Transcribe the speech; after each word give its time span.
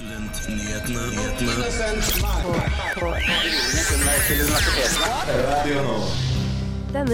Denne 0.00 0.32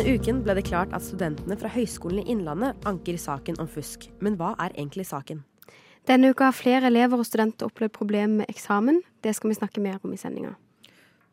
uken 0.06 0.42
ble 0.44 0.54
det 0.54 0.62
klart 0.68 0.92
at 0.94 1.02
studentene 1.02 1.56
fra 1.58 1.70
Høgskolen 1.74 2.20
i 2.22 2.30
Innlandet 2.30 2.86
anker 2.86 3.18
saken 3.18 3.58
om 3.58 3.66
fusk. 3.66 4.06
Men 4.22 4.38
hva 4.38 4.52
er 4.62 4.70
egentlig 4.76 5.08
saken? 5.10 5.42
Denne 6.06 6.30
uka 6.30 6.52
har 6.52 6.54
flere 6.54 6.86
elever 6.86 7.18
og 7.18 7.26
studenter 7.26 7.66
opplevd 7.66 7.96
problemer 7.98 8.44
med 8.44 8.54
eksamen. 8.54 9.02
Det 9.18 9.34
skal 9.34 9.50
vi 9.50 9.58
snakke 9.58 9.82
mer 9.82 9.98
om 10.06 10.14
i 10.14 10.22
sendinga. 10.22 10.54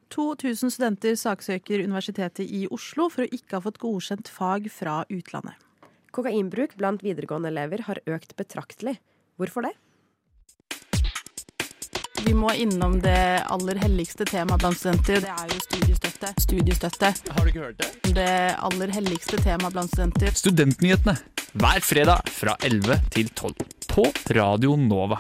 2000 0.10 0.74
studenter 0.74 1.14
saksøker 1.22 1.86
Universitetet 1.86 2.50
i 2.50 2.66
Oslo 2.74 3.14
for 3.14 3.28
å 3.28 3.30
ikke 3.30 3.60
ha 3.60 3.66
fått 3.68 3.78
godkjent 3.84 4.34
fag 4.34 4.74
fra 4.74 5.04
utlandet. 5.06 5.54
Kokainbruk 6.14 6.74
blant 6.82 7.06
videregående 7.06 7.54
elever 7.54 7.86
har 7.86 8.02
økt 8.10 8.34
betraktelig. 8.42 8.98
Hvorfor 9.38 9.70
det? 9.70 9.78
Vi 12.24 12.32
må 12.32 12.54
innom 12.56 12.94
det 13.04 13.44
aller 13.52 13.76
helligste 13.84 14.24
temaet 14.24 14.62
blant 14.62 14.78
studenter. 14.80 15.26
Det 15.26 15.32
er 15.34 15.50
jo 15.52 15.58
studiestøtte. 15.60 16.30
Studiestøtte. 16.40 17.10
Har 17.36 17.44
du 17.44 17.50
ikke 17.52 17.64
hørt 17.66 17.82
det? 17.82 18.14
Det 18.16 18.36
aller 18.64 18.94
helligste 18.96 19.40
temaet 19.44 19.76
blant 19.76 19.92
studenter. 19.92 20.32
Studentnyhetene 20.40 21.18
hver 21.60 21.84
fredag 21.84 22.32
fra 22.32 22.56
11 22.64 22.96
til 23.12 23.28
12 23.36 23.66
på 23.92 24.06
Radio 24.38 24.78
Nova. 24.80 25.20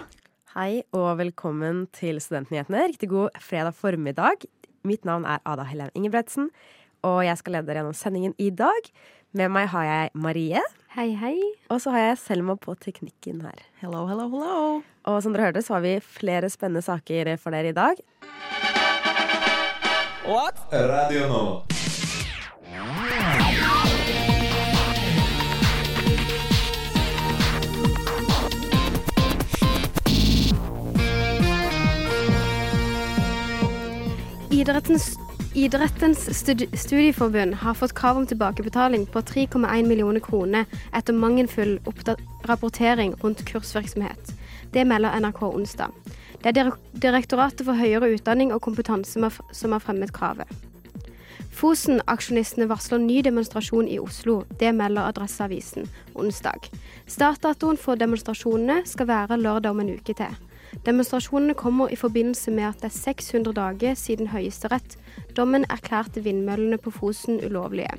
Hei 0.53 0.85
og 0.95 1.17
velkommen 1.19 1.89
til 1.91 2.21
Studentnyhetene. 2.23 2.85
Riktig 2.93 3.11
god 3.11 3.35
fredag 3.43 3.75
formiddag. 3.75 4.47
Mitt 4.87 5.03
navn 5.03 5.27
er 5.27 5.43
Ada 5.43 5.67
Helen 5.67 5.91
Ingebretsen, 5.99 6.53
og 7.03 7.25
jeg 7.27 7.35
skal 7.41 7.57
lede 7.57 7.67
dere 7.67 7.81
gjennom 7.81 7.99
sendingen 7.99 8.37
i 8.39 8.47
dag. 8.47 8.87
Med 9.33 9.49
meg 9.53 9.69
har 9.73 9.85
jeg 9.87 10.09
Marie, 10.13 10.61
Hei, 10.93 11.07
hei. 11.17 11.37
og 11.73 11.79
så 11.81 11.89
har 11.95 12.03
jeg 12.03 12.17
Selma 12.21 12.53
på 12.55 12.75
teknikken 12.77 13.39
her. 13.41 13.63
Hello, 13.81 14.03
hello, 14.05 14.27
hello. 14.29 14.81
Og 15.09 15.23
som 15.25 15.33
dere 15.33 15.47
hørte, 15.49 15.63
så 15.65 15.73
har 15.79 15.81
vi 15.85 15.95
flere 16.05 16.49
spennende 16.53 16.83
saker 16.85 17.33
for 17.41 17.55
dere 17.55 17.73
i 17.73 17.77
dag. 17.77 17.97
What? 20.29 20.61
Radio 20.71 21.25
nå. 21.33 21.43
Idrettens, 34.53 35.15
Idrettens 35.55 36.39
studi 36.39 36.67
studieforbund 36.73 37.53
har 37.53 37.73
fått 37.73 37.93
krav 37.93 38.17
om 38.17 38.25
tilbakebetaling 38.27 39.05
på 39.05 39.21
3,1 39.21 39.85
millioner 39.85 40.19
kroner 40.19 40.65
etter 40.97 41.13
mangelfull 41.13 41.75
rapportering 42.49 43.13
rundt 43.21 43.43
kursvirksomhet. 43.45 44.33
Det 44.73 44.85
melder 44.85 45.19
NRK 45.19 45.43
onsdag. 45.43 45.91
Det 46.41 46.57
er 46.57 46.71
Direktoratet 46.93 47.67
for 47.67 47.77
høyere 47.77 48.09
utdanning 48.15 48.49
og 48.53 48.63
kompetanse 48.65 49.29
som 49.51 49.75
har 49.75 49.83
fremmet 49.83 50.13
kravet. 50.13 50.49
Fosen-aksjonistene 51.53 52.65
varsler 52.65 52.97
ny 52.97 53.21
demonstrasjon 53.21 53.85
i 53.87 53.99
Oslo. 54.01 54.39
Det 54.59 54.73
melder 54.73 55.05
Adresseavisen 55.11 55.85
onsdag. 56.15 56.65
Startdatoen 57.05 57.77
for 57.77 57.93
demonstrasjonene 58.01 58.81
skal 58.89 59.07
være 59.07 59.37
lørdag 59.37 59.69
om 59.69 59.85
en 59.85 59.93
uke 59.99 60.17
til. 60.17 60.33
Demonstrasjonene 60.85 61.53
kommer 61.53 61.89
i 61.89 61.95
forbindelse 61.95 62.51
med 62.51 62.63
at 62.63 62.81
det 62.81 62.89
er 62.89 62.97
600 62.97 63.53
dager 63.53 63.93
siden 63.93 64.27
Høyesterett 64.27 64.97
dommen 65.37 65.65
erklærte 65.69 66.23
vindmøllene 66.23 66.77
på 66.77 66.91
Fosen 66.91 67.39
ulovlige. 67.45 67.93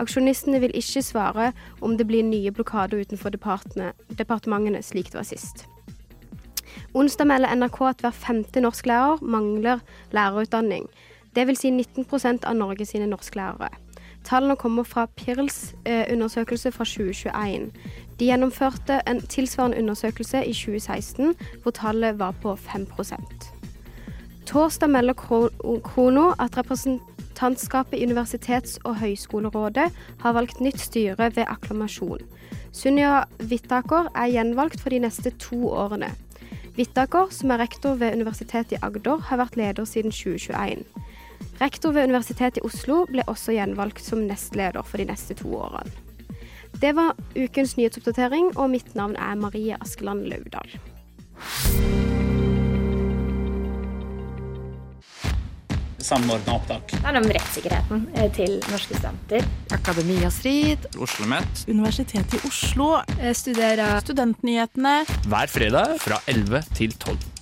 Aksjonistene 0.00 0.60
vil 0.60 0.74
ikke 0.74 1.02
svare 1.02 1.52
om 1.80 1.96
det 1.98 2.06
blir 2.06 2.24
nye 2.24 2.50
blokader 2.50 3.00
utenfor 3.00 3.30
departementene, 3.34 4.82
slik 4.82 5.12
det 5.12 5.20
var 5.20 5.28
sist. 5.28 5.66
Onsdag 6.94 7.26
melder 7.26 7.54
NRK 7.54 7.80
at 7.88 8.00
hver 8.00 8.10
femte 8.10 8.60
norsklærer 8.60 9.22
mangler 9.22 9.78
lærerutdanning. 10.12 10.88
Vil 11.34 11.56
si 11.56 11.70
19% 11.70 12.46
av 12.46 12.56
Norge 12.56 12.86
sine 12.86 13.06
norsklærere. 13.06 13.68
Tallene 14.24 14.56
kommer 14.56 14.82
fra 14.84 15.06
PIRLs 15.16 15.74
eh, 15.86 16.12
undersøkelse 16.12 16.72
fra 16.72 16.84
2021. 16.84 17.70
De 18.20 18.26
gjennomførte 18.28 18.98
en 19.08 19.22
tilsvarende 19.32 19.78
undersøkelse 19.80 20.42
i 20.44 20.52
2016, 20.52 21.30
hvor 21.62 21.72
tallet 21.72 22.18
var 22.18 22.34
på 22.42 22.52
5 22.56 22.86
Torsdag 24.46 24.90
melder 24.90 25.14
Krono 25.14 26.32
at 26.38 26.58
representantskapet 26.58 27.96
i 27.98 28.04
Universitets- 28.04 28.76
og 28.84 28.98
høyskolerådet 29.00 29.86
har 30.20 30.32
valgt 30.32 30.60
nytt 30.60 30.80
styre 30.80 31.30
ved 31.36 31.48
akklamasjon. 31.48 32.20
Sunniva 32.72 33.24
Hvittaker 33.38 34.12
er 34.14 34.28
gjenvalgt 34.34 34.80
for 34.80 34.90
de 34.90 34.98
neste 34.98 35.30
to 35.30 35.70
årene. 35.72 36.12
Hvittaker, 36.74 37.32
som 37.32 37.50
er 37.50 37.58
rektor 37.64 37.94
ved 37.94 38.12
Universitetet 38.12 38.72
i 38.72 38.82
Agder, 38.82 39.16
har 39.16 39.40
vært 39.40 39.56
leder 39.56 39.84
siden 39.84 40.12
2021. 40.12 40.84
Rektor 41.60 41.92
ved 41.92 42.04
Universitetet 42.04 42.60
i 42.60 42.66
Oslo 42.68 43.06
ble 43.08 43.24
også 43.26 43.56
gjenvalgt 43.56 44.04
som 44.04 44.26
nestleder 44.28 44.82
for 44.82 45.00
de 45.00 45.08
neste 45.08 45.34
to 45.34 45.56
årene. 45.56 46.09
Det 46.80 46.94
var 46.96 47.18
ukens 47.34 47.76
nyhetsoppdatering, 47.76 48.54
og 48.56 48.70
mitt 48.70 48.94
navn 48.94 49.18
er 49.18 49.34
Marie 49.40 49.76
Askeland 49.80 50.28
Laudal. 50.30 50.78
samordna 56.10 56.56
opptak. 56.58 56.90
Det 56.90 57.06
er 57.06 57.18
om 57.20 57.28
rettssikkerheten 57.36 58.06
eh, 58.18 58.30
til 58.34 58.56
norske 58.72 58.96
studenter. 58.98 59.46
Akademia 59.76 60.30
Strid, 60.34 60.88
OsloMet. 60.98 61.66
Universitetet 61.70 62.38
i 62.40 62.42
Oslo, 62.48 62.92
Studerer 63.36 64.00
studentnyhetene. 64.02 64.96
hver 65.30 65.52
fredag 65.52 66.00
fra 66.02 66.18
11 66.26 66.64
til 66.74 66.96
12. 66.96 67.39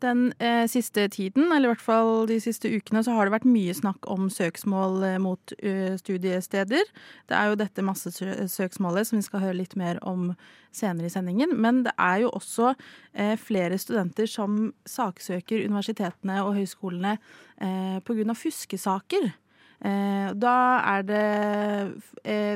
Den 0.00 0.32
eh, 0.40 0.64
siste 0.68 1.08
tiden, 1.12 1.50
eller 1.52 1.68
i 1.68 1.72
hvert 1.74 1.84
fall 1.84 2.28
de 2.28 2.38
siste 2.40 2.70
ukene, 2.72 3.02
så 3.04 3.12
har 3.12 3.28
det 3.28 3.34
vært 3.34 3.48
mye 3.48 3.74
snakk 3.76 4.06
om 4.08 4.30
søksmål 4.32 5.02
eh, 5.04 5.18
mot 5.20 5.52
eh, 5.58 5.92
studiesteder. 6.00 6.88
Det 7.28 7.36
er 7.36 7.50
jo 7.50 7.58
dette 7.60 7.84
massesøksmålet 7.84 9.10
som 9.10 9.20
vi 9.20 9.26
skal 9.26 9.44
høre 9.44 9.58
litt 9.58 9.76
mer 9.76 10.00
om 10.00 10.30
senere 10.72 11.10
i 11.10 11.12
sendingen. 11.12 11.52
Men 11.60 11.82
det 11.84 11.92
er 12.00 12.24
jo 12.24 12.32
også 12.32 12.72
eh, 13.12 13.36
flere 13.36 13.76
studenter 13.80 14.30
som 14.30 14.72
saksøker 14.88 15.66
universitetene 15.68 16.40
og 16.46 16.56
høyskolene 16.56 17.18
eh, 17.60 18.00
pga. 18.00 18.32
fuskesaker. 18.32 19.30
Eh, 19.84 20.32
da 20.32 20.56
er 20.96 21.06
det 21.08 21.24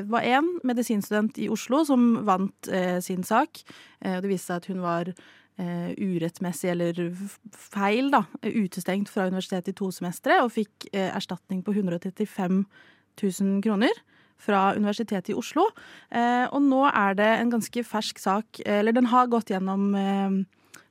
var 0.09 0.25
én 0.25 0.45
medisinstudent 0.65 1.37
i 1.41 1.49
Oslo 1.49 1.83
som 1.85 2.23
vant 2.25 2.69
sin 3.01 3.25
sak. 3.25 3.61
Og 4.05 4.21
det 4.23 4.29
viste 4.29 4.53
seg 4.53 4.61
at 4.61 4.67
hun 4.69 4.83
var 4.83 5.09
urettmessig 5.57 6.71
eller 6.73 6.97
feil, 7.55 8.09
da, 8.11 8.25
eh, 8.41 8.51
utestengt 8.65 9.11
fra 9.11 9.27
universitetet 9.29 9.71
i 9.71 9.77
to 9.77 9.91
semestre, 9.91 10.41
og 10.43 10.51
fikk 10.51 10.89
eh, 10.91 11.11
erstatning 11.15 11.63
på 11.63 11.75
135 11.75 12.65
000 13.21 13.61
kroner 13.63 14.03
fra 14.37 14.73
Universitetet 14.75 15.31
i 15.31 15.37
Oslo. 15.39 15.69
Eh, 16.11 16.45
og 16.51 16.61
nå 16.61 16.83
er 16.91 17.15
det 17.15 17.31
en 17.37 17.53
ganske 17.55 17.85
fersk 17.87 18.19
sak, 18.19 18.59
eller 18.65 18.95
den 18.95 19.07
har 19.13 19.31
gått 19.31 19.53
gjennom 19.53 19.95
eh, 19.95 20.43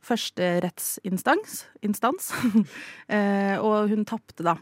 første 0.05 0.49
rettsinstans, 0.65 1.65
instans, 1.85 2.31
eh, 3.15 3.57
og 3.61 3.91
hun 3.93 4.05
tapte, 4.09 4.45
da. 4.47 4.57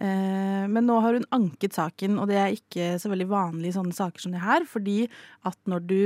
Eh, 0.00 0.66
men 0.70 0.86
nå 0.86 0.98
har 1.04 1.16
hun 1.16 1.28
anket 1.34 1.76
saken, 1.78 2.18
og 2.20 2.30
det 2.30 2.38
er 2.40 2.56
ikke 2.56 2.92
så 3.02 3.12
veldig 3.12 3.28
vanlig 3.30 3.70
i 3.70 3.76
sånne 3.78 3.96
saker 3.96 4.24
som 4.24 4.34
det 4.34 4.44
her, 4.44 4.66
fordi 4.68 5.04
at 5.48 5.58
når 5.70 5.86
du 5.90 6.02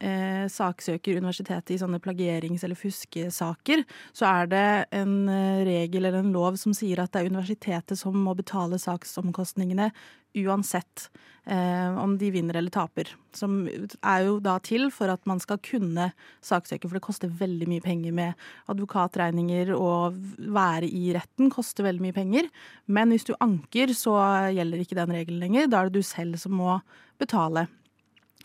eh, 0.00 0.46
saksøker 0.52 1.18
universitetet 1.18 1.74
i 1.74 1.80
sånne 1.80 2.00
plagierings- 2.02 2.64
eller 2.66 2.78
fuskesaker, 2.78 3.84
så 4.16 4.28
er 4.30 4.50
det 4.52 4.68
en 4.98 5.28
eh, 5.32 5.64
regel 5.68 6.08
eller 6.08 6.22
en 6.22 6.34
lov 6.34 6.58
som 6.60 6.74
sier 6.76 7.02
at 7.02 7.12
det 7.12 7.24
er 7.24 7.32
universitetet 7.32 7.98
som 8.00 8.16
må 8.16 8.36
betale 8.38 8.80
saksomkostningene 8.82 9.90
uansett 10.38 11.10
eh, 11.46 11.98
om 11.98 12.18
de 12.18 12.30
vinner 12.30 12.56
eller 12.58 12.70
taper. 12.70 13.10
Som 13.34 13.62
er 13.68 14.26
jo 14.26 14.38
da 14.44 14.58
til 14.64 14.88
for 14.94 15.10
at 15.12 15.24
man 15.28 15.40
skal 15.42 15.60
kunne 15.64 16.10
saksøke, 16.44 16.88
for 16.88 16.98
det 16.98 17.04
koster 17.06 17.32
veldig 17.40 17.68
mye 17.70 17.84
penger 17.84 18.14
med 18.14 18.48
advokatregninger 18.70 19.72
og 19.76 20.18
være 20.38 20.90
i 20.90 21.12
retten 21.16 21.50
koster 21.54 21.86
veldig 21.88 22.06
mye 22.08 22.16
penger. 22.16 22.52
Men 22.86 23.14
hvis 23.14 23.26
du 23.28 23.34
anker, 23.44 23.94
så 23.96 24.18
gjelder 24.54 24.84
ikke 24.84 25.00
den 25.00 25.16
regelen 25.16 25.42
lenger. 25.42 25.68
Da 25.70 25.82
er 25.82 25.90
det 25.90 26.00
du 26.00 26.06
selv 26.06 26.38
som 26.40 26.56
må 26.60 26.78
betale 27.18 27.66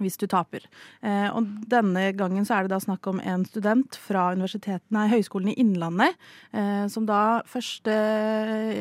hvis 0.02 0.18
du 0.18 0.26
taper. 0.30 0.64
Eh, 1.06 1.28
og 1.30 1.50
denne 1.70 2.08
gangen 2.18 2.48
så 2.48 2.58
er 2.58 2.66
det 2.66 2.74
da 2.74 2.80
snakk 2.82 3.06
om 3.12 3.20
en 3.22 3.44
student 3.46 3.98
fra 4.02 4.32
nei, 4.34 5.06
Høgskolen 5.12 5.52
i 5.52 5.58
Innlandet, 5.62 6.18
eh, 6.52 6.86
som 6.90 7.06
da 7.10 7.44
første 7.50 7.94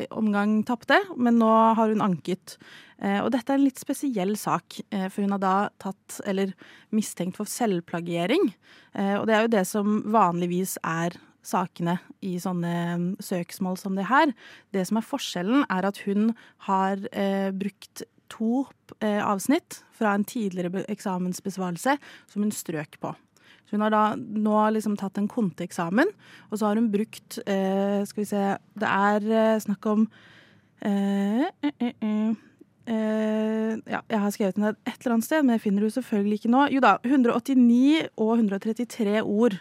omgang 0.09 0.61
tapte, 0.65 0.97
men 1.17 1.37
nå 1.41 1.51
har 1.77 1.93
hun 1.93 2.01
anket. 2.01 2.57
Eh, 3.03 3.19
og 3.21 3.31
dette 3.33 3.53
er 3.53 3.59
en 3.59 3.67
litt 3.67 3.81
spesiell 3.81 4.33
sak, 4.39 4.79
eh, 4.89 5.09
for 5.09 5.25
hun 5.25 5.35
har 5.35 5.43
da 5.43 5.57
tatt, 5.77 6.21
eller 6.25 6.55
mistenkt 6.91 7.37
for 7.37 7.45
selvplagiering. 7.45 8.53
Eh, 8.95 9.15
og 9.19 9.27
det 9.27 9.35
er 9.35 9.45
jo 9.45 9.53
det 9.57 9.67
som 9.67 10.01
vanligvis 10.13 10.77
er 10.83 11.19
sakene 11.43 11.97
i 12.23 12.37
sånne 12.39 13.17
søksmål 13.23 13.77
som 13.77 13.97
det 13.99 14.07
her. 14.07 14.31
Det 14.71 14.85
som 14.87 14.99
er 14.99 15.07
forskjellen, 15.07 15.65
er 15.69 15.89
at 15.89 15.99
hun 16.07 16.31
har 16.69 17.03
eh, 17.11 17.51
brukt 17.51 18.05
to 18.33 18.63
eh, 18.99 19.21
avsnitt 19.21 19.83
fra 19.95 20.15
en 20.17 20.25
tidligere 20.27 20.83
eksamensbesvarelse 20.91 21.97
som 22.31 22.43
hun 22.43 22.53
strøk 22.53 22.99
på. 23.03 23.13
Så 23.63 23.77
hun 23.77 23.85
har 23.85 23.93
da 23.93 24.03
nå 24.17 24.57
liksom 24.75 24.97
tatt 24.99 25.17
en 25.17 25.29
konteeksamen, 25.31 26.09
og 26.51 26.59
så 26.59 26.69
har 26.69 26.79
hun 26.79 26.91
brukt 26.93 27.39
eh, 27.47 28.01
Skal 28.05 28.21
vi 28.23 28.29
se 28.29 28.41
Det 28.77 28.89
er 28.89 29.29
eh, 29.31 29.61
snakk 29.63 29.85
om 29.89 30.07
eh, 30.83 31.45
ja, 32.83 34.01
jeg 34.11 34.19
har 34.19 34.31
skrevet 34.35 34.57
ned 34.59 34.75
et 34.83 34.97
eller 34.99 35.15
annet 35.15 35.25
sted, 35.25 35.43
men 35.45 35.55
jeg 35.55 35.63
finner 35.63 35.85
det 35.85 35.93
selvfølgelig 35.95 36.41
ikke 36.41 36.51
nå. 36.51 36.65
Jo 36.75 36.81
da, 36.83 36.97
189 37.07 38.09
og 38.19 38.33
133 38.35 39.21
ord 39.23 39.55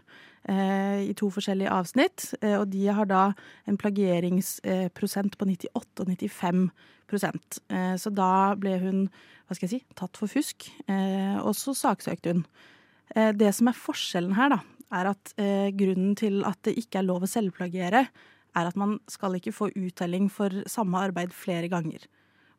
i 0.50 1.12
to 1.14 1.28
forskjellige 1.30 1.70
avsnitt. 1.70 2.32
Eh, 2.40 2.56
og 2.58 2.68
de 2.72 2.86
har 2.88 3.06
da 3.10 3.22
en 3.68 3.78
plagieringsprosent 3.78 5.38
på 5.38 5.48
98 5.52 6.02
og 6.02 6.10
95 6.10 6.64
eh, 7.70 7.94
Så 8.00 8.10
da 8.10 8.32
ble 8.58 8.78
hun 8.82 9.06
hva 9.52 9.58
skal 9.58 9.68
jeg 9.68 9.82
si, 9.82 9.94
tatt 9.98 10.16
for 10.16 10.30
fusk, 10.32 10.70
eh, 10.88 11.36
og 11.42 11.52
så 11.58 11.74
saksøkte 11.76 12.32
hun. 12.32 12.44
Eh, 13.12 13.34
det 13.36 13.50
som 13.52 13.68
er 13.68 13.76
forskjellen 13.76 14.32
her, 14.38 14.54
da, 14.54 14.60
er 14.96 15.10
at 15.12 15.32
eh, 15.36 15.68
grunnen 15.76 16.14
til 16.16 16.40
at 16.48 16.60
det 16.64 16.78
ikke 16.80 17.02
er 17.02 17.08
lov 17.08 17.26
å 17.26 17.28
selvplagiere, 17.28 18.06
er 18.52 18.68
at 18.68 18.78
man 18.80 18.98
skal 19.12 19.36
ikke 19.36 19.52
få 19.52 19.70
uttelling 19.76 20.30
for 20.32 20.64
samme 20.70 21.00
arbeid 21.04 21.34
flere 21.36 21.68
ganger. 21.72 22.04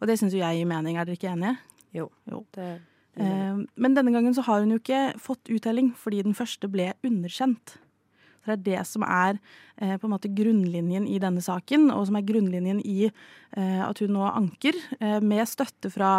Og 0.01 0.09
det 0.09 0.19
syns 0.19 0.35
jo 0.35 0.41
jeg 0.41 0.59
gir 0.59 0.69
mening, 0.69 0.97
er 0.97 1.09
dere 1.09 1.17
ikke 1.17 1.33
enige? 1.33 1.57
Jo. 1.93 2.07
Jo. 2.29 2.43
Det, 2.53 2.69
Eh, 3.15 3.63
men 3.75 3.97
denne 3.97 4.13
gangen 4.15 4.33
så 4.33 4.45
har 4.47 4.63
hun 4.63 4.73
jo 4.73 4.81
ikke 4.81 5.13
fått 5.21 5.51
uttelling 5.53 5.93
fordi 5.97 6.23
den 6.25 6.37
første 6.37 6.69
ble 6.71 6.93
underkjent. 7.05 7.77
Så 8.43 8.51
det 8.51 8.55
er 8.57 8.63
det 8.65 8.87
som 8.89 9.05
er 9.07 9.37
eh, 9.79 9.95
på 9.95 10.07
en 10.07 10.11
måte 10.11 10.31
grunnlinjen 10.35 11.05
i 11.07 11.19
denne 11.21 11.39
saken, 11.43 11.87
og 11.95 12.09
som 12.09 12.17
er 12.19 12.25
grunnlinjen 12.27 12.81
i 12.83 13.07
eh, 13.07 13.79
at 13.85 14.01
hun 14.03 14.11
nå 14.17 14.25
anker, 14.27 14.75
eh, 14.99 15.21
med 15.23 15.47
støtte 15.47 15.91
fra 15.93 16.09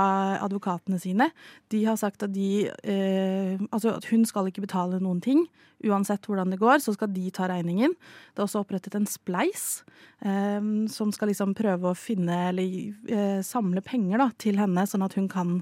advokatene 0.40 0.96
sine. 1.02 1.28
De 1.68 1.82
har 1.84 2.00
sagt 2.00 2.24
at 2.24 2.32
de 2.32 2.70
eh, 2.70 3.60
Altså 3.68 3.92
at 3.92 4.08
hun 4.08 4.24
skal 4.24 4.48
ikke 4.48 4.64
betale 4.64 5.02
noen 5.02 5.20
ting. 5.20 5.44
Uansett 5.84 6.24
hvordan 6.24 6.54
det 6.54 6.62
går, 6.62 6.80
så 6.80 6.94
skal 6.96 7.12
de 7.12 7.28
ta 7.34 7.50
regningen. 7.50 7.92
Det 8.32 8.40
er 8.40 8.46
også 8.46 8.64
opprettet 8.64 8.96
en 8.96 9.08
spleis 9.10 9.84
eh, 10.24 10.64
som 10.88 11.12
skal 11.12 11.28
liksom 11.28 11.52
prøve 11.58 11.92
å 11.92 11.98
finne 11.98 12.46
eller 12.48 12.78
eh, 13.04 13.40
samle 13.44 13.84
penger 13.84 14.24
da, 14.24 14.30
til 14.40 14.56
henne, 14.62 14.88
sånn 14.88 15.04
at 15.04 15.18
hun 15.20 15.28
kan 15.28 15.58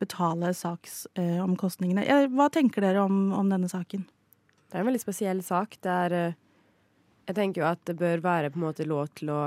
betale 0.00 0.50
saksomkostningene. 0.54 2.04
Eh, 2.06 2.26
hva 2.34 2.48
tenker 2.52 2.84
dere 2.84 3.04
om, 3.06 3.32
om 3.32 3.48
denne 3.52 3.68
saken? 3.70 4.04
det 4.66 4.74
er 4.74 4.82
en 4.82 4.88
veldig 4.88 5.00
spesiell 5.00 5.40
sak. 5.46 5.76
Det 5.80 5.92
er 5.92 6.12
eh, 6.12 6.34
Jeg 7.28 7.36
tenker 7.38 7.62
jo 7.62 7.66
at 7.68 7.80
det 7.88 7.96
bør 7.98 8.20
være 8.22 8.50
på 8.52 8.58
en 8.60 8.64
måte 8.68 8.84
lov 8.86 9.08
til 9.18 9.30
å 9.34 9.38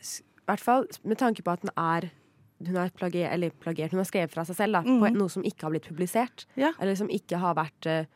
I 0.00 0.04
hvert 0.46 0.62
fall 0.62 0.86
med 1.04 1.18
tanke 1.18 1.42
på 1.44 1.50
at 1.52 1.64
den 1.64 1.72
er 1.76 2.10
hun 2.64 2.76
har 2.78 2.88
plagiert, 2.96 3.32
eller 3.34 3.50
plagiert, 3.60 3.90
hun 3.92 4.00
har 4.00 4.06
skrevet 4.08 4.32
fra 4.32 4.44
seg 4.48 4.56
selv 4.56 4.72
da, 4.78 4.80
på 4.80 4.94
Mhm. 5.10 5.16
noe 5.18 5.28
som 5.28 5.42
ikke 5.44 5.66
har 5.66 5.70
blitt 5.74 5.88
publisert. 5.90 6.46
Ja. 6.56 6.70
Eller 6.80 6.94
som 6.96 7.08
ikke 7.12 7.36
har 7.42 7.52
vært 7.54 7.84
eh, 7.86 8.06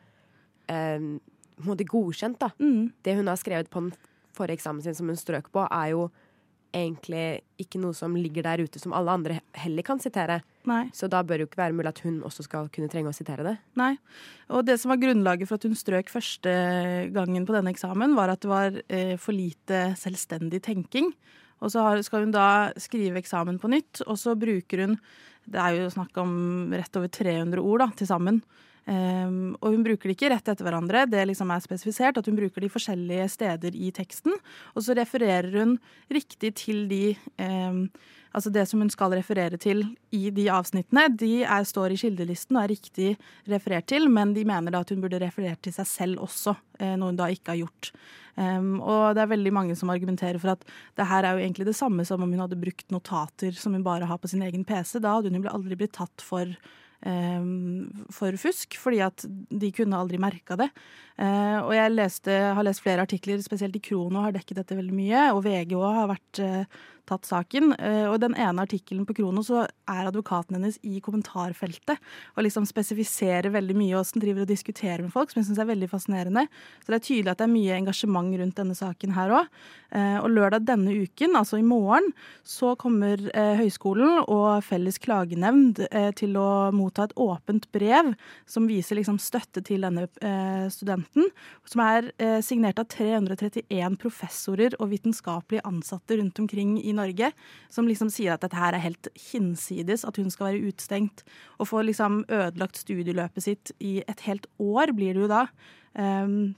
på 0.65 0.73
en 0.73 1.67
måte 1.67 1.85
godkjent. 1.85 2.39
da. 2.39 2.49
Mm. 2.59 2.91
Det 3.03 3.15
hun 3.19 3.27
har 3.27 3.35
skrevet 3.37 3.69
på 3.69 3.81
den 3.83 3.91
forrige 4.33 4.57
eksamen 4.57 4.81
sin 4.81 4.95
som 4.95 5.05
hun 5.07 5.15
strøk 5.19 5.51
på, 5.53 5.67
er 5.69 5.91
jo 5.91 6.07
egentlig 6.75 7.41
ikke 7.61 7.79
noe 7.81 7.95
som 7.95 8.15
ligger 8.17 8.45
der 8.45 8.63
ute 8.65 8.79
som 8.81 8.93
alle 8.95 9.13
andre 9.13 9.39
heller 9.59 9.85
kan 9.85 9.99
sitere. 10.01 10.39
Nei. 10.69 10.85
Så 10.95 11.09
da 11.11 11.21
bør 11.25 11.39
det 11.39 11.45
jo 11.45 11.49
ikke 11.49 11.61
være 11.61 11.75
mulig 11.77 11.91
at 11.91 12.01
hun 12.05 12.21
også 12.27 12.45
skal 12.45 12.69
kunne 12.73 12.89
trenge 12.91 13.11
å 13.11 13.15
sitere 13.15 13.45
det. 13.45 13.55
Nei. 13.79 13.93
Og 14.53 14.65
det 14.67 14.77
som 14.81 14.93
var 14.93 15.01
grunnlaget 15.01 15.49
for 15.49 15.59
at 15.59 15.67
hun 15.67 15.77
strøk 15.77 16.11
første 16.13 16.53
gangen 17.15 17.47
på 17.47 17.55
denne 17.55 17.73
eksamen, 17.73 18.15
var 18.17 18.33
at 18.33 18.43
det 18.43 18.51
var 18.51 18.79
eh, 18.87 19.15
for 19.21 19.35
lite 19.35 19.91
selvstendig 19.99 20.61
tenking. 20.65 21.11
Og 21.61 21.73
så 21.73 21.83
har, 21.85 22.01
skal 22.05 22.25
hun 22.25 22.33
da 22.33 22.71
skrive 22.81 23.21
eksamen 23.21 23.59
på 23.61 23.69
nytt, 23.71 24.03
og 24.07 24.17
så 24.17 24.33
bruker 24.39 24.85
hun 24.85 24.97
Det 25.51 25.57
er 25.57 25.79
jo 25.79 25.89
snakk 25.89 26.17
om 26.21 26.73
rett 26.73 26.97
over 26.99 27.09
300 27.09 27.61
ord 27.61 27.81
da, 27.81 27.87
til 27.97 28.07
sammen. 28.07 28.43
Ehm, 28.89 29.57
og 29.61 29.75
hun 29.75 29.83
bruker 29.85 30.09
det 30.09 30.15
ikke 30.17 30.31
rett 30.33 30.47
etter 30.53 30.65
hverandre, 30.65 31.05
det 31.09 31.27
liksom 31.29 31.51
er 31.53 31.61
spesifisert 31.63 32.17
at 32.17 32.29
hun 32.29 32.39
bruker 32.39 32.63
de 32.63 32.71
forskjellige 32.71 33.27
steder 33.35 33.77
i 33.77 33.91
teksten. 33.95 34.33
Og 34.73 34.85
så 34.85 34.97
refererer 34.97 35.53
hun 35.59 35.77
riktig 36.13 36.55
til 36.63 36.87
de 36.91 37.05
um, 37.37 37.85
Altså 38.31 38.47
det 38.47 38.63
som 38.69 38.79
hun 38.79 38.87
skal 38.87 39.11
referere 39.11 39.57
til 39.59 39.81
i 40.15 40.29
de 40.31 40.45
avsnittene, 40.55 41.09
de 41.19 41.41
er, 41.43 41.65
står 41.67 41.91
i 41.91 41.97
kildelisten 41.99 42.55
og 42.55 42.63
er 42.63 42.71
riktig 42.71 43.09
referert 43.51 43.89
til, 43.91 44.07
men 44.07 44.31
de 44.31 44.45
mener 44.47 44.71
da 44.71 44.79
at 44.85 44.93
hun 44.93 45.01
burde 45.03 45.19
referert 45.19 45.59
til 45.65 45.75
seg 45.75 45.89
selv 45.89 46.23
også, 46.23 46.53
eh, 46.79 46.93
noe 46.95 47.11
hun 47.11 47.19
da 47.19 47.27
ikke 47.27 47.51
har 47.51 47.59
gjort. 47.65 47.91
Um, 48.39 48.77
og 48.79 49.17
det 49.17 49.25
er 49.25 49.33
veldig 49.33 49.51
mange 49.51 49.75
som 49.75 49.91
argumenterer 49.91 50.39
for 50.39 50.53
at 50.53 50.63
det 50.95 51.09
her 51.09 51.27
er 51.27 51.35
jo 51.35 51.43
egentlig 51.43 51.67
det 51.67 51.75
samme 51.75 52.05
som 52.07 52.23
om 52.23 52.31
hun 52.31 52.39
hadde 52.45 52.61
brukt 52.61 52.87
notater 52.95 53.51
som 53.51 53.75
hun 53.75 53.83
bare 53.83 54.07
har 54.07 54.21
på 54.21 54.31
sin 54.31 54.45
egen 54.47 54.63
PC. 54.63 55.01
Da 55.03 55.17
hadde 55.17 55.27
hun 55.27 55.43
jo 55.43 55.51
aldri 55.51 55.75
blitt 55.75 55.97
tatt 55.99 56.23
for 56.23 56.47
um, 56.47 56.55
for 58.13 58.35
fusk, 58.37 58.77
fordi 58.77 58.99
at 59.01 59.25
de 59.25 59.71
kunne 59.73 59.97
aldri 59.97 60.19
merka 60.21 60.57
det. 60.59 60.69
Eh, 61.21 61.57
og 61.59 61.73
jeg 61.75 61.93
leste, 61.93 62.33
har 62.55 62.65
lest 62.65 62.83
flere 62.83 63.05
artikler, 63.05 63.41
spesielt 63.43 63.75
i 63.77 63.83
Krono 63.83 64.23
har 64.25 64.35
dekket 64.35 64.61
dette 64.61 64.77
veldig 64.77 64.95
mye, 64.95 65.27
og 65.35 65.43
VG 65.45 65.75
òg 65.77 65.99
har 65.99 66.11
vært 66.13 66.41
eh, 66.45 66.79
tatt 67.09 67.27
saken. 67.27 67.73
Og 68.09 68.15
i 68.15 68.21
den 68.21 68.35
ene 68.39 68.65
artikkelen 68.65 69.05
på 69.07 69.15
Krono 69.17 69.43
så 69.45 69.63
er 69.89 70.09
advokaten 70.09 70.57
hennes 70.57 70.77
i 70.87 71.01
kommentarfeltet 71.03 71.99
og 72.35 72.45
liksom 72.45 72.67
spesifiserer 72.69 73.51
veldig 73.53 73.75
mye 73.77 73.97
åssen 73.99 74.21
driver 74.23 74.45
og 74.45 74.51
diskuterer 74.51 75.03
med 75.03 75.13
folk, 75.13 75.31
som 75.31 75.41
jeg 75.41 75.49
syns 75.49 75.61
er 75.61 75.69
veldig 75.69 75.89
fascinerende. 75.91 76.45
Så 76.81 76.91
det 76.91 76.99
er 76.99 77.05
tydelig 77.07 77.33
at 77.33 77.41
det 77.41 77.47
er 77.47 77.53
mye 77.53 77.77
engasjement 77.77 78.37
rundt 78.41 78.59
denne 78.59 78.77
saken 78.77 79.15
her 79.15 79.35
òg. 79.41 79.49
Eh, 79.91 80.17
og 80.21 80.29
lørdag 80.31 80.65
denne 80.67 80.93
uken, 81.03 81.35
altså 81.35 81.59
i 81.59 81.65
morgen, 81.67 82.11
så 82.47 82.73
kommer 82.79 83.19
eh, 83.35 83.57
høyskolen 83.59 84.21
og 84.23 84.63
Felles 84.65 84.99
klagenemnd 85.01 85.83
eh, 85.89 86.11
til 86.17 86.37
å 86.39 86.71
motta 86.75 87.09
et 87.09 87.15
åpent 87.19 87.67
brev 87.75 88.13
som 88.49 88.69
viser 88.69 88.99
liksom 88.99 89.19
støtte 89.21 89.63
til 89.67 89.83
denne 89.85 90.07
eh, 90.23 90.67
studenten, 90.71 91.27
som 91.67 91.83
er 91.83 92.11
eh, 92.21 92.39
signert 92.45 92.79
av 92.81 92.87
331 92.91 93.99
professorer 94.01 94.77
og 94.79 94.93
vitenskapelige 94.93 95.65
ansatte 95.67 96.19
rundt 96.21 96.39
omkring 96.39 96.77
i 96.79 96.90
Norge, 96.97 97.31
som 97.71 97.89
liksom 97.89 98.09
sier 98.13 98.35
at 98.35 98.45
dette 98.45 98.57
her 98.59 98.77
er 98.77 98.83
helt 98.83 99.11
hinsides, 99.31 100.05
at 100.07 100.17
hun 100.21 100.31
skal 100.33 100.51
være 100.51 100.71
utestengt 100.71 101.25
og 101.59 101.69
få 101.71 101.83
liksom 101.87 102.23
ødelagt 102.29 102.81
studieløpet 102.81 103.47
sitt 103.47 103.75
i 103.79 103.99
et 104.05 104.25
helt 104.27 104.47
år, 104.59 104.93
blir 104.95 105.15
det 105.15 105.25
jo 105.25 105.31
da, 105.31 105.45
Um, 105.91 106.53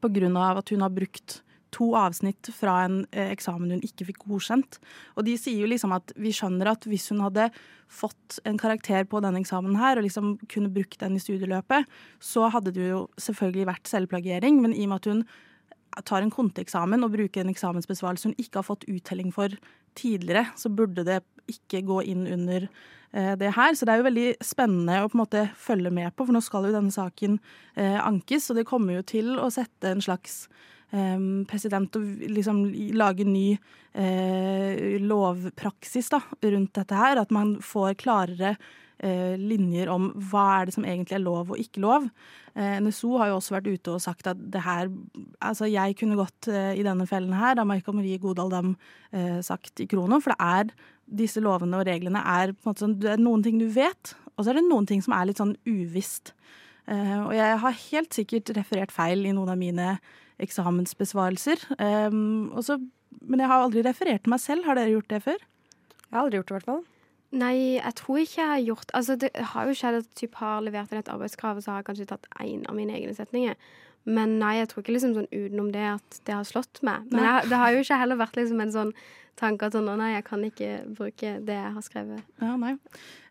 på 0.00 0.08
grunn 0.14 0.36
av 0.38 0.60
at 0.60 0.70
hun 0.72 0.84
har 0.84 0.92
brukt 0.94 1.40
to 1.72 1.92
avsnitt 1.96 2.50
fra 2.52 2.82
en 2.84 2.98
eh, 3.16 3.30
eksamen 3.32 3.70
hun 3.72 3.84
ikke 3.84 4.06
fikk 4.10 4.26
godkjent. 4.28 4.76
Og 5.16 5.24
de 5.26 5.38
sier 5.40 5.64
jo 5.64 5.70
liksom 5.70 5.94
at 5.96 6.12
vi 6.20 6.32
skjønner 6.36 6.68
at 6.74 6.84
hvis 6.88 7.08
hun 7.12 7.22
hadde 7.24 7.48
fått 7.92 8.38
en 8.48 8.58
karakter 8.60 9.06
på 9.08 9.20
denne 9.24 9.40
eksamen 9.40 9.78
her, 9.80 9.96
og 9.96 10.06
liksom 10.06 10.34
kunne 10.52 10.72
brukt 10.72 11.00
den 11.00 11.16
i 11.16 11.22
studieløpet, 11.22 11.88
så 12.20 12.50
hadde 12.52 12.74
det 12.76 12.90
jo 12.90 13.06
selvfølgelig 13.20 13.68
vært 13.68 13.88
selvplagiering. 13.88 14.60
Men 14.64 14.76
i 14.76 14.84
og 14.84 14.92
med 14.92 15.00
at 15.00 15.10
hun 15.12 15.24
tar 16.06 16.24
en 16.24 16.32
konteeksamen 16.32 17.04
og 17.04 17.12
bruker 17.14 17.42
en 17.42 17.52
eksamensbesvarelse 17.52 18.30
hun 18.30 18.40
ikke 18.40 18.60
har 18.60 18.68
fått 18.68 18.88
uttelling 18.90 19.32
for 19.34 19.54
tidligere, 19.98 20.46
så 20.56 20.72
burde 20.72 21.04
det 21.06 21.20
ikke 21.50 21.82
gå 21.84 22.00
inn 22.12 22.26
under 22.30 22.66
eh, 22.66 23.34
det 23.38 23.52
her. 23.56 23.74
Så 23.76 23.86
det 23.86 23.94
er 23.94 24.02
jo 24.02 24.08
veldig 24.08 24.26
spennende 24.44 25.02
å 25.02 25.10
på 25.10 25.18
en 25.18 25.24
måte 25.24 25.46
følge 25.58 25.92
med 25.94 26.14
på, 26.16 26.26
for 26.26 26.36
nå 26.36 26.42
skal 26.44 26.68
jo 26.68 26.74
denne 26.76 26.94
saken 26.94 27.38
eh, 27.76 27.98
ankes, 28.00 28.50
og 28.50 28.60
det 28.60 28.68
kommer 28.68 28.98
jo 28.98 29.06
til 29.14 29.34
å 29.36 29.50
sette 29.52 29.92
en 29.92 30.04
slags 30.04 30.46
eh, 30.94 31.18
president 31.50 32.00
og 32.00 32.26
liksom 32.38 32.64
lage 32.96 33.26
ny 33.28 33.48
eh, 33.52 35.00
lovpraksis 35.02 36.12
da, 36.14 36.22
rundt 36.54 36.76
dette 36.78 37.02
her. 37.02 37.20
At 37.20 37.34
man 37.34 37.58
får 37.64 37.98
klarere 38.00 38.56
linjer 39.02 39.88
om 39.90 40.10
hva 40.30 40.44
er 40.60 40.68
det 40.68 40.74
som 40.76 40.84
egentlig 40.86 41.16
er 41.16 41.24
lov 41.24 41.50
og 41.50 41.58
ikke 41.58 41.82
lov. 41.82 42.06
Eh, 42.54 42.78
NSO 42.84 43.16
har 43.16 43.30
jo 43.30 43.38
også 43.38 43.54
vært 43.54 43.70
ute 43.72 43.94
og 43.94 44.02
sagt 44.04 44.26
at 44.28 44.40
det 44.52 44.60
her 44.60 44.90
Altså, 45.40 45.64
jeg 45.72 45.96
kunne 45.96 46.18
gått 46.18 46.50
eh, 46.52 46.74
i 46.76 46.84
denne 46.84 47.06
fellen 47.08 47.32
her, 47.32 47.56
da 47.56 47.64
Marika 47.64 47.94
Marie 47.96 48.20
Godal 48.20 48.52
Dam 48.52 48.74
eh, 49.10 49.40
sagt 49.44 49.80
i 49.80 49.86
Krono. 49.88 50.20
For 50.20 50.34
det 50.34 50.38
er 50.44 50.74
disse 51.22 51.40
lovene 51.42 51.80
og 51.80 51.88
reglene 51.88 52.20
er 52.20 52.52
på 52.52 52.66
en 52.66 52.70
måte 52.70 52.84
sånn 52.84 52.98
Det 53.00 53.14
er 53.14 53.22
noen 53.22 53.44
ting 53.44 53.58
du 53.60 53.68
vet, 53.72 54.14
og 54.36 54.44
så 54.44 54.52
er 54.52 54.60
det 54.60 54.66
noen 54.68 54.88
ting 54.88 55.02
som 55.04 55.16
er 55.16 55.30
litt 55.30 55.40
sånn 55.40 55.56
uvisst. 55.68 56.34
Eh, 56.90 57.18
og 57.22 57.32
jeg 57.36 57.58
har 57.64 57.80
helt 57.86 58.20
sikkert 58.20 58.52
referert 58.58 58.92
feil 58.94 59.24
i 59.24 59.34
noen 59.34 59.54
av 59.54 59.60
mine 59.60 59.96
eksamensbesvarelser. 60.42 61.60
Um, 61.78 62.50
også, 62.58 62.80
men 63.22 63.42
jeg 63.42 63.50
har 63.50 63.62
aldri 63.62 63.84
referert 63.86 64.24
til 64.24 64.32
meg 64.32 64.42
selv. 64.42 64.66
Har 64.66 64.78
dere 64.78 64.90
gjort 64.90 65.12
det 65.12 65.20
før? 65.22 65.44
Jeg 66.02 66.16
har 66.16 66.24
aldri 66.24 66.40
gjort 66.40 66.48
det, 66.48 66.54
i 66.54 66.58
hvert 66.58 66.70
fall. 66.72 66.82
Nei, 67.32 67.78
jeg 67.78 67.94
tror 67.96 68.18
ikke 68.20 68.40
jeg 68.42 68.48
har 68.50 68.64
gjort 68.66 68.90
Altså, 68.98 69.16
det 69.16 69.30
har 69.54 69.68
jo 69.68 69.76
skjedd 69.76 70.02
at 70.02 70.22
jeg 70.22 70.30
har 70.36 70.60
levert 70.64 70.92
inn 70.92 71.00
et 71.00 71.08
arbeidskrav, 71.08 71.56
og 71.56 71.64
så 71.64 71.72
har 71.72 71.80
jeg 71.80 71.88
kanskje 71.88 72.08
tatt 72.10 72.28
én 72.44 72.66
av 72.68 72.76
mine 72.76 72.92
egne 72.98 73.14
setninger. 73.16 73.56
Men 74.04 74.38
nei, 74.40 74.56
jeg 74.58 74.68
tror 74.72 74.82
ikke 74.82 74.96
liksom 74.96 75.14
sånn 75.14 75.30
utenom 75.30 75.72
det 75.72 75.88
at 75.94 76.20
det 76.26 76.34
har 76.34 76.46
slått 76.48 76.82
meg. 76.82 77.04
Men 77.12 77.22
jeg, 77.24 77.50
det 77.52 77.58
har 77.60 77.70
jo 77.74 77.82
ikke 77.84 77.98
heller 78.00 78.18
vært 78.18 78.38
liksom 78.40 78.60
en 78.64 78.72
sånn 78.74 78.94
tanke 79.38 79.64
at 79.66 79.72
sånn 79.72 79.86
nei, 79.96 80.10
jeg 80.12 80.24
kan 80.26 80.42
ikke 80.44 80.70
bruke 80.92 81.30
det 81.46 81.54
jeg 81.56 81.70
har 81.76 81.84
skrevet. 81.84 82.24
Ja, 82.42 82.56
nei. 82.60 82.74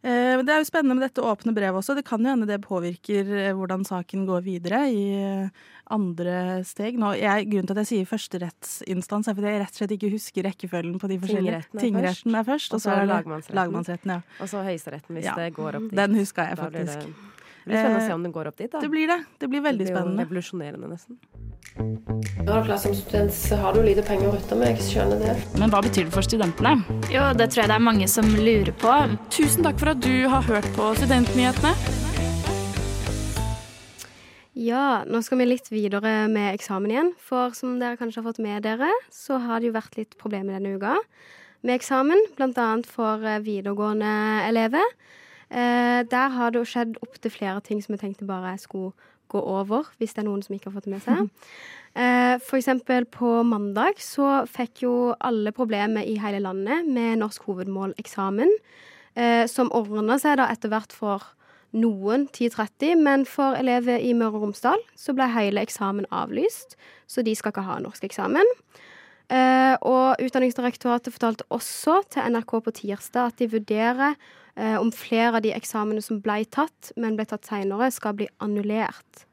Eh, 0.02 0.40
det 0.42 0.50
er 0.50 0.64
jo 0.64 0.66
spennende 0.66 0.98
med 0.98 1.06
dette 1.06 1.22
åpne 1.22 1.54
brevet 1.54 1.78
også. 1.78 1.94
Det 1.98 2.06
kan 2.08 2.24
jo 2.24 2.32
hende 2.32 2.48
det 2.50 2.58
påvirker 2.64 3.30
eh, 3.38 3.52
hvordan 3.58 3.86
saken 3.86 4.26
går 4.30 4.42
videre 4.48 4.82
i 4.90 5.04
eh, 5.20 5.68
andre 5.94 6.62
steg. 6.68 6.98
Nå, 7.00 7.14
jeg, 7.20 7.50
grunnen 7.52 7.70
til 7.70 7.76
at 7.78 7.84
jeg 7.84 7.92
sier 7.92 8.10
førsterettsinstans, 8.10 9.30
er 9.30 9.38
fordi 9.38 9.54
jeg 9.54 9.62
rett 9.62 9.76
og 9.76 9.82
slett 9.84 9.96
ikke 9.98 10.14
husker 10.16 10.48
rekkefølgen 10.50 10.98
på 11.02 11.12
de 11.12 11.20
forskjellige. 11.22 11.60
Tingretten 11.70 11.78
er 11.78 11.86
Tingretten 11.86 12.40
er 12.40 12.48
først, 12.48 12.74
Og 12.78 12.82
så 12.84 12.96
er 12.96 13.04
det 13.04 13.12
lagmannsretten. 13.12 13.60
lagmannsretten. 13.62 14.16
Ja. 14.16 14.40
Og 14.42 14.50
så 14.50 14.64
Høyesteretten, 14.66 15.20
hvis 15.20 15.30
Ja. 15.30 15.36
det 15.38 15.54
går 15.54 15.76
opp 15.78 15.90
dit. 15.90 16.00
Den 16.02 16.16
huska 16.18 16.48
jeg 16.50 16.58
Da 16.58 16.70
blir 16.70 16.88
faktisk. 16.88 17.14
Det- 17.66 17.72
blir 17.72 17.78
spennende 17.78 18.00
å 18.00 18.02
Eh, 18.04 18.08
se 18.08 18.14
om 18.14 18.24
den 18.24 18.32
går 18.34 18.48
opp 18.48 18.58
dit. 18.58 18.72
da. 18.72 18.80
Det 18.80 18.90
blir 18.90 19.08
det. 19.08 19.26
Det 19.40 19.50
blir 19.50 19.62
veldig 19.62 19.86
Det 19.86 19.94
blir 19.94 19.96
spennende. 19.96 20.26
revolusjonerende, 20.26 20.88
nesten. 20.90 21.18
Når 22.46 22.68
du 22.68 22.78
som 22.78 22.94
student, 22.94 23.32
så 23.32 23.56
har 23.58 23.74
du 23.74 23.82
lite 23.82 24.04
penger 24.04 24.28
å 24.30 24.36
rutte 24.36 24.58
med. 24.58 24.68
Jeg 24.68 24.78
skjønner 24.80 25.20
det. 25.20 25.60
Men 25.60 25.70
hva 25.72 25.82
betyr 25.82 26.06
det 26.06 26.12
for 26.14 26.22
studentene? 26.22 26.84
Jo, 27.10 27.34
det 27.34 27.50
tror 27.52 27.64
jeg 27.64 27.68
det 27.68 27.76
er 27.76 27.80
mange 27.80 28.08
som 28.10 28.26
lurer 28.26 28.74
på. 28.74 29.18
Tusen 29.30 29.64
takk 29.64 29.80
for 29.80 29.90
at 29.90 30.00
du 30.02 30.28
har 30.28 30.42
hørt 30.42 30.68
på 30.76 30.96
Studentnyhetene. 30.96 31.74
Ja, 34.54 35.04
nå 35.08 35.22
skal 35.24 35.40
vi 35.40 35.46
litt 35.48 35.70
videre 35.72 36.28
med 36.30 36.54
eksamen 36.60 36.92
igjen. 36.92 37.14
For 37.24 37.54
som 37.58 37.80
dere 37.80 37.96
kanskje 37.98 38.20
har 38.22 38.28
fått 38.34 38.40
med 38.44 38.64
dere, 38.64 38.90
så 39.10 39.40
har 39.40 39.60
det 39.62 39.72
jo 39.72 39.78
vært 39.78 39.96
litt 39.98 40.18
problemer 40.20 40.60
denne 40.60 40.76
uka 40.78 40.98
med 41.64 41.80
eksamen. 41.80 42.20
Annet 42.38 42.86
for 42.86 43.24
eh, 43.24 43.40
videregående 43.40 44.12
elever. 44.50 44.84
Eh, 45.52 46.02
der 46.08 46.36
har 46.36 46.52
det 46.52 46.62
jo 46.62 46.70
skjedd 46.70 46.96
opptil 47.04 47.34
flere 47.34 47.62
ting 47.66 47.82
som 47.84 47.96
jeg 47.96 48.06
tenkte 48.06 48.28
bare 48.30 48.56
jeg 48.56 48.66
skulle 48.66 48.94
gå 49.32 49.40
over, 49.40 49.88
hvis 50.00 50.16
det 50.16 50.24
er 50.24 50.28
noen 50.30 50.44
som 50.44 50.56
ikke 50.56 50.70
har 50.70 50.78
fått 50.78 50.90
det 50.90 50.96
med 50.96 51.06
seg. 51.06 51.28
Eh, 51.92 52.38
for 52.40 52.56
eksempel 52.56 53.04
på 53.12 53.28
mandag 53.44 53.98
så 54.00 54.46
fikk 54.48 54.86
jo 54.86 54.92
alle 55.20 55.52
problemer 55.52 56.08
i 56.08 56.14
hele 56.24 56.40
landet 56.40 56.86
med 56.88 57.20
norsk 57.20 57.44
hovedmåleksamen, 57.50 58.48
eh, 59.20 59.44
som 59.52 59.68
ordna 59.76 60.16
seg 60.16 60.38
da 60.40 60.46
etter 60.54 60.72
hvert 60.72 60.96
for 60.96 61.26
noen 61.76 62.30
10.30, 62.32 62.96
men 62.96 63.26
for 63.28 63.60
elever 63.60 64.00
i 64.00 64.14
Møre 64.16 64.40
og 64.40 64.46
Romsdal 64.46 64.80
så 64.96 65.12
ble 65.12 65.28
hele 65.36 65.68
eksamen 65.68 66.08
avlyst, 66.16 66.78
så 67.12 67.28
de 67.28 67.36
skal 67.36 67.52
ikke 67.52 67.68
ha 67.68 67.76
norskeksamen. 67.84 68.56
Eh, 69.32 69.76
og 69.84 70.20
Utdanningsdirektoratet 70.24 71.12
fortalte 71.16 71.48
også 71.52 72.02
til 72.12 72.36
NRK 72.36 72.58
på 72.66 72.78
tirsdag 72.82 73.34
at 73.34 73.40
de 73.44 73.52
vurderer 73.52 74.16
om 74.56 74.90
flere 74.92 75.38
av 75.38 75.42
de 75.46 75.54
eksamene 75.56 76.02
som 76.04 76.20
ble 76.22 76.42
tatt, 76.52 76.92
men 77.00 77.16
ble 77.16 77.26
tatt 77.26 77.48
seinere, 77.48 77.88
skal 77.92 78.18
bli 78.20 78.28
annullert. 78.44 79.26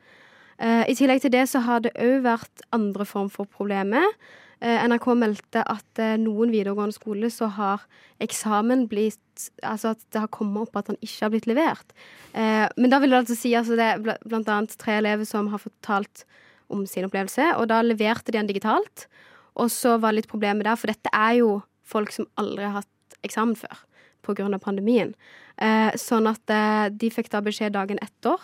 Eh, 0.59 0.85
I 0.91 0.95
tillegg 0.99 1.23
til 1.23 1.33
det 1.35 1.45
så 1.51 1.63
har 1.63 1.83
det 1.85 1.95
òg 1.99 2.23
vært 2.27 2.65
andre 2.75 3.07
form 3.07 3.29
for 3.31 3.47
problemer. 3.47 4.07
Eh, 4.61 4.81
NRK 4.91 5.07
meldte 5.15 5.63
at 5.71 6.01
eh, 6.03 6.17
noen 6.19 6.51
videregående 6.51 6.97
skoler 6.97 7.31
så 7.31 7.47
har 7.55 7.85
eksamen 8.23 8.89
blitt 8.91 9.23
Altså 9.63 9.93
at 9.95 10.01
det 10.11 10.19
har 10.19 10.31
kommet 10.35 10.65
opp 10.65 10.75
at 10.81 10.89
den 10.91 10.97
ikke 10.99 11.21
har 11.23 11.31
blitt 11.31 11.45
levert. 11.47 11.93
Eh, 12.35 12.65
men 12.75 12.91
da 12.91 12.99
vil 12.99 13.13
det 13.15 13.21
altså 13.21 13.37
si 13.39 13.53
altså 13.55 13.77
det 13.79 13.85
er 13.87 14.01
bl- 14.03 14.17
blant 14.27 14.49
annet 14.51 14.75
tre 14.81 14.97
elever 14.99 15.29
som 15.31 15.47
har 15.53 15.63
fortalt 15.63 16.25
om 16.75 16.83
sin 16.91 17.07
opplevelse, 17.07 17.47
og 17.55 17.69
da 17.71 17.79
leverte 17.87 18.33
de 18.33 18.41
den 18.41 18.51
digitalt. 18.51 19.07
Og 19.55 19.71
så 19.71 19.95
var 20.03 20.11
det 20.11 20.25
litt 20.25 20.33
problemer 20.33 20.67
der, 20.67 20.75
for 20.75 20.91
dette 20.91 21.13
er 21.15 21.37
jo 21.39 21.53
folk 21.87 22.11
som 22.11 22.27
aldri 22.35 22.67
har 22.67 22.81
hatt 22.81 23.21
eksamen 23.23 23.55
før 23.63 23.79
pga. 24.23 24.59
pandemien. 24.59 25.15
Eh, 25.57 25.91
sånn 25.99 26.29
at 26.31 26.51
eh, 26.51 26.89
de 26.91 27.11
fikk 27.11 27.31
da 27.31 27.43
beskjed 27.43 27.75
dagen 27.75 27.99
etter 28.03 28.39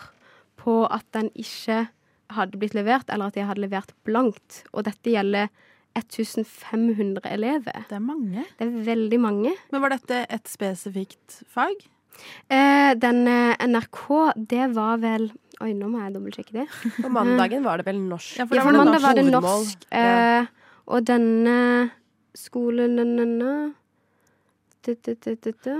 på 0.59 0.83
at 0.89 1.05
den 1.15 1.29
ikke 1.35 1.87
hadde 2.33 2.59
blitt 2.59 2.75
levert, 2.75 3.09
eller 3.09 3.29
at 3.29 3.37
de 3.37 3.45
hadde 3.45 3.63
levert 3.63 3.93
blankt. 4.07 4.63
Og 4.73 4.87
dette 4.87 5.13
gjelder 5.13 5.49
1500 5.95 7.23
elever. 7.31 7.85
Det 7.89 7.95
er 7.95 8.03
mange. 8.03 8.43
Det 8.57 8.67
er 8.67 8.73
veldig 8.89 9.19
mange. 9.21 9.53
Men 9.71 9.83
var 9.83 9.95
dette 9.95 10.25
et 10.27 10.49
spesifikt 10.51 11.41
fag? 11.51 11.85
Eh, 12.49 12.91
den 12.99 13.25
eh, 13.27 13.55
NRK, 13.67 14.03
det 14.35 14.69
var 14.75 15.01
vel 15.03 15.31
Oi, 15.63 15.69
nå 15.71 15.87
må 15.87 16.01
jeg 16.01 16.11
dobbeltsjekke 16.11 16.51
det. 16.51 16.65
På 16.99 17.07
mandagen 17.15 17.63
var 17.63 17.79
det 17.79 17.85
vel 17.87 18.01
norsk. 18.09 18.41
Ja, 18.41 18.43
for 18.43 18.59
Ja, 18.59 18.63
for 18.65 18.75
mandag 18.75 18.99
var 18.99 19.15
det 19.15 19.23
norsk. 19.29 19.85
Ja. 19.87 20.41
Eh, 20.41 20.49
og 20.91 21.05
denne 21.07 21.59
skolen 22.35 22.99
denne, 22.99 23.13
du, 23.15 23.23
du, 23.23 23.29
du, 23.31 23.39
du, 23.39 23.71
du. 23.71 23.81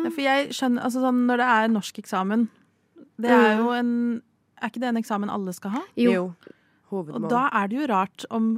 Ja, 0.06 0.10
for 0.10 0.22
jeg 0.26 0.50
skjønner, 0.56 0.84
altså 0.88 1.02
sånn 1.04 1.20
Når 1.30 1.38
det 1.42 1.48
er 1.54 1.68
norskeksamen 1.74 2.48
Det 3.22 3.30
er 3.32 3.58
jo 3.60 3.70
en 3.76 4.22
Er 4.62 4.70
ikke 4.72 4.82
det 4.84 4.90
en 4.90 4.98
eksamen 5.02 5.30
alle 5.30 5.54
skal 5.54 5.72
ha? 5.78 5.82
Jo. 6.00 6.24
Og 6.26 6.52
Hovedmål. 6.92 7.30
da 7.30 7.44
er 7.62 7.68
det 7.68 7.78
jo 7.82 7.88
rart 7.92 8.26
om 8.32 8.50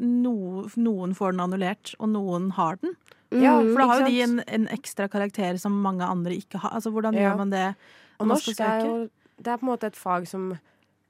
no, 0.00 0.66
noen 0.76 1.14
får 1.16 1.32
den 1.32 1.40
annullert, 1.44 1.94
og 1.98 2.08
noen 2.12 2.50
har 2.56 2.76
den. 2.80 2.94
Ja, 3.32 3.58
Mm, 3.60 3.72
For 3.72 3.78
da 3.82 3.86
har 3.86 4.00
jo 4.00 4.06
de 4.06 4.20
en, 4.24 4.40
en 4.46 4.66
ekstra 4.68 5.06
karakter 5.08 5.58
som 5.60 5.72
mange 5.82 6.02
andre 6.04 6.32
ikke 6.36 6.58
har. 6.58 6.70
Altså 6.76 6.90
Hvordan 6.90 7.14
Ja. 7.14 7.30
gjør 7.30 7.36
man 7.38 7.50
det? 7.50 7.74
Og 8.18 8.26
norsk 8.28 8.60
er 8.60 8.84
jo 8.86 8.94
Det 9.38 9.46
er 9.48 9.56
på 9.56 9.62
en 9.66 9.70
måte 9.72 9.86
et 9.86 9.96
fag 9.96 10.26
som 10.28 10.58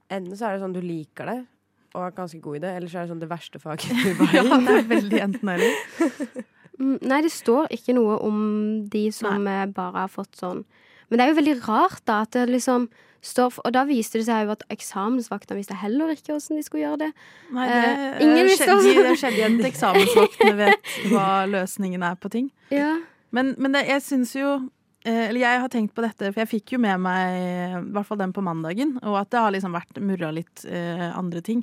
Enten 0.09 0.35
så 0.37 0.47
er 0.47 0.53
det 0.57 0.61
sånn 0.63 0.73
du 0.73 0.81
liker 0.81 1.25
det 1.25 1.39
og 1.93 2.05
er 2.07 2.11
ganske 2.15 2.39
god 2.41 2.55
i 2.55 2.59
det, 2.59 2.69
eller 2.77 2.87
så 2.87 2.99
er 2.99 3.05
det 3.05 3.11
sånn 3.11 3.19
det 3.19 3.29
verste 3.29 3.59
faget 3.59 3.89
du 3.91 4.13
var 4.19 4.33
Ja, 4.33 4.43
det 4.63 4.75
er 4.79 4.87
veldig 4.87 5.19
enten 5.21 5.49
eller. 5.49 5.73
Mm, 6.81 6.97
Nei, 7.05 7.21
det 7.21 7.31
står 7.31 7.67
ikke 7.75 7.93
noe 7.93 8.17
om 8.25 8.41
de 8.89 9.05
som 9.13 9.43
Nei. 9.45 9.65
bare 9.69 10.05
har 10.07 10.11
fått 10.11 10.35
sånn. 10.39 10.63
Men 11.11 11.19
det 11.19 11.23
er 11.25 11.31
jo 11.33 11.39
veldig 11.41 11.55
rart, 11.67 12.01
da, 12.07 12.21
at 12.25 12.31
det 12.37 12.47
liksom 12.49 12.89
står 13.21 13.59
Og 13.67 13.73
da 13.75 13.83
viste 13.85 14.17
det 14.17 14.25
seg 14.25 14.47
jo 14.47 14.53
at 14.55 14.63
eksamensvaktene 14.73 15.59
visste 15.59 15.75
heller 15.77 16.09
ikke 16.15 16.31
hvordan 16.33 16.57
de 16.57 16.63
skulle 16.65 16.87
gjøre 16.87 16.97
det. 17.03 17.09
Nei, 17.53 17.67
Eh, 17.69 17.83
det, 18.17 18.23
ingen 18.25 18.47
visste 18.49 18.65
sjelden- 18.65 18.97
også. 18.97 19.03
det 19.05 19.17
skjedde 19.21 19.37
igjen 19.37 19.59
at 19.59 19.67
eksamensvaktene 19.69 20.55
vet 20.57 20.95
hva 21.11 21.27
løsningen 21.51 22.01
er 22.07 22.15
på 22.17 22.31
ting. 22.33 22.47
Ja. 22.73 22.95
Men, 23.31 23.53
men 23.61 23.71
det, 23.77 23.83
jeg 23.91 24.01
syns 24.01 24.33
jo 24.35 24.55
eh, 25.05 25.27
Eller 25.29 25.39
jeg 25.43 25.61
har 25.61 25.69
tenkt 25.69 25.93
på 25.93 26.01
dette, 26.01 26.31
for 26.33 26.41
jeg 26.41 26.49
fikk 26.49 26.73
jo 26.73 26.79
med 26.81 26.97
meg 26.99 27.37
i 27.37 27.93
hvert 27.93 28.09
fall 28.09 28.17
den 28.23 28.33
på 28.33 28.41
mandagen, 28.41 28.97
og 29.03 29.19
at 29.21 29.29
det 29.29 29.39
har 29.45 29.53
liksom 29.53 29.77
vært 29.77 30.01
murra 30.01 30.31
litt 30.33 30.65
eh, 30.65 31.11
andre 31.13 31.41
ting. 31.45 31.61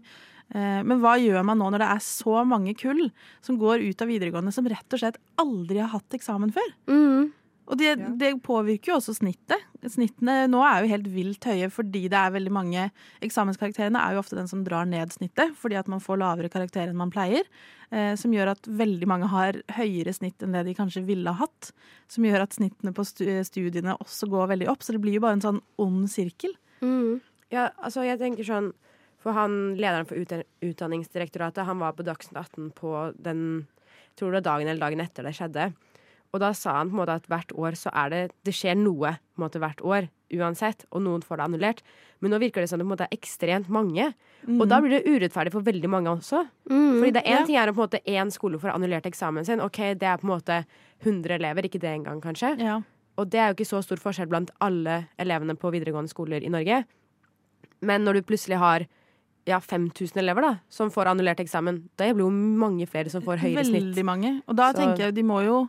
Eh, 0.55 0.81
men 0.85 1.03
hva 1.03 1.17
gjør 1.21 1.45
man 1.45 1.61
nå 1.61 1.73
når 1.73 1.85
det 1.85 1.91
er 1.95 2.05
så 2.05 2.45
mange 2.49 2.73
kull 2.79 3.09
som 3.45 3.59
går 3.61 3.85
ut 3.85 4.05
av 4.05 4.09
videregående 4.09 4.55
som 4.55 4.69
rett 4.71 4.97
og 4.97 5.03
slett 5.03 5.21
aldri 5.41 5.83
har 5.83 5.93
hatt 5.93 6.17
eksamen 6.17 6.55
før? 6.55 6.71
Mm. 6.89 7.35
Og 7.69 7.77
det, 7.77 7.91
det 8.17 8.31
påvirker 8.45 8.93
jo 8.93 8.97
også 8.97 9.13
snittet. 9.19 9.65
Snittene 9.93 10.47
nå 10.51 10.63
er 10.65 10.83
jo 10.83 10.93
helt 10.95 11.09
vilt 11.13 11.45
høye 11.47 11.69
fordi 11.71 12.07
det 12.11 12.17
er 12.19 12.33
veldig 12.35 12.51
mange 12.51 12.87
Eksamenskarakterene 13.23 14.01
er 14.01 14.17
jo 14.17 14.23
ofte 14.23 14.39
den 14.39 14.49
som 14.51 14.65
drar 14.67 14.89
ned 14.89 15.13
snittet, 15.15 15.53
fordi 15.61 15.77
at 15.79 15.91
man 15.93 16.03
får 16.03 16.19
lavere 16.23 16.51
karakter 16.51 16.89
enn 16.89 16.99
man 16.99 17.13
pleier. 17.13 17.45
Eh, 17.93 18.15
som 18.21 18.33
gjør 18.33 18.55
at 18.55 18.69
veldig 18.81 19.09
mange 19.11 19.29
har 19.33 19.61
høyere 19.77 20.17
snitt 20.17 20.43
enn 20.45 20.57
det 20.57 20.65
de 20.67 20.77
kanskje 20.79 21.05
ville 21.09 21.29
ha 21.29 21.45
hatt. 21.45 21.73
Som 22.09 22.25
gjør 22.25 22.47
at 22.47 22.57
snittene 22.57 22.95
på 22.97 23.05
studiene 23.05 23.99
også 24.01 24.31
går 24.33 24.55
veldig 24.55 24.73
opp. 24.73 24.85
Så 24.85 24.97
det 24.97 25.05
blir 25.05 25.19
jo 25.19 25.25
bare 25.27 25.39
en 25.39 25.45
sånn 25.45 25.63
ond 25.85 26.09
sirkel. 26.13 26.57
Mm. 26.81 27.21
Ja, 27.53 27.71
altså 27.77 28.05
jeg 28.05 28.21
tenker 28.21 28.49
sånn 28.49 28.73
For 29.23 29.35
han 29.35 29.75
lederen 29.79 30.07
for 30.07 30.45
Utdanningsdirektoratet, 30.65 31.67
han 31.67 31.81
var 31.83 31.97
på 31.99 32.07
Dagsnytt 32.07 32.39
18 32.39 32.71
på 32.79 32.95
den 33.19 33.67
Tror 34.19 34.33
det 34.33 34.41
var 34.41 34.59
dagen 34.59 34.67
eller 34.69 34.83
dagen 34.83 35.01
etter 35.01 35.23
det 35.23 35.31
skjedde. 35.39 35.69
Og 36.35 36.41
da 36.43 36.49
sa 36.57 36.75
han 36.81 36.91
på 36.91 36.97
en 36.97 37.01
måte 37.05 37.15
at 37.21 37.29
hvert 37.31 37.53
år 37.55 37.77
så 37.79 37.93
er 37.95 38.11
det 38.11 38.23
Det 38.45 38.55
skjer 38.57 38.75
noe 38.75 39.15
på 39.15 39.39
en 39.39 39.45
måte 39.45 39.61
hvert 39.63 39.83
år 39.87 40.09
uansett, 40.29 40.83
og 40.93 41.01
noen 41.01 41.23
får 41.25 41.39
det 41.39 41.45
annullert. 41.47 41.79
Men 42.21 42.35
nå 42.35 42.41
virker 42.43 42.61
det 42.61 42.69
som 42.69 42.77
det 42.77 42.85
på 42.85 42.91
en 42.91 42.95
måte 42.97 43.07
er 43.07 43.17
ekstremt 43.17 43.71
mange. 43.73 44.11
Og 44.45 44.67
da 44.69 44.81
blir 44.85 44.99
det 44.99 45.07
urettferdig 45.09 45.55
for 45.55 45.65
veldig 45.65 45.89
mange 45.89 46.11
også. 46.13 46.43
Mm. 46.69 46.99
Fordi 46.99 47.13
det 47.17 47.23
er 47.25 47.39
Ja. 47.39 47.47
ting 47.47 47.57
er 47.57 47.69
om 47.71 47.75
på 47.75 47.81
en 47.83 47.89
måte 47.89 48.05
én 48.05 48.31
skole 48.31 48.59
får 48.61 48.75
annullert 48.75 49.07
eksamen 49.07 49.47
sin. 49.47 49.61
Ok, 49.61 49.79
det 49.97 50.03
er 50.03 50.19
på 50.19 50.29
en 50.29 50.35
måte 50.37 50.67
100 51.01 51.33
elever, 51.39 51.63
ikke 51.63 51.81
det 51.81 51.95
engang, 51.97 52.21
kanskje. 52.21 52.59
Ja. 52.61 52.83
Og 53.17 53.31
det 53.31 53.41
er 53.41 53.49
jo 53.49 53.55
ikke 53.55 53.73
så 53.73 53.83
stor 53.83 53.97
forskjell 53.97 54.29
blant 54.29 54.51
alle 54.61 55.09
elevene 55.19 55.57
på 55.57 55.73
videregående 55.73 56.11
skoler 56.11 56.45
i 56.45 56.51
Norge. 56.51 56.85
Men 57.81 58.05
når 58.05 58.15
du 58.15 58.23
plutselig 58.23 58.59
har 58.59 58.87
ja, 59.49 59.59
5000 59.65 60.21
elever 60.21 60.45
da, 60.45 60.53
som 60.69 60.91
får 60.93 61.09
annullert 61.15 61.41
eksamen, 61.41 61.83
Det 61.97 62.13
blir 62.15 62.27
jo 62.27 62.31
mange 62.31 62.87
flere 62.89 63.09
som 63.11 63.23
får 63.25 63.39
høyere 63.41 63.65
Veldig 63.65 63.95
snitt. 63.95 64.05
mange. 64.05 64.43
Og 64.47 64.57
da 64.57 64.73
Så- 64.73 64.79
tenker 64.83 65.07
jeg 65.09 65.15
de 65.15 65.23
må 65.23 65.43
jo 65.45 65.69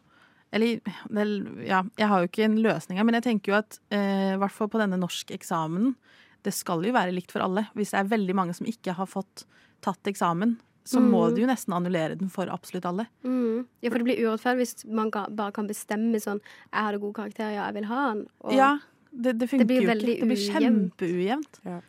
Eller 0.51 0.79
vel, 1.11 1.63
ja, 1.63 1.83
jeg 1.95 2.07
har 2.09 2.21
jo 2.23 2.27
ikke 2.27 2.43
en 2.45 2.57
løsning 2.57 2.97
her, 2.97 3.03
men 3.05 3.13
jeg 3.13 3.23
tenker 3.23 3.51
jo 3.51 3.57
at 3.59 3.77
eh, 3.91 4.35
hvert 4.35 4.51
fall 4.51 4.67
på 4.67 4.79
denne 4.81 4.97
norskeksamen 4.99 5.95
Det 6.41 6.53
skal 6.53 6.81
jo 6.83 6.91
være 6.93 7.13
likt 7.13 7.31
for 7.31 7.39
alle. 7.41 7.67
Hvis 7.75 7.91
det 7.91 7.99
er 7.99 8.17
veldig 8.17 8.33
mange 8.33 8.55
som 8.55 8.65
ikke 8.65 8.93
har 8.95 9.05
fått 9.05 9.43
tatt 9.81 10.01
eksamen, 10.07 10.57
så 10.85 10.99
må 10.99 11.27
Mm. 11.29 11.35
du 11.35 11.41
jo 11.41 11.47
nesten 11.47 11.73
annullere 11.75 12.17
den 12.17 12.29
for 12.29 12.47
absolutt 12.47 12.85
alle. 12.85 13.07
Mm. 13.23 13.65
Ja, 13.83 13.89
for 13.91 13.99
det 13.99 14.05
blir 14.05 14.17
urettferdig 14.25 14.57
hvis 14.63 14.85
man 14.89 15.11
bare 15.11 15.51
kan 15.51 15.67
bestemme 15.67 16.15
sånn 16.15 16.39
Jeg 16.73 16.81
hadde 16.81 16.99
god 17.01 17.13
karakter, 17.13 17.53
ja, 17.53 17.65
jeg 17.67 17.73
vil 17.75 17.83
ha 17.85 18.13
den. 18.13 18.27
Og 18.41 18.53
Ja, 18.53 18.79
det, 19.13 19.37
det 19.37 19.49
funker 19.49 19.67
blir 19.67 19.81
jo 19.83 19.87
veldig 19.89 20.15
ikke. 20.17 20.27
Det 20.27 20.29
blir 20.29 20.49
ujevnt. 20.49 20.91
kjempeujevnt. 20.97 21.59
Og 21.65 21.83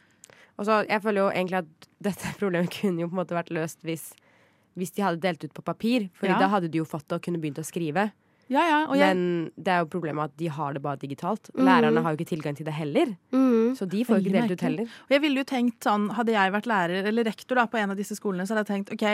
så 0.66 0.80
jeg 0.88 1.02
føler 1.02 1.22
jo 1.22 1.28
egentlig 1.30 1.58
at 1.62 1.88
dette 2.02 2.32
problemet 2.40 2.70
kunne 2.74 3.00
jo 3.00 3.08
på 3.08 3.16
en 3.16 3.22
måte 3.22 3.36
vært 3.36 3.50
løst 3.54 3.80
hvis, 3.86 4.10
hvis 4.76 4.92
de 4.96 5.02
hadde 5.02 5.20
delt 5.22 5.44
ut 5.44 5.54
på 5.54 5.62
papir. 5.62 6.08
Fordi 6.20 6.32
Ja. 6.34 6.38
da 6.38 6.48
hadde 6.48 6.68
de 6.70 6.78
jo 6.78 6.84
fått 6.88 7.06
det 7.08 7.16
og 7.20 7.22
kunne 7.22 7.40
begynt 7.42 7.58
å 7.62 7.66
skrive. 7.66 8.10
Ja, 8.50 8.62
ja. 8.66 8.78
Jeg, 8.98 9.14
Men 9.14 9.50
det 9.54 9.70
er 9.70 9.84
jo 9.84 9.90
problemet 9.92 10.32
at 10.32 10.38
de 10.40 10.48
har 10.50 10.74
det 10.74 10.82
bare 10.82 10.98
digitalt. 10.98 11.52
Mm. 11.54 11.62
Lærerne 11.68 12.02
har 12.02 12.14
jo 12.14 12.18
ikke 12.18 12.32
tilgang 12.32 12.56
til 12.58 12.66
det 12.66 12.74
heller. 12.74 13.14
mm. 13.30 13.76
Så 13.78 13.86
de 13.86 14.02
får 14.04 14.18
jo 14.18 14.24
ikke 14.24 14.34
delt 14.34 14.54
ut 14.56 14.64
heller. 14.66 14.94
Og 15.06 15.14
jeg 15.14 15.22
ville 15.22 15.42
jo 15.42 15.46
tenkt 15.46 15.86
sånn, 15.86 16.08
Hadde 16.16 16.34
jeg 16.34 16.52
vært 16.52 16.66
lærer 16.66 17.06
eller 17.06 17.28
rektor 17.28 17.60
da, 17.60 17.66
på 17.70 17.78
en 17.78 17.92
av 17.94 17.98
disse 17.98 18.16
skolene, 18.18 18.46
så 18.46 18.56
hadde 18.56 18.64
jeg 18.66 18.70
tenkt 18.72 18.92
OK, 18.96 19.04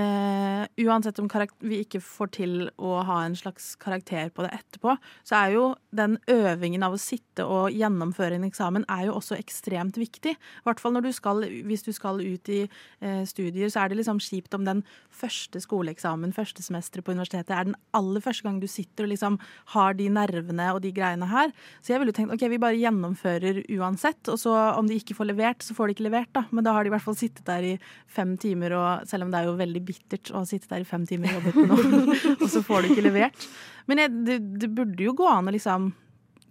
eh, 0.00 0.62
uansett 0.86 1.20
om 1.20 1.28
vi 1.60 1.82
ikke 1.84 2.00
får 2.00 2.30
til 2.38 2.54
å 2.80 3.02
ha 3.04 3.18
en 3.26 3.36
slags 3.36 3.74
karakter 3.80 4.30
på 4.32 4.46
det 4.46 4.54
etterpå, 4.56 4.96
så 5.28 5.42
er 5.42 5.56
jo 5.58 5.66
den 5.92 6.16
øvingen 6.30 6.86
av 6.86 6.96
å 6.96 7.00
sitte 7.00 7.44
og 7.44 7.76
gjennomføre 7.76 8.38
en 8.38 8.48
eksamen 8.48 8.86
er 8.88 9.10
jo 9.10 9.18
også 9.18 9.36
ekstremt 9.36 10.00
viktig. 10.00 10.32
I 10.32 10.66
hvert 10.68 10.80
fall 10.80 10.96
når 10.96 11.08
du 11.08 11.12
skal, 11.16 11.44
hvis 11.68 11.84
du 11.84 11.92
skal 11.96 12.22
ut 12.22 12.52
i 12.52 12.62
eh, 12.64 13.22
studier, 13.28 13.68
så 13.68 13.84
er 13.84 13.92
det 13.92 14.00
liksom 14.00 14.22
kjipt 14.24 14.56
om 14.56 14.64
den 14.64 14.82
første 15.12 15.60
skoleeksamen, 15.60 16.32
første 16.36 16.64
semesteret 16.64 17.04
på 17.04 17.12
universitetet, 17.12 17.52
er 17.52 17.68
den 17.68 17.78
aller 17.96 18.24
første 18.24 18.48
gang 18.48 18.60
du 18.62 18.69
sitter 18.70 19.06
og 19.06 19.12
liksom 19.12 19.38
har 19.74 19.96
de 19.98 20.08
nervene 20.12 20.68
og 20.74 20.80
de 20.84 20.92
greiene 20.94 21.28
her. 21.30 21.54
Så 21.80 21.92
jeg 21.92 22.02
ville 22.02 22.14
jo 22.14 22.18
tenkt 22.18 22.34
ok, 22.36 22.46
vi 22.52 22.60
bare 22.62 22.80
gjennomfører 22.80 23.62
uansett, 23.78 24.22
og 24.32 24.38
så 24.40 24.54
om 24.76 24.88
de 24.88 24.98
ikke 25.00 25.16
får 25.18 25.30
levert, 25.32 25.64
så 25.66 25.76
får 25.76 25.90
de 25.90 25.96
ikke 25.96 26.06
levert, 26.08 26.32
da. 26.36 26.44
Men 26.50 26.66
da 26.66 26.74
har 26.76 26.86
de 26.86 26.92
i 26.92 26.94
hvert 26.94 27.06
fall 27.06 27.18
sittet 27.18 27.46
der 27.48 27.66
i 27.72 27.74
fem 28.10 28.36
timer, 28.40 28.76
og 28.78 29.08
selv 29.10 29.26
om 29.26 29.32
det 29.32 29.40
er 29.40 29.50
jo 29.50 29.56
veldig 29.60 29.82
bittert 29.86 30.32
å 30.34 30.44
sitte 30.48 30.70
der 30.70 30.84
i 30.84 30.88
fem 30.88 31.06
timer 31.08 31.32
og 31.32 31.40
jobbet 31.40 31.58
med 31.58 31.74
noe, 31.74 32.20
og 32.42 32.46
så 32.50 32.62
får 32.66 32.86
du 32.86 32.92
ikke 32.94 33.08
levert. 33.08 33.50
Men 33.90 34.04
jeg, 34.04 34.14
det, 34.28 34.38
det 34.62 34.70
burde 34.74 35.04
jo 35.04 35.16
gå 35.18 35.28
an 35.30 35.50
å 35.50 35.54
liksom 35.54 35.90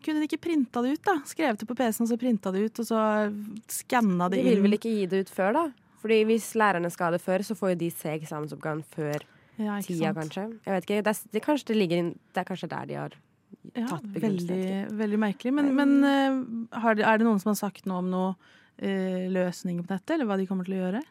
kunne 0.04 0.22
de 0.22 0.30
ikke 0.30 0.40
printa 0.40 0.82
det 0.84 0.96
ut, 0.96 1.04
da? 1.04 1.18
Skrevet 1.28 1.60
det 1.60 1.68
på 1.68 1.76
PC-en, 1.76 2.06
og 2.06 2.12
så 2.14 2.18
printa 2.20 2.54
det 2.56 2.62
ut, 2.70 2.80
og 2.80 2.88
så 2.88 3.02
skanna 3.72 4.30
det 4.32 4.40
De 4.40 4.48
vil 4.48 4.64
vel 4.64 4.78
ikke 4.78 4.94
gi 4.94 5.10
det 5.12 5.26
ut 5.26 5.34
før, 5.34 5.58
da? 5.58 5.66
Fordi 6.00 6.22
hvis 6.30 6.54
lærerne 6.56 6.92
skal 6.94 7.10
ha 7.10 7.18
det 7.18 7.24
før, 7.24 7.44
så 7.44 7.58
får 7.60 7.74
jo 7.74 7.82
de 7.82 7.90
se 7.92 8.14
eksamensoppgaven 8.14 8.86
før 8.96 9.26
Ja, 9.60 9.80
ikke 9.80 9.94
tida, 9.94 10.12
sant? 10.14 10.20
kanskje. 10.22 10.46
Jeg 10.66 10.76
vet 10.76 10.88
ikke. 10.88 11.02
Det 11.06 11.14
er, 11.14 11.24
det, 11.36 11.42
kanskje 11.46 11.72
det 11.72 11.80
ligger 11.82 12.04
inn 12.04 12.14
Det 12.34 12.44
er 12.44 12.48
kanskje 12.48 12.72
der 12.72 12.88
de 12.90 13.00
har 13.00 13.18
Ja, 13.76 13.88
tatt 13.90 14.06
begrunnelsen. 14.14 14.48
veldig, 14.54 15.00
veldig 15.02 15.20
merkelig. 15.20 15.54
Men, 15.58 15.74
men 15.76 15.98
eh, 16.08 16.80
har 16.80 16.96
det, 16.96 17.06
er 17.06 17.20
det 17.20 17.28
noen 17.28 17.42
som 17.44 17.52
har 17.52 17.60
sagt 17.60 17.90
noe 17.90 18.04
om 18.04 18.10
noe 18.14 18.32
løsninger 18.80 19.34
løsning 19.34 19.80
på 19.84 19.92
dette, 19.92 20.14
eller 20.14 20.28
hva 20.28 20.38
de 20.40 20.46
kommer 20.48 20.68
til 20.68 20.78
å 20.78 20.84
gjøre? 20.84 21.02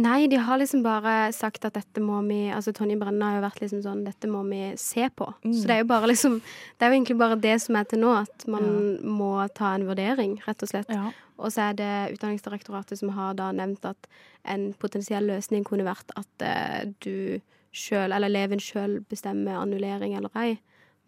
Nei, 0.00 0.26
de 0.30 0.38
har 0.40 0.58
liksom 0.60 0.82
bare 0.84 1.30
sagt 1.36 1.64
at 1.68 1.76
dette 1.76 2.00
må 2.00 2.22
vi 2.24 2.48
Altså 2.54 2.72
Tonje 2.72 2.96
Brenna 2.98 3.30
har 3.30 3.38
jo 3.38 3.44
vært 3.44 3.60
liksom 3.60 3.82
sånn 3.84 4.04
Dette 4.06 4.30
må 4.30 4.42
vi 4.48 4.72
se 4.80 5.08
på. 5.10 5.28
Mm. 5.44 5.52
Så 5.52 5.68
det 5.68 5.74
er 5.76 5.82
jo 5.82 5.90
bare 5.90 6.08
liksom 6.08 6.38
Det 6.40 6.86
er 6.86 6.92
jo 6.92 6.96
egentlig 6.96 7.18
bare 7.20 7.36
det 7.36 7.56
som 7.60 7.76
er 7.76 7.84
til 7.84 8.00
nå, 8.00 8.14
at 8.24 8.46
man 8.48 8.96
må 9.04 9.32
ta 9.54 9.74
en 9.76 9.86
vurdering, 9.88 10.38
rett 10.46 10.64
og 10.64 10.72
slett. 10.72 10.88
Ja. 10.88 11.10
Og 11.38 11.52
så 11.52 11.68
er 11.68 11.78
det 11.78 11.92
Utdanningsdirektoratet 12.16 12.98
som 12.98 13.12
har 13.14 13.36
da 13.38 13.50
nevnt 13.52 13.84
at 13.86 14.08
en 14.48 14.72
potensiell 14.80 15.28
løsning 15.28 15.66
kunne 15.68 15.86
vært 15.86 16.10
at 16.16 16.46
uh, 16.48 16.88
du 17.04 17.40
sjøl, 17.72 18.12
eller 18.12 18.26
eleven 18.28 18.58
sjøl, 18.62 19.00
bestemmer 19.08 19.58
annullering 19.62 20.16
eller 20.16 20.30
ei. 20.36 20.58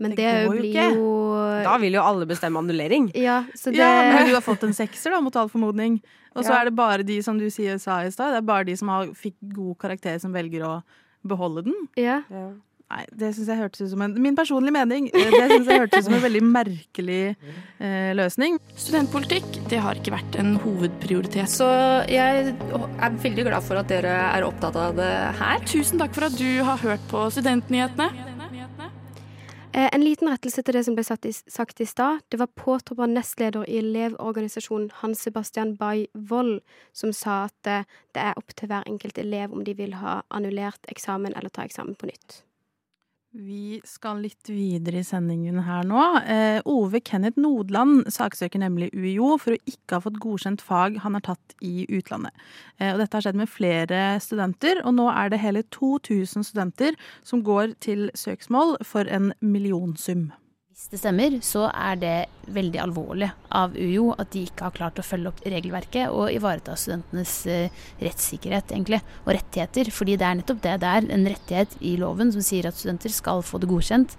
Men 0.01 0.11
Det 0.15 0.17
det, 0.17 0.47
går 0.49 0.55
jo 0.55 0.61
blir 0.63 0.71
ikke. 0.71 0.95
jo 0.97 1.65
Da 1.65 1.77
vil 1.79 1.93
jo 1.93 2.01
alle 2.03 2.27
bestemme 2.27 2.57
annullering. 2.59 3.11
Ja, 3.15 3.43
så 3.55 3.71
det 3.71 3.77
Ja, 3.77 4.13
men 4.15 4.27
du 4.29 4.33
har 4.35 4.41
fått 4.41 4.63
en 4.65 4.73
sekser, 4.73 5.11
da, 5.11 5.21
mot 5.21 5.37
all 5.37 5.49
formodning. 5.49 6.01
Og 6.35 6.45
så 6.45 6.51
Ja. 6.55 6.61
er 6.61 6.65
det 6.71 6.75
bare 6.77 7.03
de 7.05 7.21
som 7.23 7.37
du 7.39 7.47
sier, 7.51 7.79
sa 7.79 7.99
i 8.01 8.11
stad, 8.11 8.31
det 8.33 8.39
er 8.39 8.47
bare 8.47 8.65
de 8.65 8.77
som 8.77 8.89
har, 8.89 9.07
fikk 9.09 9.35
god 9.53 9.77
karakter, 9.79 10.19
som 10.21 10.33
velger 10.33 10.63
å 10.65 10.83
beholde 11.27 11.65
den. 11.65 11.75
Ja. 11.97 12.23
Nei, 12.91 13.05
det 13.15 13.29
syns 13.37 13.47
jeg 13.53 13.61
hørtes 13.61 13.85
ut 13.85 13.91
som 13.93 14.03
en 14.03 14.17
Min 14.19 14.35
personlige 14.35 14.75
mening. 14.75 15.05
eh, 15.15 15.31
Det 15.31 15.45
synes 15.53 15.69
jeg 15.71 15.79
hørtes 15.79 15.99
ut 16.01 16.05
som 16.09 16.15
en 16.17 16.25
veldig 16.25 16.43
merkelig 16.43 17.37
eh, 17.79 18.11
løsning. 18.19 18.59
Studentpolitikk 18.75 19.47
det 19.71 19.79
har 19.79 19.95
ikke 19.95 20.15
vært 20.17 20.39
en 20.43 20.57
hovedprioritet. 20.65 21.47
Så 21.53 21.69
jeg 22.11 22.51
er 22.51 23.15
veldig 23.23 23.47
glad 23.47 23.63
for 23.63 23.79
at 23.79 23.87
dere 23.93 24.17
er 24.35 24.43
opptatt 24.49 24.75
av 24.75 24.99
det 24.99 25.13
her. 25.39 25.63
Tusen 25.71 26.03
takk 26.03 26.17
for 26.17 26.27
at 26.27 26.35
du 26.35 26.63
har 26.67 26.83
hørt 26.83 27.07
på 27.13 27.29
Studentnyhetene. 27.31 28.11
Eh, 29.73 29.89
En 29.93 30.03
liten 30.03 30.27
rettelse 30.27 30.65
til 30.67 30.75
det 30.75 30.85
som 30.85 30.97
ble 30.99 31.05
i, 31.07 31.33
sagt 31.33 31.81
i 31.81 31.87
stad. 31.87 32.25
Det 32.29 32.41
var 32.41 32.51
påtroppa 32.59 33.07
nestleder 33.07 33.63
i 33.71 33.79
Elevorganisasjonen 33.79 34.91
Hans 34.99 35.23
Sebastian 35.23 35.77
Bay 35.77 36.09
Wold 36.13 36.59
som 36.93 37.13
sa 37.13 37.45
at 37.45 37.71
eh, 37.71 37.85
det 38.13 38.21
er 38.21 38.35
opp 38.37 38.51
til 38.57 38.67
hver 38.67 38.83
enkelt 38.91 39.19
elev 39.19 39.53
om 39.55 39.63
de 39.63 39.75
vil 39.79 39.95
ha 40.03 40.23
annullert 40.29 40.91
eksamen 40.91 41.37
eller 41.37 41.55
ta 41.55 41.63
eksamen 41.63 41.95
på 41.95 42.11
nytt. 42.11 42.43
Vi 43.31 43.79
skal 43.87 44.25
litt 44.25 44.49
videre 44.51 45.05
i 45.05 45.07
sendingen 45.07 45.61
her 45.63 45.85
nå. 45.87 46.01
Eh, 46.27 46.59
Ove 46.67 46.99
Kenneth 46.99 47.39
Nodland 47.39 48.09
saksøker 48.11 48.59
nemlig 48.59 48.89
UiO 48.91 49.37
for 49.39 49.55
å 49.55 49.61
ikke 49.71 49.95
ha 49.95 50.03
fått 50.03 50.19
godkjent 50.19 50.65
fag 50.67 50.99
han 51.05 51.15
har 51.15 51.23
tatt 51.29 51.55
i 51.63 51.85
utlandet. 51.87 52.35
Eh, 52.81 52.91
og 52.91 52.99
dette 52.99 53.15
har 53.15 53.29
skjedd 53.29 53.39
med 53.39 53.53
flere 53.53 54.03
studenter, 54.19 54.83
og 54.83 54.99
nå 54.99 55.07
er 55.15 55.31
det 55.31 55.43
hele 55.45 55.63
2000 55.71 56.43
studenter 56.49 56.99
som 57.23 57.47
går 57.47 57.77
til 57.79 58.09
søksmål 58.19 58.81
for 58.83 59.07
en 59.07 59.31
millionsum. 59.39 60.33
Hvis 60.81 60.95
det 60.95 60.99
stemmer, 61.03 61.35
så 61.45 61.67
er 61.77 61.99
det 62.01 62.13
veldig 62.57 62.79
alvorlig 62.81 63.27
av 63.53 63.75
UiO 63.77 64.15
at 64.15 64.31
de 64.33 64.47
ikke 64.49 64.65
har 64.65 64.73
klart 64.79 64.97
å 64.97 65.05
følge 65.05 65.29
opp 65.29 65.43
regelverket 65.45 66.09
og 66.09 66.33
ivareta 66.33 66.73
studentenes 66.73 67.35
eh, 67.53 67.83
rettssikkerhet 68.01 68.73
egentlig, 68.73 69.03
og 69.27 69.35
rettigheter. 69.37 69.91
Fordi 69.93 70.15
det 70.17 70.25
er 70.25 70.39
nettopp 70.39 70.63
det. 70.65 70.79
Det 70.81 70.89
er 70.89 71.11
en 71.19 71.29
rettighet 71.29 71.77
i 71.85 71.93
loven 72.01 72.33
som 72.33 72.41
sier 72.47 72.71
at 72.71 72.81
studenter 72.81 73.13
skal 73.13 73.45
få 73.45 73.61
det 73.61 73.69
godkjent. 73.69 74.17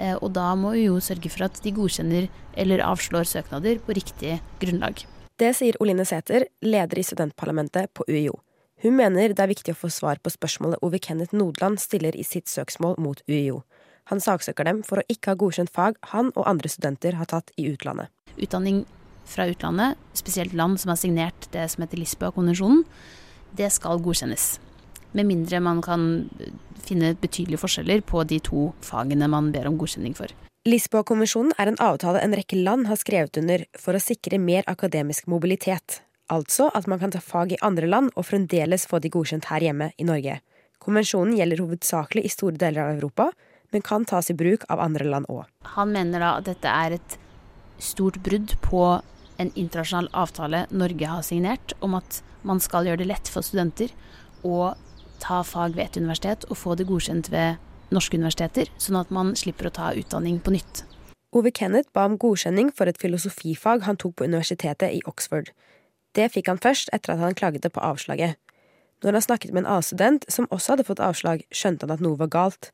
Eh, 0.00 0.14
og 0.16 0.32
da 0.32 0.48
må 0.56 0.72
UiO 0.78 0.96
sørge 1.04 1.28
for 1.34 1.44
at 1.44 1.60
de 1.60 1.76
godkjenner 1.76 2.32
eller 2.56 2.86
avslår 2.88 3.28
søknader 3.28 3.84
på 3.84 4.00
riktig 4.00 4.38
grunnlag. 4.64 5.04
Det 5.36 5.52
sier 5.60 5.76
Oline 5.84 6.08
Sæther, 6.08 6.48
leder 6.64 7.02
i 7.02 7.04
studentparlamentet 7.04 7.92
på 7.92 8.08
UiO. 8.08 8.40
Hun 8.80 8.96
mener 8.96 9.36
det 9.36 9.44
er 9.44 9.52
viktig 9.52 9.76
å 9.76 9.82
få 9.84 9.92
svar 9.92 10.24
på 10.24 10.32
spørsmålet 10.32 10.80
Ove 10.86 11.04
Kenneth 11.04 11.36
Nodland 11.36 11.76
stiller 11.84 12.16
i 12.16 12.24
sitt 12.24 12.48
søksmål 12.48 12.96
mot 12.96 13.20
UiO. 13.28 13.60
Han 14.08 14.22
saksøker 14.24 14.64
dem 14.64 14.80
for 14.86 15.00
å 15.00 15.06
ikke 15.12 15.34
ha 15.34 15.40
godkjent 15.40 15.72
fag 15.72 15.98
han 16.12 16.30
og 16.34 16.46
andre 16.48 16.70
studenter 16.72 17.18
har 17.18 17.28
tatt 17.28 17.52
i 17.60 17.68
utlandet. 17.68 18.08
Utdanning 18.40 18.84
fra 19.28 19.44
utlandet, 19.50 19.98
spesielt 20.16 20.54
land 20.56 20.80
som 20.80 20.92
har 20.92 21.00
signert 21.00 21.50
det 21.52 21.66
som 21.68 21.84
heter 21.84 22.00
Lisboa-konvensjonen, 22.00 22.84
det 23.56 23.68
skal 23.74 24.00
godkjennes. 24.00 24.56
Med 25.12 25.28
mindre 25.28 25.60
man 25.64 25.80
kan 25.84 26.28
finne 26.84 27.14
betydelige 27.20 27.60
forskjeller 27.60 28.04
på 28.08 28.24
de 28.28 28.40
to 28.44 28.70
fagene 28.84 29.28
man 29.28 29.52
ber 29.52 29.68
om 29.68 29.76
godkjenning 29.80 30.16
for. 30.16 30.32
Lisboa-konvensjonen 30.68 31.54
er 31.60 31.70
en 31.70 31.80
avtale 31.80 32.20
en 32.24 32.36
rekke 32.36 32.58
land 32.60 32.88
har 32.88 33.00
skrevet 33.00 33.40
under 33.40 33.64
for 33.78 33.96
å 33.96 34.02
sikre 34.02 34.40
mer 34.40 34.66
akademisk 34.68 35.28
mobilitet. 35.28 36.02
Altså 36.28 36.68
at 36.76 36.88
man 36.90 37.00
kan 37.00 37.12
ta 37.12 37.20
fag 37.24 37.54
i 37.54 37.60
andre 37.64 37.88
land 37.88 38.12
og 38.14 38.26
fremdeles 38.28 38.84
få 38.88 39.00
de 39.00 39.12
godkjent 39.12 39.48
her 39.48 39.64
hjemme 39.64 39.92
i 39.96 40.08
Norge. 40.08 40.40
Konvensjonen 40.82 41.36
gjelder 41.38 41.62
hovedsakelig 41.64 42.24
i 42.24 42.32
store 42.32 42.60
deler 42.60 42.84
av 42.84 42.98
Europa, 42.98 43.30
men 43.72 43.84
kan 43.84 44.04
tas 44.08 44.30
i 44.30 44.36
bruk 44.36 44.64
av 44.72 44.80
andre 44.80 45.06
land 45.08 45.28
òg. 45.32 45.46
Han 45.76 45.92
mener 45.92 46.22
da 46.22 46.34
at 46.38 46.48
dette 46.48 46.72
er 46.72 46.98
et 46.98 47.18
stort 47.78 48.18
brudd 48.24 48.56
på 48.64 48.82
en 49.38 49.52
internasjonal 49.54 50.10
avtale 50.12 50.64
Norge 50.70 51.06
har 51.06 51.22
signert, 51.22 51.74
om 51.80 51.94
at 51.98 52.22
man 52.42 52.60
skal 52.62 52.88
gjøre 52.88 53.02
det 53.02 53.10
lett 53.10 53.30
for 53.30 53.46
studenter 53.46 53.92
å 54.46 54.74
ta 55.22 55.42
fag 55.46 55.74
ved 55.76 55.84
et 55.84 55.98
universitet 56.00 56.46
og 56.48 56.58
få 56.58 56.76
det 56.78 56.88
godkjent 56.88 57.30
ved 57.32 57.58
norske 57.94 58.18
universiteter, 58.18 58.70
sånn 58.78 58.98
at 59.00 59.12
man 59.14 59.34
slipper 59.38 59.70
å 59.70 59.74
ta 59.74 59.92
utdanning 59.96 60.40
på 60.44 60.54
nytt. 60.54 60.84
Ove 61.36 61.52
Kenneth 61.52 61.92
ba 61.92 62.06
om 62.08 62.16
godkjenning 62.20 62.70
for 62.74 62.88
et 62.88 63.00
filosofifag 63.00 63.84
han 63.84 63.98
tok 64.00 64.16
på 64.18 64.28
universitetet 64.28 64.94
i 64.96 65.02
Oxford. 65.08 65.50
Det 66.16 66.30
fikk 66.32 66.48
han 66.48 66.60
først 66.62 66.90
etter 66.92 67.14
at 67.14 67.22
han 67.22 67.36
klaget 67.36 67.68
på 67.72 67.84
avslaget. 67.84 68.38
Når 69.04 69.18
han 69.18 69.22
snakket 69.22 69.52
med 69.52 69.64
en 69.64 69.72
A-student 69.76 70.24
som 70.32 70.48
også 70.50 70.74
hadde 70.74 70.86
fått 70.88 71.02
avslag, 71.04 71.44
skjønte 71.54 71.86
han 71.86 71.94
at 71.94 72.02
noe 72.02 72.18
var 72.18 72.32
galt. 72.32 72.70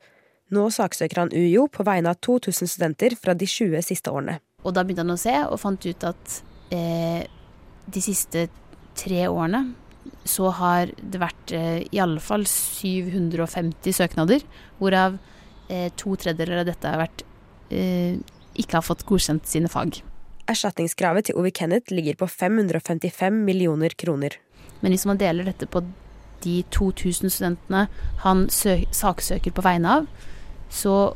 Nå 0.53 0.67
saksøker 0.69 1.23
han 1.23 1.33
UiO 1.33 1.65
på 1.73 1.85
vegne 1.87 2.11
av 2.13 2.19
2000 2.25 2.69
studenter 2.69 3.15
fra 3.17 3.33
de 3.33 3.47
20 3.49 3.81
siste 3.85 4.11
årene. 4.13 4.37
Og 4.65 4.75
da 4.75 4.83
begynte 4.85 5.05
han 5.05 5.15
å 5.15 5.19
se, 5.19 5.33
og 5.45 5.61
fant 5.61 5.85
ut 5.85 6.05
at 6.05 6.37
eh, 6.73 7.25
de 7.85 8.03
siste 8.03 8.47
tre 8.97 9.25
årene 9.29 9.65
så 10.25 10.49
har 10.57 10.91
det 10.97 11.21
vært 11.21 11.53
eh, 11.55 11.81
i 11.89 12.01
alle 12.01 12.21
fall 12.21 12.45
750 12.49 13.97
søknader, 13.97 14.45
hvorav 14.79 15.17
eh, 15.69 15.89
to 15.97 16.15
tredjedeler 16.17 16.61
av 16.61 16.69
dette 16.69 16.91
har 16.93 17.01
vært 17.01 17.25
eh, 17.73 18.17
ikke 18.55 18.79
har 18.79 18.85
fått 18.85 19.05
godkjent 19.09 19.49
sine 19.49 19.69
fag. 19.71 19.99
Erstatningskravet 20.49 21.29
til 21.29 21.39
Ovi 21.41 21.51
Kenneth 21.55 21.93
ligger 21.93 22.17
på 22.19 22.29
555 22.29 23.37
millioner 23.47 23.97
kroner. 23.97 24.37
Men 24.81 24.93
hvis 24.93 25.07
man 25.09 25.17
deler 25.17 25.47
dette 25.47 25.65
på 25.69 25.81
de 26.45 26.59
2000 26.73 27.33
studentene 27.33 27.87
han 28.21 28.45
sø 28.53 28.77
saksøker 28.93 29.55
på 29.55 29.65
vegne 29.65 29.99
av, 29.99 30.09
så 30.69 31.13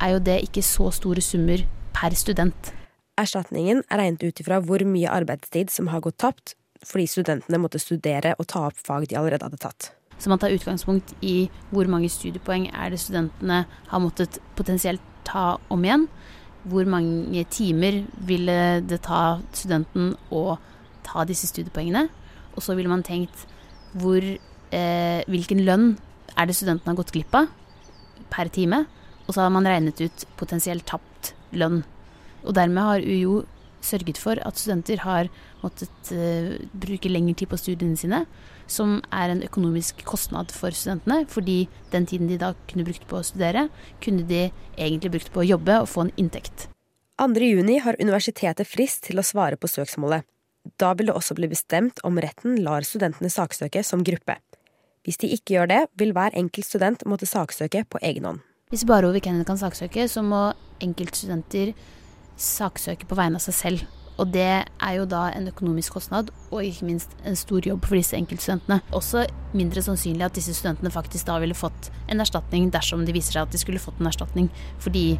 er 0.00 0.14
jo 0.14 0.22
det 0.22 0.40
ikke 0.46 0.62
så 0.62 0.90
store 0.94 1.22
summer 1.24 1.64
per 1.96 2.14
student. 2.18 2.72
Erstatningen 3.18 3.82
er 3.90 4.00
regnet 4.00 4.22
ut 4.22 4.40
ifra 4.42 4.60
hvor 4.62 4.82
mye 4.86 5.10
arbeidstid 5.10 5.72
som 5.74 5.90
har 5.92 6.04
gått 6.04 6.20
tapt 6.22 6.54
fordi 6.86 7.08
studentene 7.10 7.58
måtte 7.58 7.80
studere 7.82 8.36
og 8.38 8.46
ta 8.52 8.68
opp 8.68 8.78
fag 8.78 9.08
de 9.10 9.16
allerede 9.18 9.48
hadde 9.48 9.58
tatt. 9.58 9.88
Så 10.18 10.30
man 10.30 10.38
tar 10.38 10.54
utgangspunkt 10.54 11.10
i 11.26 11.48
hvor 11.70 11.90
mange 11.90 12.10
studiepoeng 12.10 12.68
er 12.70 12.92
det 12.94 13.00
studentene 13.02 13.64
har 13.90 14.02
måttet 14.02 14.38
potensielt 14.58 15.02
ta 15.26 15.58
om 15.70 15.84
igjen. 15.84 16.06
Hvor 16.68 16.86
mange 16.90 17.44
timer 17.50 18.04
ville 18.26 18.58
det 18.86 19.00
ta 19.06 19.40
studenten 19.50 20.12
å 20.30 20.58
ta 21.06 21.26
disse 21.26 21.50
studiepoengene. 21.50 22.08
Og 22.54 22.62
så 22.62 22.74
ville 22.78 22.90
man 22.90 23.06
tenkt 23.06 23.46
hvor, 23.98 24.22
eh, 24.22 25.20
hvilken 25.26 25.62
lønn 25.66 25.96
er 26.36 26.46
det 26.46 26.54
studenten 26.54 26.90
har 26.90 26.98
gått 26.98 27.14
glipp 27.14 27.34
av 27.34 27.48
per 28.32 28.50
time. 28.52 28.84
Og 29.26 29.34
så 29.34 29.44
har 29.44 29.52
man 29.52 29.68
regnet 29.68 30.00
ut 30.00 30.26
potensielt 30.40 30.86
tapt 30.88 31.34
lønn. 31.52 31.82
Og 32.46 32.54
dermed 32.56 32.84
har 32.84 33.04
UiO 33.04 33.42
sørget 33.84 34.18
for 34.18 34.40
at 34.42 34.58
studenter 34.58 35.02
har 35.04 35.28
måttet 35.62 36.12
uh, 36.14 36.54
bruke 36.72 37.10
lengre 37.10 37.36
tid 37.38 37.50
på 37.50 37.58
studiene 37.60 37.98
sine, 37.98 38.24
som 38.68 38.98
er 39.14 39.32
en 39.32 39.44
økonomisk 39.46 40.02
kostnad 40.08 40.52
for 40.54 40.74
studentene, 40.74 41.22
fordi 41.30 41.68
den 41.92 42.06
tiden 42.06 42.28
de 42.30 42.40
da 42.40 42.52
kunne 42.70 42.86
brukt 42.88 43.06
på 43.10 43.20
å 43.20 43.26
studere, 43.26 43.68
kunne 44.04 44.26
de 44.28 44.48
egentlig 44.76 45.12
brukt 45.14 45.32
på 45.34 45.44
å 45.44 45.48
jobbe 45.48 45.80
og 45.82 45.90
få 45.90 46.06
en 46.06 46.16
inntekt. 46.20 46.68
2. 47.18 47.34
juni 47.42 47.80
har 47.82 47.98
universitetet 47.98 48.68
frist 48.68 49.08
til 49.08 49.18
å 49.18 49.26
svare 49.26 49.58
på 49.58 49.70
søksmålet. 49.70 50.26
Da 50.78 50.92
vil 50.94 51.08
det 51.08 51.16
også 51.16 51.34
bli 51.38 51.48
bestemt 51.50 52.02
om 52.06 52.20
retten 52.20 52.60
lar 52.62 52.86
studentene 52.86 53.30
saksøke 53.32 53.82
som 53.86 54.04
gruppe. 54.06 54.36
Hvis 55.06 55.20
de 55.22 55.30
ikke 55.34 55.56
gjør 55.56 55.70
det, 55.70 55.82
vil 55.98 56.12
hver 56.16 56.34
enkelt 56.36 56.66
student 56.66 57.04
måtte 57.06 57.28
saksøke 57.28 57.84
på 57.90 58.00
egen 58.02 58.26
hånd. 58.28 58.42
Hvis 58.68 58.84
bare 58.84 59.08
Ove 59.08 59.20
Kenneth 59.24 59.48
kan 59.48 59.60
saksøke, 59.60 60.08
så 60.08 60.22
må 60.22 60.50
enkeltstudenter 60.84 61.72
saksøke 62.38 63.08
på 63.08 63.16
vegne 63.18 63.40
av 63.40 63.44
seg 63.44 63.56
selv. 63.56 63.86
Og 64.18 64.32
det 64.34 64.48
er 64.66 64.94
jo 64.96 65.04
da 65.06 65.28
en 65.30 65.46
økonomisk 65.48 65.94
kostnad, 65.94 66.32
og 66.50 66.64
ikke 66.66 66.88
minst 66.88 67.12
en 67.24 67.38
stor 67.38 67.64
jobb 67.64 67.86
for 67.86 67.98
disse 67.98 68.18
enkeltstudentene. 68.18 68.80
Også 68.92 69.24
mindre 69.56 69.84
sannsynlig 69.86 70.26
at 70.26 70.34
disse 70.36 70.56
studentene 70.58 70.90
faktisk 70.92 71.28
da 71.28 71.38
ville 71.42 71.56
fått 71.56 71.92
en 72.10 72.20
erstatning 72.20 72.72
dersom 72.74 73.06
det 73.06 73.14
viser 73.16 73.38
seg 73.38 73.46
at 73.46 73.54
de 73.54 73.62
skulle 73.62 73.82
fått 73.82 74.02
en 74.02 74.10
erstatning, 74.10 74.50
fordi 74.82 75.12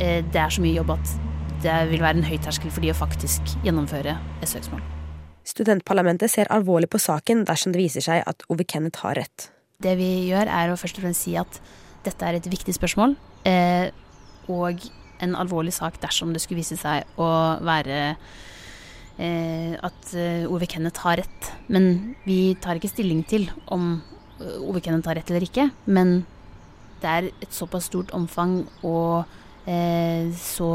eh, 0.00 0.24
det 0.24 0.40
er 0.40 0.56
så 0.56 0.64
mye 0.64 0.78
jobb 0.78 0.96
at 0.96 1.18
det 1.60 1.76
vil 1.92 2.00
være 2.00 2.22
en 2.22 2.30
høy 2.30 2.38
terskel 2.40 2.72
for 2.72 2.80
de 2.80 2.94
å 2.94 2.96
faktisk 2.96 3.60
gjennomføre 3.66 4.16
et 4.40 4.48
søksmål. 4.48 4.99
Studentparlamentet 5.46 6.30
ser 6.32 6.50
alvorlig 6.52 6.90
på 6.92 7.00
saken 7.00 7.44
dersom 7.48 7.72
det 7.74 7.80
viser 7.82 8.04
seg 8.04 8.24
at 8.28 8.44
Ove 8.52 8.66
Kenneth 8.68 9.04
har 9.04 9.16
rett. 9.18 9.48
Det 9.80 9.96
vi 9.96 10.28
gjør, 10.28 10.50
er 10.52 10.70
å 10.70 10.78
først 10.78 11.00
og 11.00 11.06
fremst 11.06 11.24
si 11.24 11.36
at 11.40 11.60
dette 12.04 12.26
er 12.26 12.36
et 12.36 12.48
viktig 12.52 12.74
spørsmål, 12.76 13.16
eh, 13.48 13.88
og 14.52 14.84
en 15.24 15.36
alvorlig 15.36 15.72
sak 15.76 15.98
dersom 16.02 16.32
det 16.34 16.42
skulle 16.42 16.60
vise 16.62 16.78
seg 16.80 17.20
å 17.20 17.28
være 17.64 17.98
eh, 19.20 19.74
at 19.76 20.12
eh, 20.16 20.48
Ove 20.48 20.68
Kenneth 20.70 21.04
har 21.04 21.20
rett. 21.20 21.50
Men 21.68 22.14
vi 22.24 22.56
tar 22.60 22.80
ikke 22.80 22.92
stilling 22.92 23.22
til 23.28 23.48
om 23.72 23.92
eh, 24.40 24.60
Ove 24.60 24.82
Kenneth 24.84 25.10
har 25.10 25.20
rett 25.20 25.32
eller 25.32 25.44
ikke. 25.46 25.68
Men 25.86 26.22
det 27.00 27.10
er 27.10 27.30
et 27.32 27.54
såpass 27.56 27.88
stort 27.90 28.12
omfang 28.16 28.62
og 28.84 29.28
så 30.40 30.70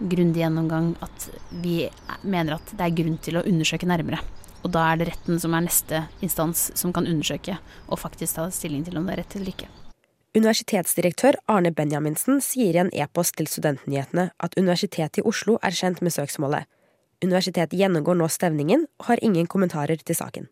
grundig 0.00 0.40
gjennomgang 0.40 0.94
at 1.04 1.26
vi 1.62 1.84
mener 2.22 2.56
at 2.56 2.72
det 2.72 2.86
er 2.86 2.96
grunn 2.96 3.18
til 3.22 3.38
å 3.38 3.44
undersøke 3.46 3.86
nærmere. 3.86 4.22
Og 4.64 4.72
da 4.74 4.86
er 4.90 5.00
det 5.00 5.10
retten 5.10 5.40
som 5.40 5.54
er 5.56 5.64
neste 5.64 6.02
instans 6.24 6.70
som 6.76 6.92
kan 6.92 7.08
undersøke 7.08 7.56
og 7.88 8.00
faktisk 8.00 8.36
ta 8.36 8.48
stilling 8.52 8.84
til 8.84 8.98
om 9.00 9.06
det 9.06 9.14
er 9.14 9.22
rett 9.22 9.36
eller 9.38 9.52
ikke. 9.54 9.70
Universitetsdirektør 10.36 11.40
Arne 11.50 11.72
Benjaminsen 11.74 12.38
sier 12.44 12.76
i 12.76 12.82
en 12.84 12.92
e-post 12.94 13.34
til 13.40 13.48
Studentnyhetene 13.50 14.28
at 14.38 14.54
Universitetet 14.60 15.18
i 15.18 15.26
Oslo 15.26 15.56
er 15.58 15.74
kjent 15.74 15.98
med 16.06 16.14
søksmålet. 16.14 16.68
Universitetet 17.24 17.74
gjennomgår 17.76 18.20
nå 18.20 18.30
stevningen 18.30 18.86
og 19.00 19.10
har 19.10 19.24
ingen 19.26 19.50
kommentarer 19.50 19.98
til 19.98 20.16
saken. 20.16 20.46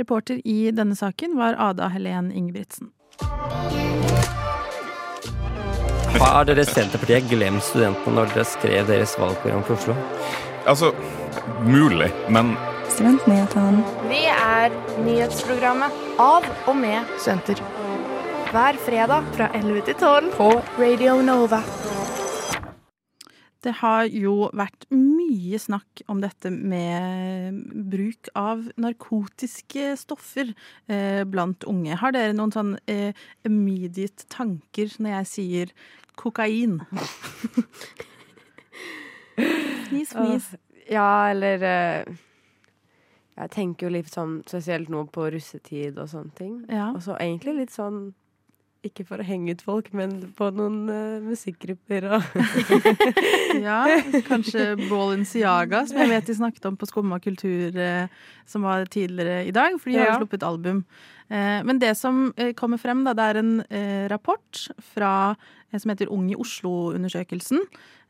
Reporter 0.00 0.40
i 0.44 0.72
denne 0.74 0.96
saken 0.98 1.38
var 1.38 1.54
Ada 1.60 1.92
Helen 1.94 2.32
Ingebrigtsen. 2.32 2.90
Har 6.20 6.44
dere 6.44 6.64
Senterpartiet 6.68 7.28
glemt 7.30 7.64
studentene 7.64 8.16
når 8.18 8.32
dere 8.34 8.44
skrev 8.48 8.88
deres 8.88 9.14
valgprogram 9.20 9.64
for 9.66 9.78
Oslo? 9.78 9.96
Altså, 10.68 10.92
mulig, 11.64 12.10
men 12.28 12.54
Studentnyhetene. 12.92 13.84
Vi 14.10 14.20
er 14.28 14.74
nyhetsprogrammet 15.06 16.02
av 16.20 16.44
og 16.68 16.76
med 16.76 17.08
studenter. 17.16 17.62
Hver 18.52 18.76
fredag 18.84 19.30
fra 19.32 19.48
11 19.56 19.86
til 19.88 19.96
12 19.96 20.28
på 20.36 20.50
Radio 20.76 21.16
Nova. 21.24 21.62
Det 23.62 23.76
har 23.78 24.08
jo 24.10 24.48
vært 24.58 24.88
mye 24.90 25.58
snakk 25.62 26.02
om 26.10 26.18
dette 26.22 26.50
med 26.50 27.60
bruk 27.92 28.30
av 28.38 28.64
narkotiske 28.80 29.92
stoffer 30.00 30.50
eh, 30.90 31.22
blant 31.28 31.62
unge. 31.70 31.94
Har 32.00 32.14
dere 32.16 32.34
noen 32.34 32.54
sånn 32.54 32.72
eh, 32.90 33.14
immediate 33.46 34.26
tanker 34.34 34.90
når 34.98 35.14
jeg 35.20 35.30
sier 35.30 35.74
kokain? 36.18 36.80
fnis, 39.92 40.10
fnis. 40.10 40.50
Ja, 40.90 41.30
eller 41.30 41.62
eh, 41.62 42.02
Jeg 43.38 43.48
tenker 43.54 43.86
jo 43.86 43.94
litt 43.94 44.10
sånn 44.12 44.40
spesielt 44.42 44.90
nå 44.92 45.06
på 45.14 45.30
russetid 45.32 46.02
og 46.02 46.10
sånne 46.10 46.34
ting. 46.36 46.58
Ja. 46.66 46.90
Og 46.90 47.00
så 47.06 47.14
egentlig 47.14 47.54
litt 47.62 47.74
sånn 47.74 48.10
ikke 48.84 49.04
for 49.06 49.22
å 49.22 49.26
henge 49.26 49.54
ut 49.54 49.62
folk, 49.62 49.92
men 49.94 50.16
på 50.36 50.48
noen 50.56 50.78
uh, 50.90 51.20
musikkgrupper 51.22 52.06
og 52.16 52.24
Ja, 53.62 53.84
kanskje 54.26 54.72
Balenciaga, 54.90 55.84
som 55.86 56.00
jeg 56.02 56.10
vet 56.12 56.26
de 56.30 56.36
snakket 56.38 56.66
om 56.70 56.76
på 56.80 56.88
Skumma 56.90 57.20
kultur, 57.22 57.76
uh, 57.78 58.06
som 58.48 58.66
var 58.66 58.86
tidligere 58.90 59.44
i 59.46 59.54
dag, 59.54 59.78
for 59.80 59.90
de 59.90 59.98
har 60.00 60.08
jo 60.08 60.12
Ja. 60.14 60.18
sluppet 60.22 60.42
album. 60.46 60.82
Eh, 61.32 61.62
men 61.64 61.80
det 61.80 61.94
som 61.96 62.28
eh, 62.36 62.52
kommer 62.58 62.80
frem, 62.80 63.04
da, 63.06 63.16
det 63.16 63.24
er 63.30 63.40
en 63.40 63.56
eh, 63.70 64.04
rapport 64.12 64.66
fra 64.92 65.34
som 65.72 65.88
heter 65.88 66.10
Ung 66.12 66.26
i 66.28 66.36
Oslo-undersøkelsen. 66.36 67.62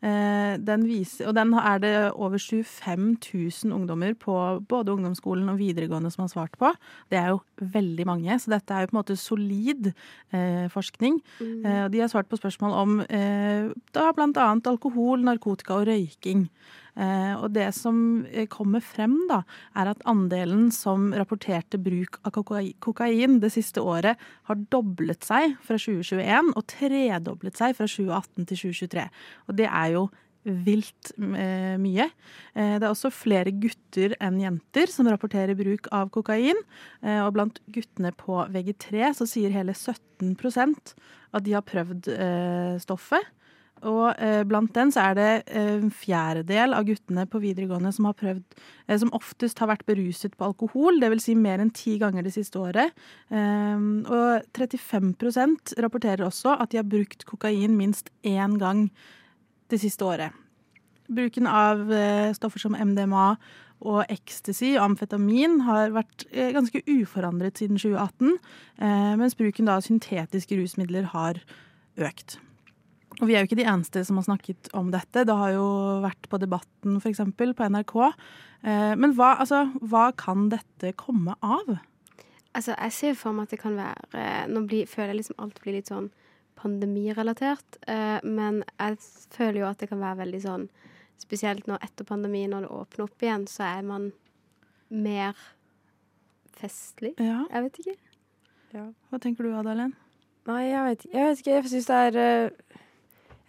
Den 0.02 0.82
viser, 0.88 1.28
og 1.30 1.37
den 1.37 1.52
er 1.54 1.76
det 1.78 1.92
over 2.11 2.40
25 2.42 3.04
000 3.22 3.70
ungdommer 3.76 4.16
på 4.18 4.35
både 4.66 4.96
ungdomsskolen 4.96 5.46
og 5.52 5.61
videregående 5.61 6.11
som 6.11 6.24
har 6.24 6.32
svart 6.32 6.56
på. 6.58 6.72
Det 7.06 7.20
er 7.20 7.28
jo 7.30 7.38
veldig 7.62 8.08
mange, 8.11 8.35
så 8.42 8.50
dette 8.50 8.74
er 8.74 8.82
jo 8.82 8.90
på 8.90 8.96
en 8.96 8.98
måte 8.98 9.14
solid 9.14 9.92
eh, 10.35 10.66
forskning. 10.74 11.20
Eh, 11.38 11.85
de 11.94 12.02
har 12.02 12.11
svart 12.11 12.26
på 12.26 12.40
spørsmål 12.40 12.74
om 12.80 12.98
eh, 13.06 13.70
da 13.94 14.11
annet 14.18 14.66
alkohol, 14.66 15.22
narkotika 15.22 15.78
og 15.78 15.87
røyking. 15.87 16.48
Eh, 16.92 17.35
og 17.40 17.55
det 17.57 17.70
som 17.76 18.24
eh, 18.28 18.46
kommer 18.52 18.83
frem, 18.85 19.14
da, 19.31 19.42
er 19.78 19.92
at 19.94 20.02
andelen 20.09 20.68
som 20.74 21.11
rapporterte 21.16 21.81
bruk 21.81 22.18
av 22.28 22.37
kokain 22.85 23.38
det 23.42 23.52
siste 23.55 23.81
året, 23.81 24.20
har 24.48 24.66
doblet 24.72 25.24
seg 25.24 25.57
fra 25.64 25.78
2021 25.81 26.52
og 26.52 26.66
tredoblet 26.72 27.57
seg 27.57 27.78
fra 27.78 27.88
2018 27.88 28.50
til 28.50 28.61
2023. 28.66 29.07
Og 29.48 29.59
det 29.62 29.70
er 29.70 29.96
jo 29.96 30.07
vilt 30.42 31.12
eh, 31.16 31.78
mye. 31.78 32.09
Det 32.52 32.83
er 32.83 32.88
også 32.90 33.12
flere 33.14 33.52
gutter 33.55 34.16
enn 34.18 34.40
jenter 34.42 34.90
som 34.90 35.07
rapporterer 35.07 35.55
bruk 35.55 35.87
av 35.94 36.11
kokain. 36.12 36.59
Og 37.07 37.28
blant 37.37 37.61
guttene 37.70 38.11
på 38.18 38.40
VG3 38.50 39.12
så 39.20 39.28
sier 39.31 39.55
hele 39.55 39.70
17% 39.70 40.96
at 41.33 41.46
de 41.46 41.55
har 41.55 41.62
prøvd 41.62 42.11
stoffet. 42.83 43.31
Og 43.88 44.12
eh, 44.23 44.42
blant 44.47 44.71
den 44.77 44.92
så 44.95 45.09
er 45.11 45.16
det 45.18 45.31
eh, 45.51 45.73
en 45.79 45.90
fjerdedel 45.95 46.77
av 46.77 46.87
guttene 46.87 47.25
på 47.31 47.40
videregående 47.42 47.90
som 47.95 48.07
prøvd 48.14 48.42
eh, 48.87 48.99
Som 49.01 49.11
oftest 49.16 49.59
har 49.59 49.73
vært 49.73 49.87
beruset 49.88 50.37
på 50.38 50.47
alkohol, 50.47 51.01
dvs. 51.03 51.27
Si 51.27 51.35
mer 51.38 51.62
enn 51.62 51.73
ti 51.75 51.97
ganger 52.03 52.23
det 52.27 52.35
siste 52.37 52.61
året. 52.62 52.95
Eh, 53.33 53.88
og 54.07 54.47
35% 54.55 55.75
rapporterer 55.83 56.27
også 56.29 56.55
at 56.62 56.71
de 56.71 56.79
har 56.79 56.87
brukt 56.87 57.27
kokain 57.27 57.75
minst 57.79 58.12
én 58.23 58.59
gang 58.62 58.87
det 59.73 59.81
siste 59.83 60.07
året. 60.07 60.38
Bruken 61.12 61.49
av 61.51 61.90
eh, 61.92 62.31
stoffer 62.37 62.62
som 62.62 62.79
MDMA 62.79 63.35
og 63.83 64.05
ecstasy 64.12 64.77
og 64.77 64.92
amfetamin 64.92 65.59
har 65.66 65.90
vært 65.97 66.27
eh, 66.31 66.53
ganske 66.55 66.85
uforandret 66.87 67.59
siden 67.59 67.81
2018, 67.81 68.38
eh, 68.79 69.12
mens 69.18 69.37
bruken 69.38 69.71
av 69.73 69.83
syntetiske 69.87 70.59
rusmidler 70.61 71.11
har 71.16 71.42
økt. 71.99 72.38
Og 73.20 73.29
vi 73.29 73.35
er 73.37 73.42
jo 73.42 73.51
ikke 73.51 73.61
de 73.61 73.68
eneste 73.68 74.03
som 74.09 74.18
har 74.18 74.27
snakket 74.27 74.70
om 74.79 74.90
dette. 74.94 75.25
Det 75.29 75.37
har 75.37 75.53
jo 75.55 75.66
vært 76.05 76.29
på 76.33 76.40
Debatten 76.40 76.96
f.eks. 76.98 77.20
på 77.37 77.68
NRK. 77.75 77.94
Eh, 78.62 78.94
Men 78.96 79.14
hva, 79.18 79.35
altså, 79.42 79.66
hva 79.81 80.09
kan 80.16 80.48
dette 80.53 80.94
komme 80.98 81.37
av? 81.42 81.77
Altså, 82.53 82.75
jeg 82.77 82.92
ser 82.96 83.14
for 83.16 83.37
meg 83.37 83.48
at 83.48 83.55
det 83.55 83.62
kan 83.62 83.77
være 83.79 84.25
Nå 84.53 84.64
blir, 84.68 84.88
føler 84.90 85.14
jeg 85.14 85.22
liksom 85.22 85.38
alt 85.40 85.61
blir 85.62 85.79
litt 85.79 85.92
sånn 85.92 86.11
pandemirelatert. 86.61 87.79
Eh, 87.88 88.18
men 88.25 88.62
jeg 88.79 88.98
føler 89.35 89.62
jo 89.62 89.68
at 89.70 89.83
det 89.83 89.90
kan 89.92 90.03
være 90.03 90.22
veldig 90.25 90.42
sånn 90.46 90.68
Spesielt 91.22 91.68
nå 91.70 91.77
etter 91.85 92.07
pandemien, 92.09 92.51
når 92.51 92.64
det 92.64 92.75
åpner 92.75 93.05
opp 93.05 93.22
igjen, 93.22 93.44
så 93.46 93.62
er 93.68 93.85
man 93.87 94.09
mer 94.90 95.37
festlig. 96.59 97.12
Ja. 97.22 97.44
Jeg 97.53 97.66
vet 97.68 97.79
ikke. 97.79 97.94
Hva 99.12 99.20
tenker 99.22 99.46
du, 99.46 99.53
Adalén? 99.55 99.92
Nei, 100.48 100.64
jeg 100.72 100.83
vet, 100.88 101.05
jeg 101.12 101.29
vet 101.29 101.42
ikke. 101.42 101.55
Jeg 101.55 101.70
syns 101.70 101.88
det 101.90 102.01
er 102.09 102.18
eh, 102.18 102.71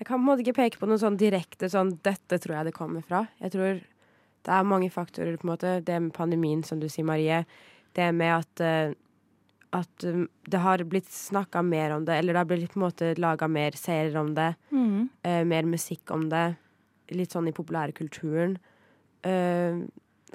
Jeg 0.04 0.10
kan 0.10 0.20
på 0.20 0.26
en 0.26 0.28
måte 0.28 0.44
ikke 0.44 0.58
peke 0.58 0.80
på 0.82 0.88
noe 0.90 1.00
sånn 1.00 1.16
direkte 1.16 1.70
sånn 1.72 1.94
'dette 2.04 2.36
tror 2.44 2.58
jeg 2.58 2.66
det 2.68 2.76
kommer 2.76 3.06
fra'. 3.08 3.30
Jeg 3.40 3.54
tror 3.54 3.78
det 4.44 4.52
er 4.52 4.66
mange 4.68 4.90
faktorer, 4.92 5.38
på 5.40 5.48
en 5.48 5.54
måte. 5.54 5.80
Det 5.80 6.02
med 6.02 6.12
pandemien, 6.12 6.64
som 6.64 6.82
du 6.82 6.90
sier, 6.90 7.06
Marie. 7.08 7.46
Det 7.96 8.12
med 8.12 8.34
at 8.36 8.60
eh, 8.60 8.92
at 9.72 10.04
um, 10.04 10.28
det 10.44 10.60
har 10.60 10.84
blitt 10.84 11.08
snakka 11.08 11.64
mer 11.64 11.96
om 11.96 12.04
det, 12.06 12.18
eller 12.20 12.34
det 12.34 12.42
har 12.42 12.50
blitt 12.52 12.74
på 12.74 12.82
en 12.82 12.86
måte 12.86 13.14
laga 13.18 13.48
mer 13.48 13.72
serier 13.72 14.18
om 14.20 14.34
det. 14.36 14.52
Mm. 14.76 15.08
Uh, 15.26 15.44
mer 15.48 15.64
musikk 15.64 16.12
om 16.12 16.28
det. 16.30 16.58
Litt 17.16 17.32
sånn 17.32 17.48
i 17.48 17.56
populærkulturen. 17.56 18.58
Eh, 19.24 19.80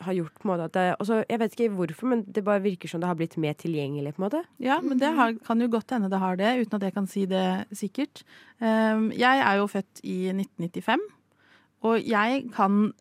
har 0.05 0.17
gjort 0.17 0.35
på 0.39 0.47
en 0.47 0.53
måte 0.53 0.69
at 0.69 0.77
det 0.77 0.87
også, 0.99 1.25
Jeg 1.29 1.41
vet 1.41 1.55
ikke 1.57 1.75
hvorfor, 1.75 2.11
men 2.13 2.23
det 2.25 2.45
bare 2.45 2.63
virker 2.63 2.89
som 2.89 3.01
det 3.01 3.09
har 3.09 3.19
blitt 3.19 3.37
mer 3.37 3.53
tilgjengelig. 3.53 4.15
på 4.15 4.23
en 4.23 4.27
måte. 4.27 4.45
Ja, 4.59 4.81
men 4.81 4.99
det 4.99 5.15
har, 5.15 5.35
kan 5.47 5.61
jo 5.61 5.69
godt 5.71 5.91
hende 5.91 6.11
det 6.11 6.19
har 6.19 6.37
det, 6.37 6.61
uten 6.61 6.77
at 6.77 6.83
jeg 6.83 6.95
kan 6.95 7.07
si 7.07 7.27
det 7.27 7.67
sikkert. 7.73 8.23
Um, 8.61 9.11
jeg 9.13 9.43
er 9.45 9.55
jo 9.59 9.67
født 9.67 10.01
i 10.05 10.31
1995, 10.33 11.01
og 11.83 12.03
jeg 12.03 12.51
kan 12.55 12.93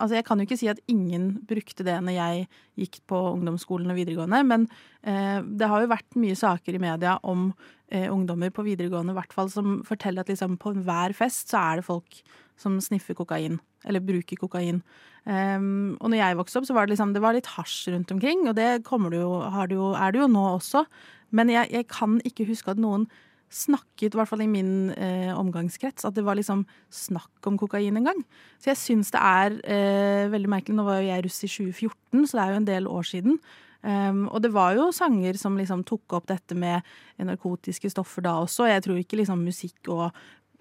Altså, 0.00 0.16
jeg 0.16 0.24
kan 0.24 0.40
jo 0.40 0.46
ikke 0.48 0.56
si 0.56 0.68
at 0.72 0.80
ingen 0.88 1.42
brukte 1.44 1.84
det 1.84 1.98
når 2.00 2.14
jeg 2.14 2.46
gikk 2.80 3.02
på 3.10 3.18
ungdomsskolen 3.34 3.92
og 3.92 3.98
videregående, 3.98 4.40
men 4.48 4.62
eh, 5.04 5.44
det 5.44 5.68
har 5.68 5.82
jo 5.82 5.90
vært 5.92 6.16
mye 6.16 6.38
saker 6.38 6.78
i 6.78 6.80
media 6.80 7.18
om 7.28 7.50
eh, 7.92 8.08
ungdommer 8.08 8.48
på 8.54 8.64
videregående, 8.64 9.12
hvert 9.12 9.36
som 9.52 9.82
forteller 9.84 10.24
at 10.24 10.32
liksom 10.32 10.56
på 10.56 10.72
hver 10.80 11.12
fest 11.12 11.52
så 11.52 11.60
er 11.60 11.80
det 11.80 11.88
folk 11.90 12.22
som 12.60 12.76
sniffer 12.84 13.16
kokain, 13.16 13.58
eller 13.88 14.04
bruker 14.04 14.38
kokain. 14.40 14.82
Um, 15.24 15.96
og 16.00 16.12
når 16.12 16.20
jeg 16.20 16.38
vokste 16.38 16.60
opp, 16.60 16.68
så 16.68 16.76
var 16.76 16.86
det 16.86 16.94
liksom, 16.94 17.14
det 17.16 17.24
var 17.24 17.36
litt 17.36 17.48
hasj 17.56 17.90
rundt 17.94 18.12
omkring, 18.12 18.46
og 18.48 18.56
det 18.58 18.84
du 18.84 19.16
jo, 19.16 19.32
det 19.68 19.76
jo, 19.76 19.90
er 19.96 20.12
det 20.12 20.22
jo 20.22 20.28
nå 20.28 20.44
også. 20.54 20.84
Men 21.30 21.52
jeg, 21.52 21.70
jeg 21.72 21.88
kan 21.88 22.20
ikke 22.26 22.48
huske 22.48 22.72
at 22.72 22.80
noen 22.80 23.08
snakket, 23.50 24.14
i 24.14 24.18
hvert 24.18 24.30
fall 24.30 24.44
i 24.44 24.50
min 24.50 24.92
eh, 24.94 25.32
omgangskrets, 25.34 26.06
at 26.06 26.14
det 26.14 26.22
var 26.26 26.38
liksom 26.38 26.62
snakk 26.94 27.48
om 27.50 27.58
kokain 27.58 27.98
en 27.98 28.06
gang. 28.06 28.20
Så 28.62 28.70
jeg 28.70 28.78
syns 28.78 29.10
det 29.10 29.22
er 29.22 29.56
eh, 29.64 30.28
veldig 30.30 30.52
merkelig. 30.52 30.76
Nå 30.78 30.86
var 30.86 31.00
jo 31.00 31.10
jeg 31.10 31.26
russ 31.26 31.42
i 31.42 31.50
2014, 31.50 32.28
så 32.30 32.38
det 32.38 32.44
er 32.44 32.54
jo 32.54 32.60
en 32.60 32.70
del 32.70 32.88
år 32.90 33.10
siden. 33.10 33.40
Um, 33.80 34.26
og 34.28 34.42
det 34.44 34.50
var 34.52 34.74
jo 34.76 34.90
sanger 34.92 35.38
som 35.40 35.54
liksom 35.56 35.86
tok 35.88 36.12
opp 36.18 36.26
dette 36.28 36.52
med 36.52 36.84
narkotiske 37.16 37.88
stoffer 37.90 38.26
da 38.26 38.36
også. 38.42 38.68
Jeg 38.68 38.84
tror 38.84 39.00
ikke 39.00 39.18
liksom 39.22 39.40
musikk 39.46 39.88
og 39.88 40.10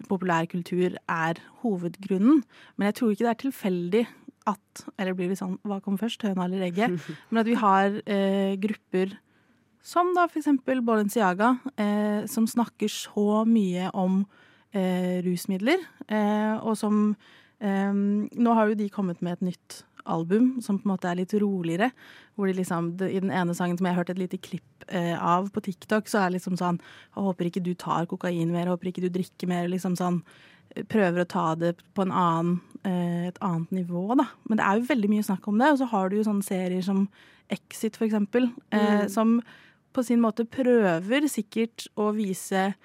populærkultur 0.07 0.95
er 1.09 1.41
hovedgrunnen, 1.63 2.43
men 2.77 2.89
jeg 2.89 2.95
tror 2.99 3.13
ikke 3.13 3.25
det 3.25 3.33
er 3.33 3.43
tilfeldig 3.45 4.07
at 4.49 4.83
Eller 4.97 5.13
blir 5.13 5.29
det 5.29 5.37
sånn 5.37 5.57
hva 5.67 5.77
kom 5.83 5.97
først, 5.99 6.23
høna 6.25 6.47
eller 6.47 6.63
egget? 6.69 6.95
Men 7.29 7.41
at 7.41 7.49
vi 7.49 7.57
har 7.59 7.97
eh, 8.09 8.55
grupper 8.57 9.11
som 9.85 10.09
da 10.15 10.25
eksempel 10.27 10.81
Balenciaga, 10.85 11.51
eh, 11.77 12.25
som 12.25 12.47
snakker 12.49 12.89
så 12.89 13.43
mye 13.45 13.91
om 13.93 14.23
eh, 14.73 15.19
rusmidler, 15.25 15.83
eh, 16.07 16.55
og 16.63 16.79
som 16.79 17.13
eh, 17.59 17.93
Nå 17.93 18.55
har 18.57 18.71
jo 18.71 18.79
de 18.79 18.89
kommet 18.89 19.21
med 19.21 19.37
et 19.37 19.51
nytt 19.51 19.79
album 20.05 20.61
som 20.61 20.77
på 20.79 20.87
en 20.87 20.93
måte 20.95 21.09
er 21.09 21.15
litt 21.19 21.33
roligere. 21.33 21.91
Hvor 22.35 22.47
de 22.47 22.53
liksom, 22.53 22.93
I 23.01 23.19
den 23.19 23.31
ene 23.31 23.55
sangen 23.55 23.77
som 23.77 23.85
jeg 23.89 23.95
hørte 23.97 24.11
et 24.15 24.19
lite 24.21 24.37
klipp 24.41 24.85
eh, 24.87 25.15
av 25.17 25.49
på 25.51 25.61
TikTok, 25.61 26.07
så 26.07 26.21
er 26.23 26.29
det 26.29 26.39
liksom 26.39 26.57
sånn 26.57 26.79
Jeg 26.79 27.23
håper 27.23 27.45
ikke 27.49 27.63
du 27.63 27.73
tar 27.75 28.05
kokain 28.05 28.51
mer, 28.51 28.65
jeg 28.65 28.73
håper 28.73 28.87
ikke 28.91 29.01
du 29.07 29.09
drikker 29.09 29.47
mer. 29.47 29.67
liksom 29.67 29.95
sånn 29.99 30.21
Prøver 30.87 31.23
å 31.23 31.27
ta 31.27 31.55
det 31.55 31.71
på 31.97 32.03
en 32.05 32.11
annen, 32.13 32.59
eh, 32.85 33.27
et 33.27 33.39
annet 33.41 33.71
nivå, 33.73 34.15
da. 34.15 34.27
Men 34.47 34.57
det 34.57 34.65
er 34.65 34.77
jo 34.77 34.85
veldig 34.85 35.09
mye 35.09 35.25
snakk 35.25 35.47
om 35.49 35.57
det. 35.57 35.71
Og 35.73 35.79
så 35.79 35.87
har 35.89 36.09
du 36.09 36.17
jo 36.17 36.23
sånne 36.23 36.45
serier 36.45 36.83
som 36.85 37.07
Exit, 37.49 37.95
for 37.97 38.05
eksempel, 38.05 38.51
eh, 38.71 39.01
Mm. 39.01 39.09
som 39.09 39.41
på 39.91 40.03
sin 40.05 40.21
måte 40.21 40.45
prøver 40.45 41.25
sikkert 41.27 41.87
å 41.97 42.13
vise 42.13 42.75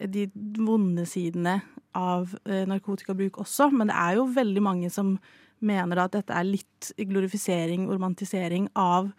de 0.00 0.26
vonde 0.56 1.04
sidene 1.06 1.60
av 1.94 2.34
eh, 2.46 2.64
narkotikabruk 2.64 3.36
også, 3.40 3.70
men 3.72 3.88
det 3.88 3.96
er 3.96 4.14
jo 4.16 4.26
veldig 4.32 4.62
mange 4.62 4.90
som 4.90 5.18
mener 5.60 5.98
at 6.04 6.12
dette 6.12 6.30
er 6.36 6.44
litt 6.44 6.92
glorifisering 6.98 7.88
romantisering 7.88 8.68
av 8.76 9.12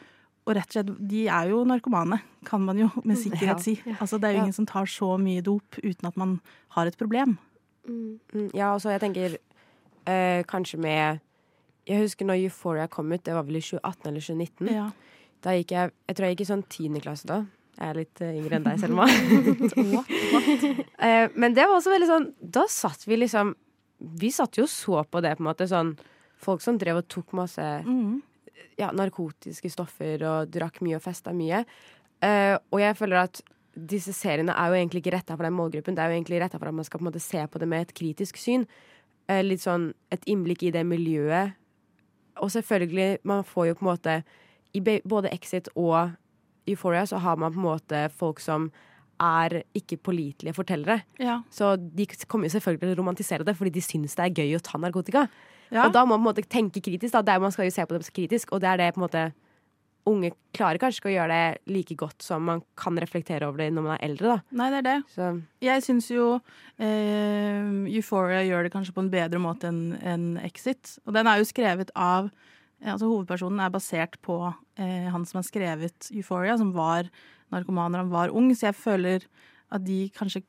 og 0.48 0.56
rett 0.56 0.70
og 0.70 0.76
slett, 0.78 0.92
De 1.10 1.26
er 1.28 1.50
jo 1.50 1.64
narkomane, 1.68 2.22
kan 2.46 2.62
man 2.64 2.78
jo 2.80 2.88
med 3.04 3.18
sikkerhet 3.18 3.58
Ja. 3.58 3.64
si. 3.64 3.74
Altså, 4.00 4.18
det 4.20 4.30
er 4.30 4.32
jo 4.32 4.38
Ja. 4.38 4.44
ingen 4.44 4.54
som 4.54 4.66
tar 4.66 4.86
så 4.86 5.18
mye 5.20 5.42
dop 5.44 5.76
uten 5.84 6.06
at 6.08 6.16
man 6.16 6.40
har 6.70 6.86
et 6.88 6.98
problem. 6.98 7.38
Mm, 7.88 8.20
ja, 8.54 8.74
og 8.74 8.80
så 8.82 8.92
jeg 8.98 9.02
tenker 9.02 9.38
øh, 10.08 10.44
kanskje 10.46 10.78
med 10.80 11.20
Jeg 11.88 12.02
husker 12.02 12.26
når 12.26 12.44
Euphoria 12.46 12.88
kom 12.88 13.12
ut, 13.14 13.24
det 13.24 13.34
var 13.34 13.44
vel 13.44 13.56
i 13.58 13.62
2018 13.62 14.08
eller 14.08 14.20
2019. 14.22 14.68
Ja. 14.74 14.90
Da 15.42 15.52
gikk 15.52 15.72
jeg 15.72 15.92
Jeg 16.08 16.16
tror 16.16 16.26
jeg 16.28 16.36
gikk 16.38 16.42
i 16.42 16.54
sånn 16.54 16.64
tiende 16.70 17.02
klasse 17.02 17.26
da. 17.26 17.46
Jeg 17.80 17.90
er 17.90 17.94
litt 17.94 18.22
eh, 18.22 18.34
yngre 18.40 18.56
enn 18.56 18.64
deg, 18.64 18.80
Selma. 18.80 19.06
Eh, 21.00 21.30
men 21.36 21.54
det 21.54 21.64
var 21.68 21.78
også 21.78 21.92
veldig 21.94 22.08
sånn 22.10 22.24
Da 22.42 22.64
satt 22.68 23.04
vi 23.08 23.18
liksom 23.22 23.54
Vi 24.20 24.32
satt 24.34 24.58
jo 24.58 24.64
og 24.66 24.70
så 24.70 25.04
på 25.10 25.22
det, 25.22 25.36
på 25.38 25.44
en 25.44 25.50
måte. 25.52 25.68
Sånn 25.70 25.98
folk 26.42 26.64
som 26.64 26.78
drev 26.80 27.02
og 27.02 27.08
tok 27.12 27.34
masse 27.38 27.68
Mm. 27.86 28.22
ja, 28.78 28.92
narkotiske 28.92 29.70
stoffer 29.74 30.24
og 30.28 30.50
drakk 30.54 30.82
mye 30.86 30.98
og 30.98 31.06
festa 31.06 31.34
mye. 31.34 31.64
Uh, 32.24 32.58
og 32.74 32.82
jeg 32.82 32.98
føler 32.98 33.24
at 33.24 33.42
disse 33.78 34.14
seriene 34.14 34.56
er 34.58 34.72
jo 34.72 34.78
egentlig 34.80 35.04
ikke 35.04 35.14
retta 35.14 35.36
for 35.38 35.46
den 35.46 35.54
målgruppen. 35.54 35.96
Det 35.96 36.02
er 36.02 36.10
jo 36.10 36.18
egentlig 36.18 36.42
retta 36.42 36.58
for 36.58 36.70
at 36.70 36.74
man 36.74 36.86
skal 36.86 37.00
på 37.00 37.06
en 37.06 37.12
måte 37.12 37.22
se 37.22 37.44
på 37.46 37.60
det 37.62 37.68
med 37.70 37.86
et 37.86 37.94
kritisk 37.94 38.38
syn. 38.42 38.66
Uh, 39.30 39.42
litt 39.46 39.62
sånn 39.62 39.92
et 40.14 40.26
innblikk 40.26 40.64
i 40.66 40.74
det 40.74 40.86
miljøet. 40.86 41.58
Og 42.42 42.52
selvfølgelig, 42.54 43.20
man 43.26 43.44
får 43.44 43.68
jo 43.72 43.78
på 43.78 43.86
en 43.86 43.92
måte 43.92 44.24
I 44.78 44.82
både 44.82 45.32
Exit 45.34 45.70
og 45.76 46.12
Euphoria 46.68 47.06
så 47.08 47.18
har 47.24 47.38
man 47.40 47.54
på 47.54 47.58
en 47.58 47.66
måte 47.66 48.10
folk 48.14 48.42
som 48.44 48.70
er 49.24 49.64
ikke 49.74 49.98
pålitelige 49.98 50.54
fortellere. 50.54 51.02
Ja. 51.18 51.40
Så 51.50 51.76
de 51.78 52.06
kommer 52.28 52.46
jo 52.46 52.54
selvfølgelig 52.58 52.84
til 52.84 52.94
å 52.94 53.00
romantisere 53.00 53.48
det 53.48 53.56
fordi 53.58 53.74
de 53.74 53.82
syns 53.82 54.18
det 54.18 54.26
er 54.28 54.44
gøy 54.44 54.58
å 54.58 54.62
ta 54.62 54.78
narkotika. 54.78 55.26
Ja. 55.72 55.88
Og 55.88 55.94
da 55.96 56.06
må 56.06 56.16
man 56.16 56.22
på 56.22 56.24
en 56.24 56.30
måte 56.32 56.50
tenke 56.50 56.84
kritisk. 56.84 57.12
Da. 57.14 57.24
Det 57.26 57.36
er, 57.36 57.44
man 57.44 57.54
skal 57.56 57.68
jo 57.68 57.76
se 57.76 57.86
på 57.88 57.98
det 57.98 58.08
kritisk, 58.14 58.54
og 58.56 58.64
det 58.64 58.72
er 58.72 58.82
det 58.82 58.94
på 58.96 59.02
en 59.02 59.08
måte 59.08 59.28
Unge 60.08 60.30
klarer 60.56 60.80
kanskje 60.80 61.02
ikke 61.02 61.10
å 61.10 61.16
gjøre 61.18 61.36
det 61.36 61.74
like 61.76 61.96
godt 62.00 62.24
som 62.24 62.46
man 62.48 62.62
kan 62.80 62.96
reflektere 62.96 63.48
over 63.48 63.60
det 63.60 63.74
når 63.76 63.84
man 63.84 63.96
er 63.98 64.06
eldre. 64.08 64.38
Da. 64.38 64.56
Nei, 64.60 64.68
det 64.72 64.78
er 64.78 64.86
det. 64.86 64.98
Så, 65.12 65.26
Jeg 65.66 65.84
syns 65.84 66.08
jo 66.08 66.28
eh, 66.80 67.66
Euphoria 67.92 68.40
gjør 68.48 68.64
det 68.64 68.72
kanskje 68.72 68.96
på 68.96 69.04
en 69.04 69.12
bedre 69.12 69.42
måte 69.44 69.68
enn 69.68 69.98
en 70.00 70.30
Exit. 70.48 70.94
Og 71.04 71.12
den 71.18 71.28
er 71.28 71.42
jo 71.42 71.50
skrevet 71.50 71.92
av 71.92 72.30
eh, 72.30 72.94
Altså 72.94 73.10
Hovedpersonen 73.10 73.60
er 73.66 73.74
basert 73.74 74.16
på 74.24 74.40
eh, 74.48 75.10
han 75.12 75.28
som 75.28 75.42
har 75.42 75.50
skrevet 75.50 76.08
Euphoria, 76.14 76.56
som 76.56 76.72
var 76.78 77.12
narkoman 77.52 77.96
da 77.96 78.06
han 78.06 78.14
var 78.14 78.32
ung, 78.36 78.48
så 78.56 78.70
jeg 78.70 78.80
føler 78.80 79.28
at 79.76 79.84
de 79.84 80.06
kanskje 80.16 80.46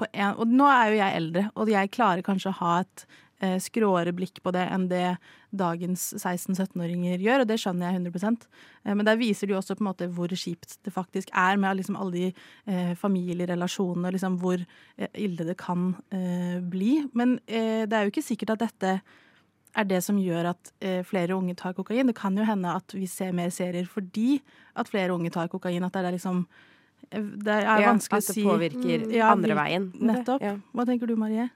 på 0.00 0.08
en 0.08 0.40
Og 0.40 0.48
nå 0.48 0.64
er 0.72 0.88
jo 0.88 1.00
jeg 1.02 1.18
eldre, 1.20 1.44
og 1.52 1.68
jeg 1.68 1.92
klarer 1.92 2.24
kanskje 2.24 2.52
å 2.54 2.58
ha 2.62 2.78
et 2.80 3.04
eh, 3.42 3.58
skråere 3.62 4.14
blikk 4.16 4.40
på 4.44 4.52
det 4.54 4.64
enn 4.72 4.88
det 4.90 5.16
dagens 5.52 6.14
16-17-åringer 6.16 7.20
gjør, 7.20 7.42
og 7.44 7.50
det 7.50 7.58
skjønner 7.60 7.90
jeg 7.90 8.00
100 8.06 8.46
eh, 8.84 8.94
Men 8.94 9.04
der 9.08 9.18
viser 9.20 9.46
de 9.48 9.54
jo 9.54 9.58
også 9.60 9.76
på 9.76 9.84
en 9.84 9.90
måte 9.90 10.08
hvor 10.14 10.32
kjipt 10.32 10.78
det 10.86 10.94
faktisk 10.94 11.32
er 11.36 11.58
med 11.60 11.76
liksom 11.80 11.98
alle 12.00 12.12
de 12.14 12.28
eh, 12.66 12.94
familierelasjonene, 12.98 14.14
liksom 14.14 14.38
hvor 14.42 14.62
eh, 14.62 15.10
ille 15.20 15.44
det 15.48 15.58
kan 15.60 15.90
eh, 16.14 16.60
bli. 16.62 17.02
Men 17.12 17.38
eh, 17.46 17.84
det 17.84 17.98
er 17.98 18.06
jo 18.06 18.14
ikke 18.14 18.24
sikkert 18.30 18.56
at 18.56 18.64
dette 18.68 18.94
er 19.72 19.86
det 19.88 20.02
som 20.04 20.18
gjør 20.20 20.50
at 20.50 20.70
flere 21.08 21.32
unge 21.32 21.54
tar 21.56 21.72
kokain. 21.72 22.04
Det 22.10 22.12
kan 22.18 22.36
jo 22.36 22.44
hende 22.44 22.74
at 22.76 22.92
vi 22.92 23.06
ser 23.08 23.30
mer 23.32 23.48
serier 23.48 23.86
fordi 23.88 24.42
at 24.76 24.90
flere 24.92 25.14
unge 25.14 25.30
tar 25.32 25.48
kokain. 25.48 25.86
At 25.86 25.94
det 25.96 26.02
er 26.04 26.12
liksom 26.12 26.42
Det 27.08 27.54
er 27.54 27.80
Ja, 27.80 27.88
vanskelig 27.88 28.20
at 28.20 28.26
å 28.28 28.34
det 28.34 28.36
si 28.36 28.44
påvirker 28.44 29.06
Ja, 29.16 29.30
andre 29.32 29.56
veien. 29.56 29.88
Nettopp. 29.96 30.44
Ja. 30.44 30.58
Hva 30.76 30.84
tenker 30.84 31.08
du, 31.08 31.16
Marie? 31.16 31.48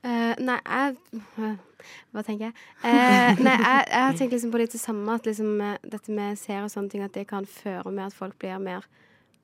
Eh, 0.00 0.34
nei, 0.40 0.56
jeg 0.64 0.96
Hva 2.12 2.22
tenker 2.24 2.46
jeg? 2.46 2.54
Uh, 2.84 3.40
nei, 3.40 3.56
jeg, 3.56 3.84
jeg 3.88 4.04
har 4.04 4.16
tenkt 4.16 4.34
liksom 4.34 4.52
på 4.52 4.60
litt 4.60 4.72
det 4.72 4.80
samme, 4.80 5.16
at 5.16 5.26
liksom, 5.28 5.52
eh, 5.64 5.76
dette 5.92 6.12
med 6.12 6.38
serier 6.40 6.66
og 6.66 6.72
sånne 6.72 6.92
ting, 6.92 7.04
at 7.04 7.14
det 7.16 7.26
kan 7.28 7.48
føre 7.48 7.92
med 7.92 8.06
at 8.06 8.16
folk 8.16 8.36
blir 8.40 8.60
mer 8.60 8.84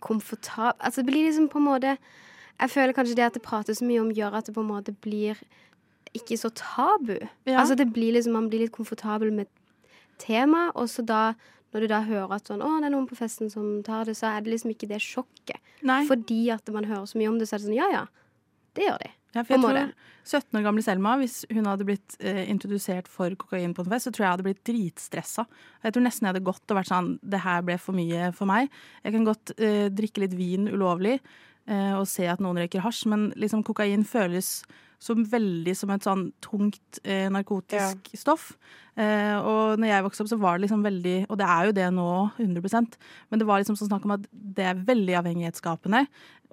komfortable 0.04 0.76
Altså 0.84 1.00
det 1.00 1.08
blir 1.08 1.24
liksom 1.24 1.48
på 1.48 1.60
en 1.60 1.64
måte 1.64 1.94
Jeg 1.96 2.72
føler 2.72 2.92
kanskje 2.96 3.16
det 3.16 3.24
at 3.24 3.38
det 3.38 3.44
prates 3.44 3.80
så 3.80 3.88
mye 3.88 4.02
om, 4.02 4.12
gjør 4.12 4.36
at 4.36 4.48
det 4.48 4.56
på 4.56 4.64
en 4.64 4.68
måte 4.68 4.92
blir 4.92 5.40
ikke 6.16 6.36
så 6.40 6.48
tabu. 6.56 7.18
Ja. 7.44 7.60
Altså 7.60 7.76
det 7.76 7.90
blir 7.92 8.14
liksom 8.16 8.36
Man 8.36 8.48
blir 8.48 8.64
litt 8.64 8.72
komfortabel 8.72 9.32
med 9.32 9.48
temaet, 10.20 10.72
og 10.74 10.88
så 10.88 11.04
da 11.04 11.34
når 11.74 11.84
du 11.84 11.90
da 11.90 11.98
hører 12.06 12.32
at 12.38 12.48
sånn, 12.48 12.62
å, 12.64 12.70
det 12.80 12.88
er 12.88 12.92
noen 12.94 13.08
på 13.08 13.18
festen 13.18 13.50
som 13.52 13.82
tar 13.84 14.06
det, 14.08 14.14
så 14.16 14.30
er 14.30 14.44
det 14.44 14.54
liksom 14.54 14.70
ikke 14.72 14.88
det 14.88 15.00
sjokket. 15.04 15.58
Nei. 15.84 16.06
Fordi 16.08 16.46
at 16.54 16.70
man 16.72 16.86
hører 16.88 17.04
så 17.10 17.18
mye 17.20 17.28
om 17.28 17.36
det, 17.36 17.48
så 17.50 17.56
er 17.56 17.60
det 17.60 17.66
sånn 17.66 17.76
ja 17.76 17.88
ja, 17.92 18.04
det 18.78 18.86
gjør 18.86 19.02
de. 19.02 19.10
Ja, 19.34 19.42
for 19.42 19.56
jeg 19.56 19.62
tror 19.64 19.80
17 20.26 20.58
år 20.58 20.64
gamle 20.64 20.82
Selma, 20.82 21.14
hvis 21.20 21.40
hun 21.52 21.68
hadde 21.68 21.86
blitt 21.86 22.16
eh, 22.18 22.44
introdusert 22.50 23.08
for 23.10 23.34
kokain 23.38 23.74
på 23.76 23.84
en 23.84 23.90
fest, 23.92 24.08
så 24.08 24.12
tror 24.14 24.24
jeg 24.24 24.26
jeg 24.26 24.36
hadde 24.36 24.46
blitt 24.46 24.62
dritstressa. 24.66 25.44
Jeg 25.84 25.94
tror 25.94 26.06
nesten 26.06 26.26
jeg 26.26 26.34
hadde 26.34 26.46
gått 26.46 26.72
og 26.72 26.80
vært 26.80 26.90
sånn 26.90 27.12
Det 27.22 27.42
her 27.44 27.66
ble 27.66 27.76
for 27.82 27.98
mye 27.98 28.30
for 28.36 28.50
meg. 28.50 28.72
Jeg 29.04 29.14
kan 29.14 29.28
godt 29.28 29.54
eh, 29.58 29.86
drikke 29.92 30.24
litt 30.24 30.34
vin 30.38 30.70
ulovlig 30.72 31.18
eh, 31.18 31.94
og 31.94 32.08
se 32.10 32.26
at 32.30 32.42
noen 32.42 32.58
røyker 32.62 32.82
hasj, 32.86 33.04
men 33.12 33.28
liksom 33.38 33.62
kokain 33.66 34.06
føles 34.08 34.60
som 35.02 35.24
veldig 35.28 35.74
som 35.76 35.92
et 35.92 36.06
sånn 36.06 36.28
tungt 36.44 37.00
eh, 37.04 37.26
narkotisk 37.32 38.12
stoff. 38.16 38.52
Eh, 38.96 39.36
og 39.36 39.80
når 39.80 39.90
jeg 39.90 40.06
vokste 40.06 40.24
opp, 40.24 40.30
så 40.30 40.38
var 40.40 40.56
det 40.56 40.64
liksom 40.64 40.84
veldig 40.86 41.16
Og 41.28 41.36
det 41.36 41.48
er 41.52 41.66
jo 41.68 41.74
det 41.76 41.88
nå, 41.92 42.12
100% 42.40 42.94
men 43.28 43.42
det 43.42 43.44
var 43.44 43.60
liksom 43.60 43.76
sånn 43.76 43.90
snakk 43.90 44.06
om 44.08 44.14
at 44.14 44.24
det 44.32 44.64
er 44.64 44.80
veldig 44.88 45.18
avhengighetsskapende. 45.20 46.06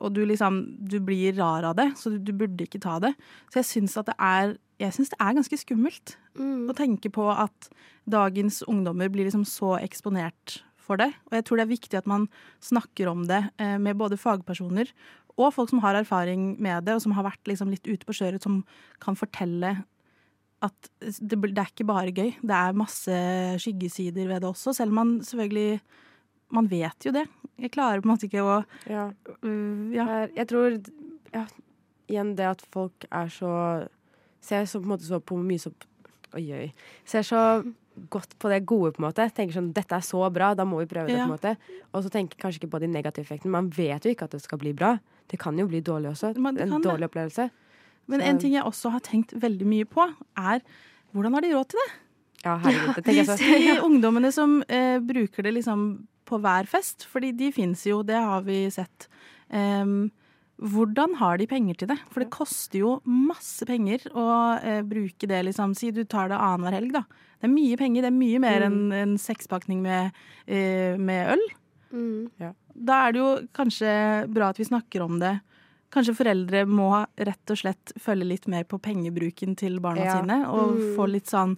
Og 0.04 0.12
du 0.12 0.26
liksom 0.28 0.60
Du 0.80 1.00
blir 1.00 1.38
rar 1.38 1.64
av 1.70 1.78
det, 1.80 1.94
så 2.00 2.12
du, 2.12 2.20
du 2.20 2.34
burde 2.36 2.68
ikke 2.68 2.84
ta 2.84 3.00
det. 3.04 3.14
Så 3.48 3.62
jeg 3.62 3.70
syns 3.72 3.98
at 4.02 4.12
det 4.12 4.18
er 4.20 4.58
Jeg 4.82 4.98
syns 4.98 5.14
det 5.14 5.22
er 5.22 5.40
ganske 5.40 5.62
skummelt 5.62 6.18
å 6.34 6.74
tenke 6.76 7.12
på 7.14 7.28
at 7.30 7.70
dagens 8.10 8.64
ungdommer 8.66 9.08
blir 9.14 9.28
liksom 9.28 9.46
så 9.48 9.76
eksponert 9.78 10.64
for 10.84 11.00
det. 11.00 11.12
Og 11.30 11.38
jeg 11.38 11.46
tror 11.48 11.60
det 11.60 11.66
er 11.66 11.72
viktig 11.72 12.00
at 12.00 12.10
man 12.10 12.28
snakker 12.64 13.10
om 13.12 13.24
det 13.30 13.40
eh, 13.62 13.78
med 13.80 14.00
både 14.00 14.20
fagpersoner 14.20 14.90
og 15.40 15.54
folk 15.56 15.72
som 15.72 15.82
har 15.82 15.98
erfaring 15.98 16.54
med 16.62 16.86
det, 16.86 16.96
og 16.98 17.02
som 17.02 17.16
har 17.18 17.26
vært 17.26 17.50
liksom 17.50 17.72
litt 17.74 17.88
ute 17.90 18.06
på 18.06 18.16
skjøret, 18.16 18.44
som 18.44 18.62
kan 19.04 19.18
fortelle 19.18 19.80
at 20.64 20.90
det, 21.02 21.36
det 21.42 21.60
er 21.60 21.72
ikke 21.72 21.88
bare 21.90 22.14
gøy. 22.16 22.36
Det 22.40 22.56
er 22.56 22.78
masse 22.78 23.16
skyggesider 23.60 24.30
ved 24.30 24.44
det 24.44 24.50
også, 24.52 24.76
selv 24.78 24.94
om 24.94 25.02
man 25.02 25.14
selvfølgelig 25.26 25.82
Man 26.54 26.68
vet 26.70 27.06
jo 27.06 27.10
det. 27.10 27.24
Jeg 27.58 27.72
klarer 27.74 28.02
på 28.02 28.06
en 28.06 28.12
måte 28.12 28.28
ikke 28.28 28.44
å 28.46 28.60
Ja. 28.86 29.08
Uh, 29.42 29.90
ja. 29.96 30.06
Jeg, 30.06 30.30
jeg 30.36 30.48
tror 30.52 30.76
ja, 31.34 31.48
igjen 32.08 32.36
det 32.38 32.46
at 32.46 32.62
folk 32.74 33.08
er 33.10 33.32
så 33.34 33.54
Ser 34.44 34.68
så 34.70 34.80
på 34.80 34.86
en 34.86 34.92
måte 34.92 35.08
så 35.08 35.18
på 35.24 35.40
mye 35.40 35.62
så 35.62 35.72
Oi, 36.38 36.46
oi. 36.54 36.68
Ser 37.06 37.26
så 37.26 37.40
godt 38.10 38.38
på 38.40 38.50
det 38.50 38.66
gode, 38.66 38.92
på 38.94 39.02
en 39.04 39.08
måte. 39.12 39.26
Tenker 39.34 39.54
sånn 39.54 39.74
Dette 39.74 39.96
er 39.96 40.02
så 40.06 40.22
bra, 40.34 40.54
da 40.56 40.66
må 40.66 40.80
vi 40.80 40.86
prøve 40.90 41.08
det, 41.08 41.18
Ja. 41.18 41.26
på 41.28 41.32
en 41.34 41.38
måte. 41.38 41.58
Og 41.94 42.04
så 42.04 42.10
tenker 42.10 42.38
kanskje 42.38 42.60
ikke 42.64 42.72
på 42.72 42.80
de 42.80 42.88
negative 42.88 43.26
effektene. 43.26 43.52
Man 43.52 43.70
vet 43.70 44.04
jo 44.06 44.12
ikke 44.14 44.24
at 44.24 44.32
det 44.32 44.42
skal 44.42 44.58
bli 44.58 44.74
bra. 44.74 45.00
Det 45.30 45.40
kan 45.40 45.58
jo 45.58 45.68
bli 45.68 45.82
dårlig 45.82 46.12
også. 46.12 46.36
En 46.36 46.56
det. 46.56 46.70
dårlig 46.84 47.10
opplevelse. 47.10 47.50
Men 48.08 48.20
Så- 48.20 48.26
en 48.28 48.38
ting 48.40 48.54
jeg 48.54 48.64
også 48.64 48.92
har 48.92 49.00
tenkt 49.00 49.32
veldig 49.34 49.66
mye 49.66 49.86
på, 49.86 50.08
er 50.38 50.62
hvordan 51.14 51.34
har 51.34 51.42
de 51.42 51.54
råd 51.54 51.68
til 51.70 51.80
det? 51.80 51.92
Ja, 52.46 52.58
herregud. 52.58 53.04
Det 53.04 53.26
så. 53.26 53.38
De 53.38 53.80
ungdommene 53.88 54.32
som 54.34 54.64
eh, 54.68 55.00
bruker 55.00 55.44
det 55.44 55.54
liksom 55.54 56.08
på 56.26 56.40
hver 56.42 56.66
fest, 56.68 57.06
fordi 57.10 57.32
de 57.36 57.52
fins 57.52 57.86
jo, 57.86 58.02
det 58.04 58.16
har 58.16 58.42
vi 58.42 58.70
sett. 58.70 59.08
Em, 59.52 60.12
hvordan 60.64 61.16
har 61.20 61.38
de 61.38 61.48
penger 61.50 61.76
til 61.82 61.90
det? 61.92 61.98
For 62.14 62.24
det 62.24 62.30
koster 62.34 62.80
jo 62.80 62.94
masse 63.06 63.66
penger 63.68 64.06
å 64.16 64.26
eh, 64.64 64.82
bruke 64.88 65.28
det, 65.28 65.42
liksom. 65.50 65.76
Si 65.76 65.92
du 65.92 66.04
tar 66.06 66.30
det 66.32 66.38
annenhver 66.40 66.78
helg, 66.78 66.94
da. 66.96 67.04
Det 67.42 67.50
er 67.50 67.54
mye 67.54 67.78
penger. 67.80 68.06
Det 68.06 68.12
er 68.12 68.18
mye 68.18 68.40
mer 68.40 68.66
enn 68.70 68.78
en 68.96 69.16
sekspakning 69.20 69.82
med, 69.84 70.14
eh, 70.48 70.96
med 70.98 71.34
øl. 71.36 71.44
Mm. 71.94 72.54
Da 72.74 73.02
er 73.08 73.12
det 73.14 73.20
jo 73.22 73.32
kanskje 73.54 73.92
bra 74.34 74.50
at 74.54 74.58
vi 74.62 74.66
snakker 74.70 75.04
om 75.06 75.20
det. 75.20 75.36
Kanskje 75.94 76.16
foreldre 76.18 76.64
må 76.66 76.88
rett 77.22 77.52
og 77.54 77.60
slett 77.60 77.92
følge 78.02 78.26
litt 78.26 78.48
mer 78.50 78.64
på 78.66 78.80
pengebruken 78.82 79.56
til 79.60 79.78
barna 79.84 80.06
Ja. 80.08 80.16
sine. 80.22 80.40
Og 80.50 80.72
Mm. 80.80 80.96
få 80.96 81.10
litt 81.12 81.26
sånn 81.30 81.58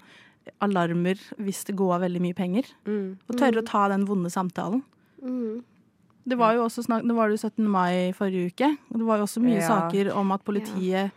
alarmer 0.61 1.15
hvis 1.39 1.63
det 1.65 1.75
går 1.77 1.99
veldig 2.01 2.21
mye 2.21 2.35
penger. 2.35 2.65
Mm. 2.85 3.17
Og 3.29 3.35
tørre 3.37 3.61
å 3.61 3.65
ta 3.65 3.87
den 3.87 4.05
vonde 4.05 4.29
samtalen. 4.29 4.83
Mm. 5.23 5.63
Det 6.27 6.37
var 6.39 6.55
jo 6.57 6.63
også 6.65 6.81
snak, 6.87 7.03
det 7.05 7.13
var 7.15 7.29
jo 7.29 7.37
17. 7.37 7.67
mai 7.69 8.11
forrige 8.17 8.49
uke, 8.49 8.69
og 8.89 8.97
det 8.99 9.05
var 9.05 9.17
jo 9.21 9.23
også 9.27 9.41
mye 9.43 9.59
Ja. 9.61 9.67
saker 9.67 10.11
om 10.17 10.31
at 10.31 10.43
politiet 10.43 11.11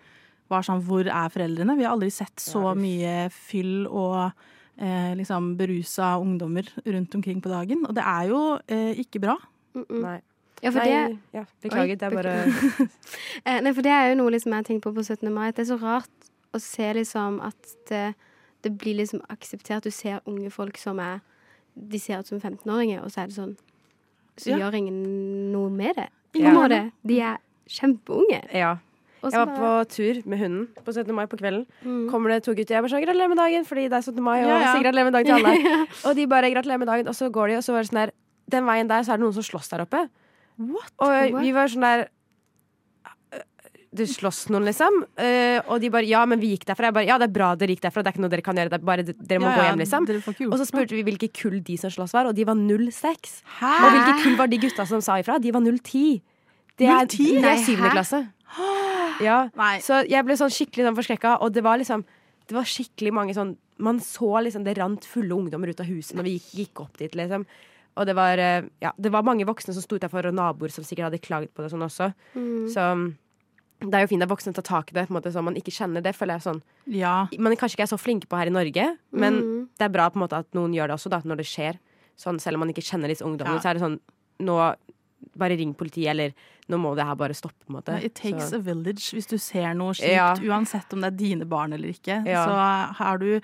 var 0.51 0.63
sånn 0.65 0.83
Hvor 0.85 1.05
er 1.07 1.29
foreldrene? 1.33 1.77
Vi 1.77 1.85
har 1.85 1.93
aldri 1.97 2.11
sett 2.13 2.37
så 2.41 2.75
mye 2.77 3.31
fyll 3.31 3.87
og 3.87 4.33
eh, 4.81 5.15
liksom 5.17 5.57
berusa 5.59 6.17
ungdommer 6.21 6.69
rundt 6.87 7.15
omkring 7.15 7.41
på 7.43 7.49
dagen. 7.53 7.85
Og 7.89 7.95
det 7.95 8.05
er 8.05 8.29
jo 8.29 8.59
eh, 8.69 8.95
ikke 9.01 9.21
bra. 9.21 9.37
Nei. 9.75 10.21
Ja, 10.63 10.71
for 10.73 10.81
Nei, 10.81 10.87
det 10.91 11.19
ja, 11.37 11.45
beklager, 11.63 11.93
Oi, 11.93 11.95
det 11.95 12.03
er 12.03 12.15
bare 12.17 12.33
Eh, 13.47 13.61
Nei, 13.63 13.73
for 13.73 13.83
det 13.83 13.93
er 13.95 14.09
jo 14.11 14.17
noe 14.23 14.33
liksom 14.35 14.51
jeg 14.53 14.59
har 14.59 14.65
tenkt 14.67 14.83
på 14.85 14.93
på 14.97 15.05
17. 15.05 15.29
mai. 15.33 15.49
At 15.49 15.57
det 15.57 15.67
er 15.69 15.77
så 15.77 15.81
rart 15.83 16.31
å 16.57 16.59
se 16.61 16.89
liksom 16.97 17.41
at 17.45 17.75
det, 17.89 18.15
det 18.65 18.73
blir 18.81 18.97
liksom 18.99 19.21
akseptert. 19.31 19.85
Du 19.85 19.91
ser 19.95 20.21
unge 20.27 20.51
folk 20.51 20.77
som 20.81 20.99
er 20.99 21.21
De 21.79 21.99
ser 22.03 22.19
ut 22.19 22.27
som 22.27 22.41
15-åringer, 22.41 23.05
og 23.05 23.13
så 23.13 23.21
er 23.23 23.27
det 23.31 23.37
sånn 23.37 23.57
Så 24.39 24.51
Ja. 24.51 24.59
gjør 24.65 24.75
ingen 24.79 25.53
noe 25.53 25.71
med 25.71 25.97
det. 25.97 26.09
Ja. 26.35 26.53
måte. 26.53 26.93
De 27.07 27.21
er 27.21 27.37
kjempeunge. 27.69 28.43
Ja. 28.55 28.77
Jeg 29.23 29.33
var 29.35 29.47
på 29.59 29.89
tur 29.91 30.21
med 30.31 30.39
hunden 30.39 30.69
på 30.87 30.93
17. 30.95 31.13
mai 31.15 31.27
på 31.27 31.37
kvelden. 31.41 31.67
Mm. 31.85 32.09
Kommer 32.11 32.31
det 32.31 32.45
to 32.45 32.53
gutter. 32.55 32.77
Jeg 32.77 32.83
bare 32.85 32.91
sånn, 32.93 33.03
gratulerer 33.05 33.29
med 33.29 33.39
dagen, 33.41 33.65
fordi 33.67 33.89
det 33.91 33.97
er 33.99 34.03
17. 34.07 34.23
mai, 34.23 34.39
og 34.45 34.49
Ja, 34.49 34.59
ja. 34.61 34.73
sier 34.75 34.83
gratulerer 34.85 35.05
med 35.11 35.13
dagen 35.13 35.27
til 35.27 35.47
alle. 35.47 35.87
Og 36.07 36.15
de 36.17 36.27
bare 36.27 36.51
gratulerer 36.55 36.79
med 36.79 36.87
dagen, 36.87 37.09
og 37.09 37.15
så 37.19 37.29
går 37.31 37.49
de, 37.49 37.55
og 37.59 37.63
så 37.67 37.73
var 37.75 37.83
det 37.83 37.91
sånn 37.91 38.01
der 38.07 38.11
Den 38.51 38.65
veien 38.65 38.89
der, 38.89 39.03
så 39.05 39.13
er 39.13 39.17
det 39.19 39.25
noen 39.27 39.35
som 39.35 39.43
slåss 39.43 39.69
der 39.69 39.83
oppe. 39.85 40.09
What? 40.57 40.93
Og 41.05 41.43
vi 41.43 41.51
var 41.53 41.67
sånn 41.69 41.83
der 41.85 42.01
«Øh, 42.01 42.07
Det 43.89 44.05
slåss 44.05 44.51
noen, 44.53 44.67
liksom. 44.69 44.99
Uh, 45.17 45.65
og 45.73 45.79
de 45.81 45.89
bare 45.93 46.05
Ja, 46.05 46.21
men 46.29 46.41
vi 46.43 46.51
gikk 46.53 46.67
derfra. 46.69 46.91
Jeg 46.91 46.97
bare 46.99 47.09
Ja, 47.09 47.17
det 47.21 47.31
er 47.31 47.35
bra 47.39 47.55
dere 47.57 47.73
gikk 47.73 47.87
derfra. 47.87 48.03
Det 48.05 48.11
er 48.11 48.17
ikke 48.17 48.25
noe 48.25 48.33
dere 48.35 48.45
kan 48.45 48.59
gjøre. 48.61 48.73
Det 48.73 48.79
er 48.79 48.89
bare 48.91 49.05
dere 49.07 49.41
må 49.41 49.49
Ja, 49.49 49.55
gå 49.57 49.67
hjem, 49.69 49.83
liksom. 49.83 50.09
Og 50.53 50.57
så 50.61 50.67
spurte 50.69 50.97
vi 50.97 51.05
hvilke 51.07 51.31
kull 51.33 51.61
de 51.65 51.77
som 51.81 51.93
slåss 51.93 52.13
var, 52.13 52.29
og 52.29 52.37
de 52.37 52.45
var 52.45 52.59
06. 52.59 53.39
Hæ? 53.61 53.71
Og 53.73 53.95
hvilke 53.97 54.19
kull 54.25 54.37
var 54.37 54.53
de 54.53 54.59
gutta 54.61 54.85
som 54.87 55.01
sa 55.05 55.17
ifra? 55.23 55.39
De 55.41 55.55
var 55.55 55.65
010. 55.65 56.21
Det 56.79 56.87
er, 56.87 57.07
010? 57.09 57.41
det 57.43 57.53
er 57.55 57.65
syvende 57.65 57.95
klasse. 57.97 58.27
Ja. 59.19 59.49
Så 59.83 60.05
jeg 60.07 60.23
ble 60.23 60.37
sånn 60.39 60.53
skikkelig 60.53 60.85
sånn 60.87 60.95
forskrekka, 60.95 61.33
og 61.43 61.51
det 61.51 61.65
var 61.67 61.81
liksom 61.81 62.05
Det 62.47 62.55
var 62.55 62.69
skikkelig 62.71 63.11
mange 63.13 63.35
sånn 63.35 63.57
Man 63.83 63.99
så 63.99 64.39
liksom 64.47 64.63
det 64.63 64.77
rant 64.79 65.05
fulle 65.05 65.35
ungdommer 65.35 65.73
ut 65.73 65.81
av 65.83 65.89
huset 65.91 66.15
når 66.15 66.29
vi 66.29 66.35
gikk, 66.37 66.53
gikk 66.61 66.83
opp 66.85 67.01
dit, 67.03 67.17
liksom. 67.19 67.45
Og 67.99 68.07
det 68.07 68.15
var, 68.15 68.39
eh, 68.39 68.63
ja, 68.81 68.93
det 68.95 69.11
var 69.11 69.27
mange 69.27 69.47
voksne 69.47 69.75
som 69.75 69.83
sto 69.83 69.99
utafor, 69.99 70.31
og 70.31 70.37
naboer 70.39 70.71
som 70.71 70.87
sikkert 70.87 71.09
hadde 71.09 71.19
klaget 71.19 71.51
på 71.51 71.65
det 71.65 71.73
sånn 71.73 71.83
også. 71.83 72.13
Mm. 72.37 72.69
Så 72.71 72.85
det 73.81 73.95
er 73.95 74.01
jo 74.07 74.09
fint 74.11 74.23
at 74.23 74.29
voksne 74.29 74.55
tar 74.55 74.63
tak 74.67 74.91
i 74.91 74.95
det, 74.95 75.07
på 75.09 75.15
en 75.15 75.21
måte, 75.23 75.33
så 75.33 75.43
man 75.45 75.55
ikke 75.55 75.71
kjenner 75.75 76.03
det. 76.03 76.15
føler 76.17 76.35
jeg 76.39 76.43
sånn 76.43 76.63
Ja. 76.87 77.29
Man 77.39 77.55
kanskje 77.57 77.77
ikke 77.77 77.87
er 77.87 77.97
så 77.97 77.99
flinke 77.99 78.27
på 78.27 78.37
her 78.39 78.47
i 78.47 78.51
Norge, 78.51 78.97
men 79.13 79.35
Mm. 79.41 79.69
det 79.79 79.85
er 79.85 79.89
bra 79.89 80.09
på 80.11 80.17
en 80.17 80.23
måte 80.29 80.39
at 80.39 80.51
noen 80.53 80.73
gjør 80.75 80.89
det 80.89 80.97
også, 80.99 81.11
da, 81.11 81.21
når 81.21 81.37
det 81.37 81.47
skjer. 81.47 81.79
Sånn, 82.19 82.41
selv 82.41 82.55
om 82.55 82.61
man 82.61 82.71
ikke 82.75 82.83
kjenner 82.83 83.07
disse 83.09 83.23
ungdommene, 83.23 83.55
Ja. 83.55 83.61
så 83.61 83.71
er 83.71 83.75
det 83.75 83.83
sånn 83.83 84.01
Nå 84.41 84.75
bare 85.37 85.57
ring 85.59 85.75
politiet, 85.75 86.11
eller 86.11 86.33
nå 86.69 86.79
må 86.79 86.95
det 86.95 87.05
her 87.05 87.17
bare 87.17 87.35
stoppe, 87.35 87.59
på 87.67 87.71
en 87.75 87.83
måte. 87.83 88.05
It 88.05 88.15
takes 88.15 88.51
Så- 88.51 88.55
a 88.55 88.59
village. 88.61 89.11
Hvis 89.13 89.27
du 89.27 89.37
ser 89.37 89.75
noe 89.75 89.93
slikt, 89.93 90.15
Ja. 90.15 90.35
uansett 90.37 90.93
om 90.93 91.01
det 91.01 91.13
er 91.13 91.17
dine 91.17 91.45
barn 91.45 91.73
eller 91.73 91.89
ikke, 91.89 92.25
Ja. 92.25 92.47
så 92.47 92.95
har 92.97 93.19
du 93.19 93.41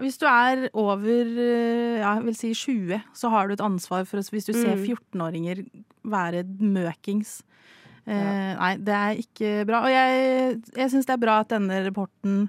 Hvis 0.00 0.16
du 0.16 0.26
er 0.26 0.70
over 0.74 1.02
eh, 1.02 1.98
ja, 1.98 2.14
jeg 2.14 2.24
vil 2.24 2.34
si 2.34 2.54
20, 2.54 3.02
så 3.12 3.28
har 3.30 3.48
du 3.48 3.52
et 3.54 3.58
ansvar 3.60 4.06
for 4.06 4.16
oss 4.18 4.30
hvis 4.30 4.46
du 4.46 4.52
ser 4.54 4.76
Mm. 4.76 4.86
14-åringer 4.86 5.68
være 6.06 6.44
møkings. 6.60 7.42
Eh, 8.08 8.50
Nei, 8.58 8.72
det 8.80 8.96
er 8.96 9.22
ikke 9.22 9.52
bra. 9.68 9.84
Og 9.84 9.92
jeg, 9.92 10.58
jeg 10.78 10.92
syns 10.94 11.08
det 11.08 11.14
er 11.16 11.22
bra 11.22 11.38
at 11.42 11.52
denne 11.52 11.82
rapporten 11.86 12.48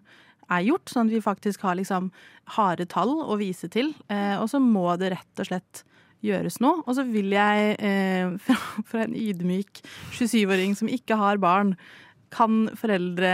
er 0.50 0.66
gjort, 0.66 0.90
sånn 0.90 1.10
at 1.10 1.14
vi 1.14 1.22
faktisk 1.24 1.64
har 1.68 1.78
liksom 1.78 2.10
harde 2.56 2.88
tall 2.90 3.14
å 3.22 3.38
vise 3.40 3.70
til. 3.72 3.94
Eh, 4.10 4.36
og 4.40 4.50
så 4.52 4.62
må 4.64 4.88
det 5.02 5.14
rett 5.16 5.44
og 5.44 5.50
slett 5.52 5.84
gjøres 6.26 6.60
noe. 6.64 6.84
Og 6.86 6.98
så 6.98 7.06
vil 7.08 7.32
jeg, 7.36 7.76
eh, 7.80 8.36
fra, 8.90 9.06
en 9.06 9.18
ydmyk 9.18 9.84
27-åring 10.18 10.78
som 10.80 10.92
ikke 10.92 11.20
har 11.20 11.42
barn, 11.42 11.76
kan 12.30 12.68
foreldre 12.78 13.30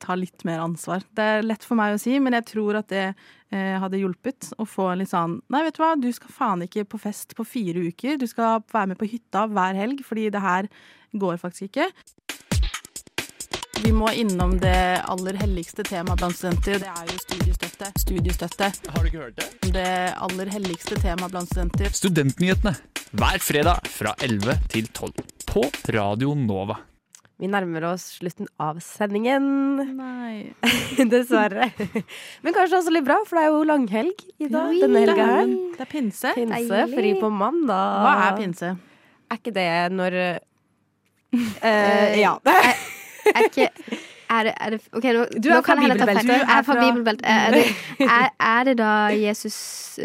ta 0.00 0.14
litt 0.16 0.44
mer 0.48 0.62
ansvar? 0.64 1.02
Det 1.12 1.24
er 1.24 1.42
lett 1.44 1.64
for 1.66 1.76
meg 1.76 1.96
å 1.96 2.00
si, 2.00 2.14
men 2.22 2.32
jeg 2.38 2.46
tror 2.48 2.78
at 2.80 2.88
det 2.88 3.04
eh, 3.10 3.74
hadde 3.76 4.00
hjulpet 4.00 4.54
å 4.56 4.64
få 4.64 4.88
en 4.88 5.02
litt 5.02 5.12
sånn 5.12 5.34
Nei, 5.52 5.60
vet 5.66 5.76
du 5.76 5.82
hva, 5.82 5.90
du 6.00 6.08
skal 6.16 6.32
faen 6.32 6.64
ikke 6.64 6.86
på 6.88 7.00
fest 7.02 7.36
på 7.36 7.44
fire 7.44 7.84
uker. 7.90 8.16
Du 8.16 8.24
skal 8.30 8.64
være 8.72 8.94
med 8.94 9.00
på 9.00 9.10
hytta 9.10 9.44
hver 9.52 9.76
helg, 9.76 10.00
fordi 10.06 10.30
det 10.32 10.40
her 10.44 10.70
går 11.20 11.38
faktisk 11.42 11.68
ikke. 11.70 11.88
Vi 13.84 13.92
må 13.94 14.08
innom 14.18 14.56
det 14.58 14.74
aller 15.06 15.36
helligste 15.38 15.84
temaet 15.86 16.18
blant 16.18 16.34
studenter. 16.34 16.80
Det 16.82 16.88
er 16.90 17.10
jo 17.12 17.18
studiestøtte. 17.22 17.90
Studiestøtte. 18.02 18.70
Har 18.90 19.04
du 19.04 19.10
ikke 19.10 19.20
hørt 19.26 19.36
det? 19.38 19.48
Det 19.76 19.90
aller 20.26 20.50
helligste 20.50 20.98
temaet 21.02 21.34
blant 21.34 21.52
studenter. 21.52 21.92
Studentnyhetene 21.94 22.72
hver 23.16 23.38
fredag 23.44 23.86
fra 23.92 24.16
11 24.24 24.56
til 24.72 24.88
12 24.90 25.12
på 25.52 25.62
Radio 25.94 26.32
Nova. 26.34 26.80
Vi 27.36 27.50
nærmer 27.52 27.84
oss 27.92 28.06
slutten 28.16 28.48
av 28.64 28.80
sendingen. 28.80 29.44
Nei. 29.98 30.54
Dessverre. 31.12 31.68
Men 32.42 32.56
kanskje 32.56 32.80
også 32.80 32.94
litt 32.96 33.04
bra, 33.06 33.18
for 33.28 33.36
det 33.38 33.44
er 33.44 33.52
jo 33.52 33.62
langhelg 33.68 34.24
i 34.40 34.48
dag. 34.48 34.72
denne 34.82 35.02
helga 35.04 35.26
her. 35.34 35.52
Det 35.76 35.84
er 35.84 35.90
pinse. 35.92 36.32
Pinse, 36.32 36.64
Deilig. 36.64 36.96
fri 36.96 37.12
på 37.20 37.28
mandag. 37.30 38.00
Hva 38.08 38.14
er 38.30 38.38
pinse? 38.40 38.72
Er 39.28 39.40
ikke 39.42 39.52
det 39.52 39.68
når 39.92 40.16
eh, 41.32 42.20
Ja. 42.20 42.36
Er 43.34 43.48
ikke 43.48 43.70
er 44.28 44.42
det, 44.44 44.52
er 44.60 44.70
det, 44.74 44.80
OK, 44.92 45.04
nå, 45.04 45.24
Du 45.42 45.48
er 45.54 45.62
fra 45.62 45.74
Bibelbeltet. 45.78 46.26
Du 46.26 46.32
Jeg 46.32 46.42
er 46.42 46.58
er 46.58 46.62
fra 46.66 46.76
Bibelbeltet. 46.80 47.26
Er, 47.26 47.50
det- 47.50 47.76
er, 48.18 48.28
er 48.40 48.64
det 48.64 48.76
da 48.78 48.92
Jesus 49.14 49.56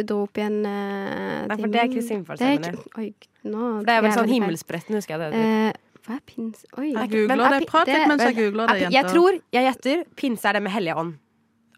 dro 0.07 0.23
opp 0.27 0.37
igjen 0.37 0.59
uh, 0.65 1.47
Nei, 1.49 1.57
for 1.57 1.67
det 1.73 1.81
er 1.81 1.89
Kristi 1.93 2.13
himmelfartsstevne. 2.15 2.73
Oi, 2.97 3.07
Det 3.43 3.95
er 3.95 4.03
vel 4.05 4.13
sånn 4.13 4.29
himmelspretten, 4.29 4.99
husker 4.99 5.17
jeg 5.17 5.33
det. 5.33 5.41
Uh, 5.41 5.97
hva 6.05 6.17
er 6.17 6.21
pins... 6.25 6.65
Oi. 6.77 6.91
Jeg 6.93 7.11
googler 7.15 7.45
er 7.47 7.57
det. 7.59 7.67
Prat 7.69 7.89
litt 7.89 8.07
mens 8.09 8.23
jeg 8.25 8.37
googler 8.37 8.69
det, 8.69 8.75
er 8.75 8.83
jenta. 8.85 8.95
Jeg 8.97 9.09
tror, 9.15 9.41
jeg 9.57 9.67
gjetter, 9.69 10.05
pinse 10.17 10.49
er 10.49 10.57
det 10.57 10.63
med 10.65 10.75
Hellige 10.75 10.97
ånd. 11.01 11.17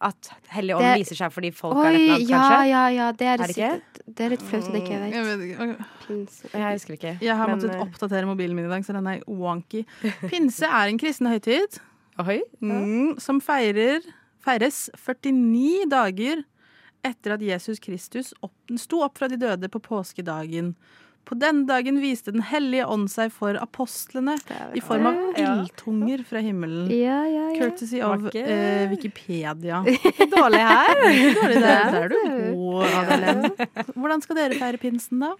At 0.03 0.29
Hellig 0.51 0.75
ånd 0.75 0.89
viser 0.99 1.15
seg 1.15 1.31
fordi 1.31 1.49
folk 1.55 1.77
er 1.79 1.85
et 1.87 1.95
Oi, 1.95 1.99
eller 2.01 2.15
annet, 2.15 2.29
ja, 2.29 2.39
kanskje. 2.43 2.69
ja, 2.69 2.83
ja. 2.91 3.05
Det 3.15 3.27
er 3.27 3.37
det, 3.37 3.43
Er 3.43 3.47
det 3.47 3.55
ikke? 3.55 3.69
sikkert. 3.71 4.01
Det 4.17 4.25
er 4.25 4.33
litt 4.33 4.45
flaut 4.49 4.67
at 4.67 4.73
jeg 4.73 4.83
ikke 4.83 4.99
vet. 4.99 5.13
Jeg 5.13 5.27
vet 5.29 5.43
ikke. 5.47 6.57
Jeg 6.59 6.73
husker 6.77 6.97
ikke. 6.97 7.13
Jeg 7.23 7.37
har 7.39 7.47
men, 7.47 7.55
måttet 7.55 7.75
eh, 7.75 7.83
oppdatere 7.85 8.27
mobilen 8.27 8.57
min 8.57 8.67
i 8.67 8.71
dag, 8.73 8.83
så 8.85 8.95
den 8.97 9.07
er 9.07 9.21
wonky. 9.27 9.85
Pinse 10.27 10.67
er 10.67 10.91
en 10.91 10.99
kristen 10.99 11.29
høytid 11.31 11.79
Oi. 12.19 12.41
mm, 12.59 13.15
som 13.23 13.39
feirer, 13.41 14.03
feires 14.43 14.89
49 14.99 15.87
dager 15.89 16.43
etter 17.03 17.35
at 17.35 17.41
Jesus 17.43 17.79
Kristus 17.83 18.33
opp, 18.43 18.53
sto 18.79 19.01
opp 19.03 19.17
fra 19.19 19.27
de 19.31 19.39
døde 19.39 19.69
på 19.71 19.81
påskedagen. 19.83 20.73
På 21.23 21.37
denne 21.39 21.63
dagen 21.69 22.01
viste 22.03 22.33
Den 22.35 22.43
hellige 22.43 22.85
ånd 22.91 23.07
seg 23.11 23.31
for 23.31 23.55
apostlene 23.59 24.35
i 24.75 24.81
form 24.83 25.07
av 25.07 25.39
ildtunger 25.39 26.25
fra 26.27 26.41
himmelen. 26.43 26.91
Ja, 26.91 27.21
ja, 27.29 27.45
ja. 27.53 27.61
Courtesy 27.61 28.01
of 28.03 28.27
eh, 28.35 28.89
Wikipedia. 28.91 29.83
Dårlig 30.35 30.63
her. 30.67 30.93
Dårlig, 31.39 31.61
der, 31.63 31.95
der 31.95 31.97
er 32.01 32.11
du 32.11 32.19
god. 32.57 33.95
Hvordan 33.95 34.25
skal 34.25 34.41
dere 34.41 34.59
feire 34.59 34.81
pinsen, 34.81 35.23
da? 35.23 35.33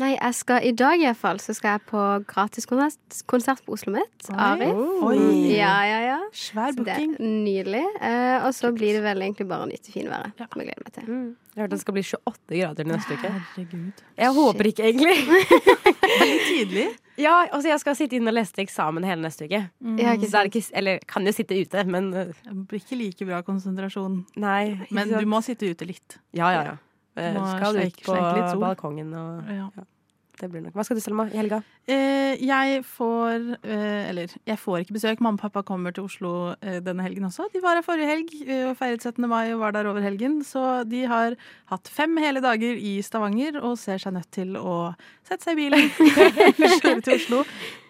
Nei, 0.00 0.14
jeg 0.16 0.34
skal 0.34 0.64
i 0.66 0.72
dag 0.74 0.98
i 0.98 1.06
hvert 1.06 1.18
fall 1.20 1.38
så 1.42 1.54
skal 1.54 1.76
jeg 1.76 1.84
på 1.86 2.00
gratiskonsert 2.26 3.20
konsert 3.30 3.62
på 3.62 3.76
Oslo 3.76 3.92
mitt, 3.94 4.26
Arif. 4.32 4.74
Oi. 5.06 5.18
Ja, 5.54 5.74
ja, 5.86 6.00
ja. 6.02 6.16
Svær 6.34 6.74
booking. 6.74 7.14
nydelig. 7.20 7.84
Uh, 8.00 8.46
og 8.46 8.50
så 8.56 8.72
blir 8.74 8.98
det 8.98 9.04
vel 9.04 9.22
egentlig 9.22 9.46
bare 9.50 9.66
å 9.66 9.70
nyte 9.70 9.94
finværet. 9.94 10.34
Som 10.40 10.62
jeg 10.62 10.70
gleder 10.70 10.86
meg 10.86 10.96
til. 10.96 11.06
Mm. 11.06 11.28
Jeg 11.54 11.62
hørte 11.62 11.76
det 11.76 11.80
skal 11.84 11.94
bli 11.94 12.02
28 12.08 12.58
grader 12.58 12.88
neste 12.90 13.18
uke. 13.18 13.30
Herregud. 13.36 14.04
Jeg 14.18 14.36
håper 14.38 14.70
ikke, 14.72 14.88
egentlig. 14.90 15.16
Veldig 16.24 16.40
tidlig. 16.48 16.86
Ja, 17.20 17.34
altså 17.44 17.70
Jeg 17.70 17.78
skal 17.84 17.94
sitte 17.94 18.18
inne 18.18 18.32
og 18.32 18.34
lese 18.40 18.56
til 18.56 18.64
eksamen 18.64 19.06
hele 19.06 19.22
neste 19.22 19.46
uke. 19.46 19.60
Mm. 19.78 20.00
ikke 20.00 20.30
Så 20.32 20.40
er 20.40 20.48
det 20.48 20.50
ikke, 20.54 20.64
eller 20.80 21.04
kan 21.06 21.30
jo 21.30 21.34
sitte 21.36 21.60
ute, 21.60 21.84
men 21.86 22.10
uh, 22.10 22.32
Det 22.42 22.56
blir 22.72 22.82
ikke 22.82 22.98
like 22.98 23.28
bra 23.30 23.44
konsentrasjon. 23.46 24.24
nei. 24.34 24.80
Men 24.90 25.06
sant? 25.06 25.20
du 25.20 25.30
må 25.30 25.42
sitte 25.46 25.70
ute 25.70 25.86
litt. 25.86 26.18
Ja, 26.34 26.50
ja, 26.56 26.66
ja. 26.72 26.74
Eh, 27.16 27.34
du 27.34 27.42
skal 27.56 27.82
ut 27.84 28.00
på 28.06 28.60
balkongen 28.60 29.12
og 29.14 29.50
Ja. 29.54 29.68
Det 30.40 30.48
blir 30.50 30.64
nok. 30.64 30.74
Hva 30.74 30.82
skal 30.82 30.98
du, 30.98 31.02
Selma, 31.04 31.28
i 31.30 31.38
helga? 31.38 31.60
Eh, 31.86 32.40
jeg 32.42 32.80
får 32.88 33.44
eh, 33.62 34.08
Eller, 34.10 34.32
jeg 34.48 34.58
får 34.58 34.82
ikke 34.82 34.96
besøk. 34.96 35.20
Mamma 35.22 35.38
og 35.38 35.44
pappa 35.44 35.62
kommer 35.66 35.94
til 35.94 36.08
Oslo 36.08 36.32
eh, 36.58 36.80
denne 36.82 37.04
helgen 37.06 37.28
også. 37.28 37.46
De 37.52 37.62
var 37.62 37.78
her 37.78 37.86
forrige 37.86 38.08
helg 38.10 38.34
eh, 38.42 38.64
og 38.66 38.74
feiret 38.80 39.04
17. 39.04 39.28
mai 39.30 39.52
og 39.54 39.62
var 39.62 39.76
der 39.76 39.86
over 39.90 40.02
helgen. 40.02 40.40
Så 40.46 40.82
de 40.90 41.04
har 41.10 41.36
hatt 41.70 41.90
fem 41.92 42.18
hele 42.18 42.42
dager 42.44 42.74
i 42.74 42.96
Stavanger 43.06 43.60
og 43.62 43.78
ser 43.78 44.02
seg 44.02 44.16
nødt 44.18 44.30
til 44.34 44.58
å 44.58 44.76
sette 45.22 45.46
seg 45.46 45.54
i 45.54 45.62
bilen 45.62 45.86
og 46.66 46.78
kjøre 46.82 46.98
til 47.06 47.14
Oslo. 47.20 47.44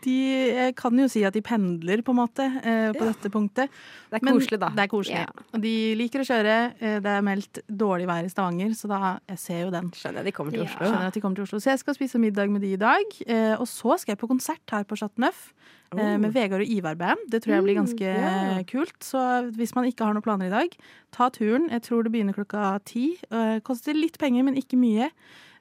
De 0.04 0.14
jeg 0.54 0.74
kan 0.76 0.98
jo 1.00 1.06
si 1.08 1.22
at 1.24 1.32
de 1.32 1.40
pendler, 1.44 2.02
på 2.04 2.12
en 2.12 2.18
måte, 2.20 2.44
eh, 2.62 2.92
på 2.92 3.06
dette 3.08 3.30
punktet. 3.32 3.70
Det 4.12 4.20
er 4.20 4.26
koselig, 4.26 4.58
da. 4.60 4.68
Det 4.76 4.84
er 4.84 4.90
koselig. 4.92 5.22
Ja. 5.24 5.44
Og 5.54 5.62
de 5.64 5.72
liker 5.96 6.20
å 6.20 6.26
kjøre. 6.28 6.56
Eh, 6.80 6.98
Det 7.00 7.12
er 7.14 7.22
meldt 7.24 7.60
dårlig 7.68 8.06
vær 8.06 8.24
i 8.24 8.28
Stavanger, 8.32 8.74
så 8.76 8.88
da 8.92 9.18
jeg 9.28 9.38
ser 9.38 9.62
jo 9.64 9.70
den. 9.72 9.90
Skjønner 9.96 10.24
de 10.24 10.32
kommer 10.32 10.52
til 10.52 10.60
Ja. 10.64 10.68
Oslo. 10.68 10.86
Skjønner 10.90 11.06
at 11.08 11.14
de 11.14 11.20
kommer 11.24 11.34
til 11.40 11.44
Oslo. 11.48 11.58
Så 11.58 11.70
jeg 11.72 11.78
skal 11.80 11.94
spise 11.94 12.20
middag 12.20 12.50
med 12.50 12.60
de 12.60 12.72
i 12.74 12.76
dag. 12.76 13.04
Eh, 13.26 13.54
og 13.58 13.66
så 13.66 13.98
skal 13.98 14.12
jeg 14.14 14.18
på 14.20 14.28
konsert 14.28 14.60
her 14.70 14.84
på 14.84 14.96
Chat 14.96 15.16
Neuf. 15.18 15.52
eh, 15.96 15.96
Oh. 15.96 16.18
Med 16.18 16.32
Vegard 16.34 16.60
og 16.60 16.66
Ivar 16.68 16.96
Band. 16.96 17.18
Det 17.30 17.42
tror 17.44 17.54
jeg 17.54 17.62
blir 17.64 17.76
Mm, 17.76 17.86
ganske 17.86 18.66
kult. 18.66 18.98
Så 19.00 19.50
hvis 19.54 19.74
man 19.76 19.84
ikke 19.86 20.04
har 20.04 20.12
noen 20.12 20.22
planer 20.24 20.46
i 20.46 20.50
dag, 20.50 20.76
ta 21.12 21.28
turen. 21.30 21.70
Jeg 21.70 21.82
tror 21.82 22.02
det 22.02 22.10
begynner 22.12 22.34
klokka 22.34 22.82
ti. 22.84 23.16
Koster 23.62 23.94
litt 23.94 24.18
penger, 24.18 24.42
men 24.42 24.56
ikke 24.56 24.76
mye. 24.76 25.10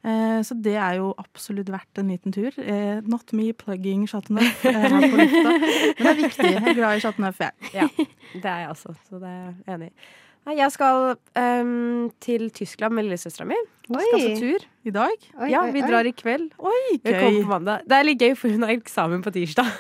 Eh, 0.04 0.40
så 0.44 0.56
det 0.60 0.74
er 0.76 0.98
jo 1.00 1.14
absolutt 1.22 1.70
verdt 1.72 2.02
en 2.02 2.10
liten 2.12 2.34
tur. 2.36 2.52
Eh, 2.60 3.00
not 3.08 3.32
me 3.32 3.54
plugging 3.56 4.04
Chateau 4.10 4.36
Neuf 4.36 4.66
eh, 4.68 4.76
her 4.76 5.08
på 5.08 5.20
lufta. 5.22 5.54
Men 5.54 6.02
det 6.02 6.12
er 6.12 6.20
viktig. 6.20 6.50
Jeg 6.50 6.60
er 6.60 6.78
glad 6.80 6.98
i 6.98 7.06
Chateau 7.06 7.24
Neuf, 7.24 7.40
jeg. 7.40 7.72
Ja, 7.74 7.88
det 8.34 8.44
er 8.44 8.66
jeg 8.66 8.74
også, 8.74 8.98
så 9.08 9.22
det 9.24 9.32
er 9.32 9.40
jeg 9.46 9.78
enig 9.78 9.90
i. 9.94 10.12
Jeg 10.44 10.74
skal 10.76 11.14
um, 11.40 12.10
til 12.20 12.50
Tyskland 12.52 12.98
med 12.98 13.06
lillesøstera 13.08 13.48
mi. 13.48 13.56
Oi. 13.88 14.02
skal 14.04 14.26
på 14.26 14.42
tur. 14.42 14.66
I 14.84 14.92
dag? 14.92 15.30
Oi, 15.40 15.48
ja, 15.54 15.62
vi 15.72 15.80
oi. 15.80 15.88
drar 15.88 16.10
i 16.10 16.12
kveld. 16.12 16.50
Oi, 16.60 16.98
gøy. 17.00 17.40
på. 17.48 17.60
Det 17.64 17.96
er 17.96 18.04
litt 18.04 18.20
gøy, 18.20 18.36
for 18.36 18.52
hun 18.52 18.68
har 18.68 18.76
eksamen 18.76 19.24
på 19.24 19.32
tirsdag. 19.32 19.72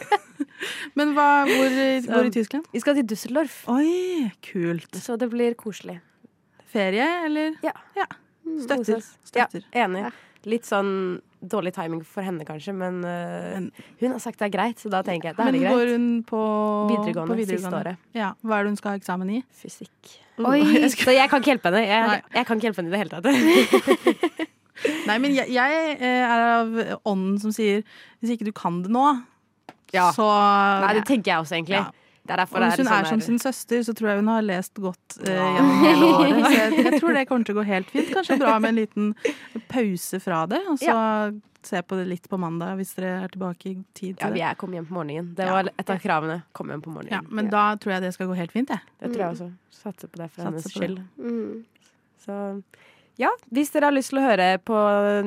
Men 0.96 1.12
hva, 1.12 1.28
hvor, 1.50 1.78
hvor 2.08 2.24
i 2.24 2.32
Tyskland? 2.32 2.64
Vi 2.72 2.80
skal 2.80 2.96
til 2.96 3.12
Düsseldorf. 3.12 3.60
Oi, 3.68 4.30
kult. 4.48 4.88
Så 4.96 5.20
det 5.20 5.28
blir 5.36 5.52
koselig. 5.60 6.00
Ferie, 6.72 7.10
eller? 7.28 7.58
Ja. 7.66 7.76
Støtter. 8.64 9.00
Støtter. 9.24 9.64
Ja, 9.74 9.86
enig. 9.88 10.12
Litt 10.44 10.66
sånn 10.68 11.20
dårlig 11.44 11.72
timing 11.76 12.02
for 12.04 12.24
henne, 12.24 12.44
kanskje, 12.44 12.72
men, 12.76 12.98
øh, 13.04 13.70
hun 14.00 14.12
har 14.12 14.20
sagt 14.20 14.38
det 14.40 14.46
er 14.48 14.52
greit, 14.58 14.76
så 14.80 14.90
da 14.92 15.00
tenker 15.04 15.30
jeg 15.30 15.36
det 15.36 15.40
er 15.44 15.48
Men 15.52 15.56
det 15.60 15.70
går 15.72 15.90
hun 15.92 16.06
på 16.28 16.40
Videregående, 16.90 17.36
på 17.36 17.46
siste 17.48 17.72
året. 17.72 17.96
Ja. 18.16 18.30
Hva 18.44 18.58
er 18.58 18.64
det 18.64 18.72
hun 18.74 18.76
skal 18.80 18.90
ha 18.94 19.00
eksamen 19.00 19.30
i? 19.32 19.42
Fysikk. 19.52 20.14
Oi. 20.38 20.60
Jeg 20.82 20.90
skal- 20.92 21.04
Så 21.08 21.14
jeg 21.16 21.30
kan 21.30 21.40
ikke 21.40 21.52
hjelpe 21.54 21.70
henne. 21.72 21.84
Jeg, 21.86 22.22
jeg 22.34 22.46
kan 22.46 22.56
ikke 22.58 22.68
hjelpe 22.68 22.82
henne 22.82 22.88
i 22.88 22.94
det 22.94 23.02
hele 23.04 23.12
tatt. 23.14 24.24
Nei, 25.08 25.18
men 25.22 25.32
jeg, 25.36 25.48
jeg 25.54 25.96
eh, 26.00 26.24
er 26.26 26.42
av 26.58 26.72
ånden 27.08 27.36
som 27.40 27.52
sier 27.54 27.84
hvis 28.20 28.34
ikke 28.34 28.48
du 28.48 28.52
kan 28.56 28.82
det 28.84 28.90
nå, 28.92 29.04
Ja. 29.94 30.10
så 30.12 30.26
Nei, 30.82 30.94
det 30.98 31.04
tenker 31.06 31.30
jeg 31.30 31.44
også, 31.44 31.54
egentlig. 31.56 31.78
Ja. 31.78 31.90
Det 32.24 32.32
er 32.32 32.40
derfor 32.40 32.56
Og 32.56 32.62
det 32.62 32.68
hvis 32.70 32.78
er 32.80 32.84
hun 32.84 32.92
er 32.94 33.04
sånn 33.04 33.20
som 33.20 33.20
sin 33.26 33.38
søster, 33.42 33.82
så 33.84 33.92
tror 33.92 34.08
jeg 34.14 34.20
hun 34.22 34.28
har 34.32 34.44
lest 34.46 34.78
godt 34.80 35.16
uh, 35.20 35.28
gjennom 35.28 35.82
hele 35.84 36.06
året. 36.14 36.38
Så 36.46 36.52
jeg, 36.56 36.84
jeg 36.86 37.00
tror 37.02 37.12
det 37.18 37.24
kommer 37.28 37.44
til 37.44 37.54
å 37.54 37.58
gå 37.58 37.64
helt 37.68 37.90
fint. 37.92 38.12
Kanskje 38.16 38.38
bra 38.40 38.54
med 38.64 38.70
en 38.72 38.78
liten 38.78 39.10
pause 39.68 40.20
fra 40.24 40.46
det, 40.48 40.62
og 40.72 40.78
så 40.80 40.94
se 41.64 41.80
på 41.80 41.96
det 41.96 42.06
litt 42.10 42.26
på 42.28 42.36
mandag 42.36 42.74
hvis 42.76 42.90
dere 42.96 43.12
er 43.24 43.30
tilbake 43.32 43.70
i 43.70 43.74
tid 43.96 44.18
Ja, 44.18 44.26
til 44.26 44.34
vi 44.34 44.40
det. 44.42 44.48
er 44.50 44.56
kom 44.60 44.72
hjem 44.76 44.84
på 44.88 44.96
morgenen. 44.98 45.30
Det 45.36 45.46
Ja. 45.46 45.52
var 45.56 45.68
et 45.78 45.90
av 45.90 46.00
kravene. 46.00 46.42
Kom 46.52 46.68
hjem 46.72 46.82
på 46.84 46.92
morgenen. 46.92 47.12
Ja, 47.12 47.20
men 47.28 47.48
da 47.52 47.62
tror 47.80 47.94
jeg 47.94 48.02
det 48.04 48.10
skal 48.16 48.28
gå 48.28 48.36
helt 48.36 48.52
fint, 48.52 48.68
jeg. 48.68 48.80
Det 49.00 49.12
tror 49.14 49.22
jeg 49.24 49.30
også. 49.36 49.48
Satser 49.72 50.08
på 50.12 50.20
det 50.20 50.30
for 50.30 50.42
Satser 50.42 50.50
hennes 50.50 50.72
skyld. 50.72 50.98
Mm. 51.18 51.64
Så 52.24 52.62
ja, 53.20 53.30
hvis 53.54 53.72
dere 53.74 53.90
har 53.90 53.96
lyst 53.96 54.12
til 54.12 54.20
å 54.22 54.26
høre 54.26 54.48
på 54.64 54.78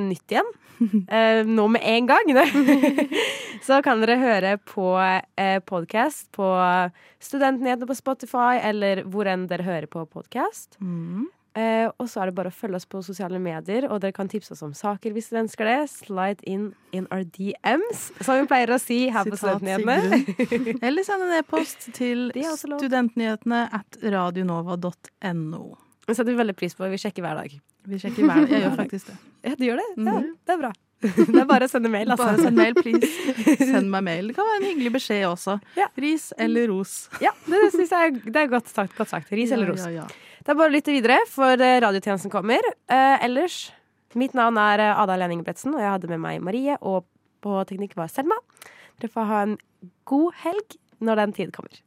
nytt 0.01 0.35
igjen, 0.35 0.49
eh, 1.07 1.41
nå 1.47 1.67
med 1.73 1.85
en 1.87 2.09
gang, 2.09 2.33
så 3.67 3.79
kan 3.85 4.03
dere 4.03 4.19
høre 4.21 4.57
på 4.61 4.91
eh, 4.99 5.57
podkast 5.65 6.29
på 6.35 6.51
Studentnyhetene 7.23 7.89
på 7.89 7.97
Spotify, 7.97 8.59
eller 8.61 9.05
hvor 9.07 9.29
enn 9.29 9.47
dere 9.49 9.65
hører 9.67 9.89
på 9.91 10.05
podkast. 10.11 10.77
Mm. 10.83 11.25
Eh, 11.57 11.87
og 11.97 12.05
så 12.05 12.21
er 12.21 12.29
det 12.29 12.35
bare 12.37 12.51
å 12.51 12.53
følge 12.53 12.77
oss 12.77 12.85
på 12.85 12.99
sosiale 13.01 13.39
medier, 13.41 13.87
og 13.89 14.03
dere 14.03 14.13
kan 14.13 14.29
tipse 14.29 14.53
oss 14.53 14.61
om 14.65 14.75
saker 14.77 15.15
hvis 15.15 15.31
dere 15.31 15.47
ønsker 15.47 15.65
det. 15.65 15.79
Slide 15.89 16.45
in 16.45 16.69
in 16.93 17.07
our 17.09 17.23
DMs, 17.23 18.11
som 18.21 18.37
vi 18.37 18.45
pleier 18.51 18.75
å 18.75 18.77
si 18.81 18.99
her 19.13 19.25
på 19.25 19.39
Studentnyhetene. 19.39 20.77
Eller 20.85 21.07
send 21.07 21.25
en 21.25 21.33
e-post 21.39 21.89
til 21.97 22.29
studentnyhetene 22.61 23.65
at 23.79 23.99
radionova.no. 24.05 25.65
Det 26.07 26.15
setter 26.15 26.31
vi 26.31 26.37
veldig 26.39 26.55
pris 26.55 26.75
på. 26.77 26.87
Vi 26.89 26.97
sjekker 27.01 27.23
hver 27.25 27.35
dag. 27.41 27.55
Vi 27.91 27.97
sjekker 27.99 28.23
hver 28.27 28.43
dag. 28.45 28.51
Jeg 28.55 28.63
gjør 28.63 28.75
faktisk 28.79 29.09
det. 29.11 29.15
Ja, 29.49 29.55
du 29.59 29.65
gjør 29.67 29.81
det? 29.81 29.87
Ja, 29.97 30.03
Mhm. 30.17 30.29
det 30.47 30.53
er 30.55 30.61
bra. 30.61 30.71
Det 31.03 31.41
er 31.41 31.45
bare 31.45 31.65
å 31.67 31.69
sende 31.69 31.89
mail, 31.93 32.09
altså. 32.09 32.25
Bare 32.25 32.41
send 32.47 32.57
mail, 32.57 32.73
please. 32.73 33.09
Send 33.71 33.91
meg 33.93 34.01
mail. 34.07 34.31
Det 34.31 34.35
kan 34.39 34.47
være 34.49 34.61
en 34.63 34.65
hyggelig 34.71 34.91
beskjed 34.95 35.25
også. 35.29 35.57
Ris 36.01 36.29
eller 36.41 36.71
ros. 36.71 36.93
Ja, 37.21 37.33
det 37.45 37.59
syns 37.75 37.91
jeg 37.93 38.15
det 38.25 38.41
er 38.41 38.47
godt 38.49 38.71
sagt. 38.71 38.95
Godt 38.97 39.11
sagt. 39.13 39.29
Ris 39.37 39.51
eller 39.53 39.69
ros. 39.75 39.83
ja, 39.85 39.91
ja. 40.01 40.07
Det 40.41 40.53
er 40.55 40.57
bare 40.57 40.71
å 40.71 40.73
lytte 40.73 40.95
videre, 40.95 41.19
for 41.29 41.59
eh, 41.59 41.75
radiotjenesten 41.83 42.31
kommer. 42.33 42.65
Eh, 42.89 43.17
ellers, 43.27 43.59
mitt 44.17 44.33
navn 44.37 44.57
er 44.63 44.79
eh, 44.87 45.01
Ada 45.03 45.19
Lening 45.21 45.43
Bretsen, 45.45 45.75
og 45.75 45.83
jeg 45.83 45.91
hadde 45.91 46.09
med 46.15 46.23
meg 46.23 46.41
Marie, 46.47 46.77
og 46.81 47.03
på 47.45 47.59
teknikk 47.69 47.93
var 47.99 48.09
Selma. 48.09 48.39
Dere 48.97 49.11
får 49.13 49.27
ha 49.29 49.41
en 49.45 49.57
god 50.09 50.33
helg 50.47 50.79
når 51.03 51.21
den 51.21 51.35
tid 51.37 51.51
kommer. 51.53 51.77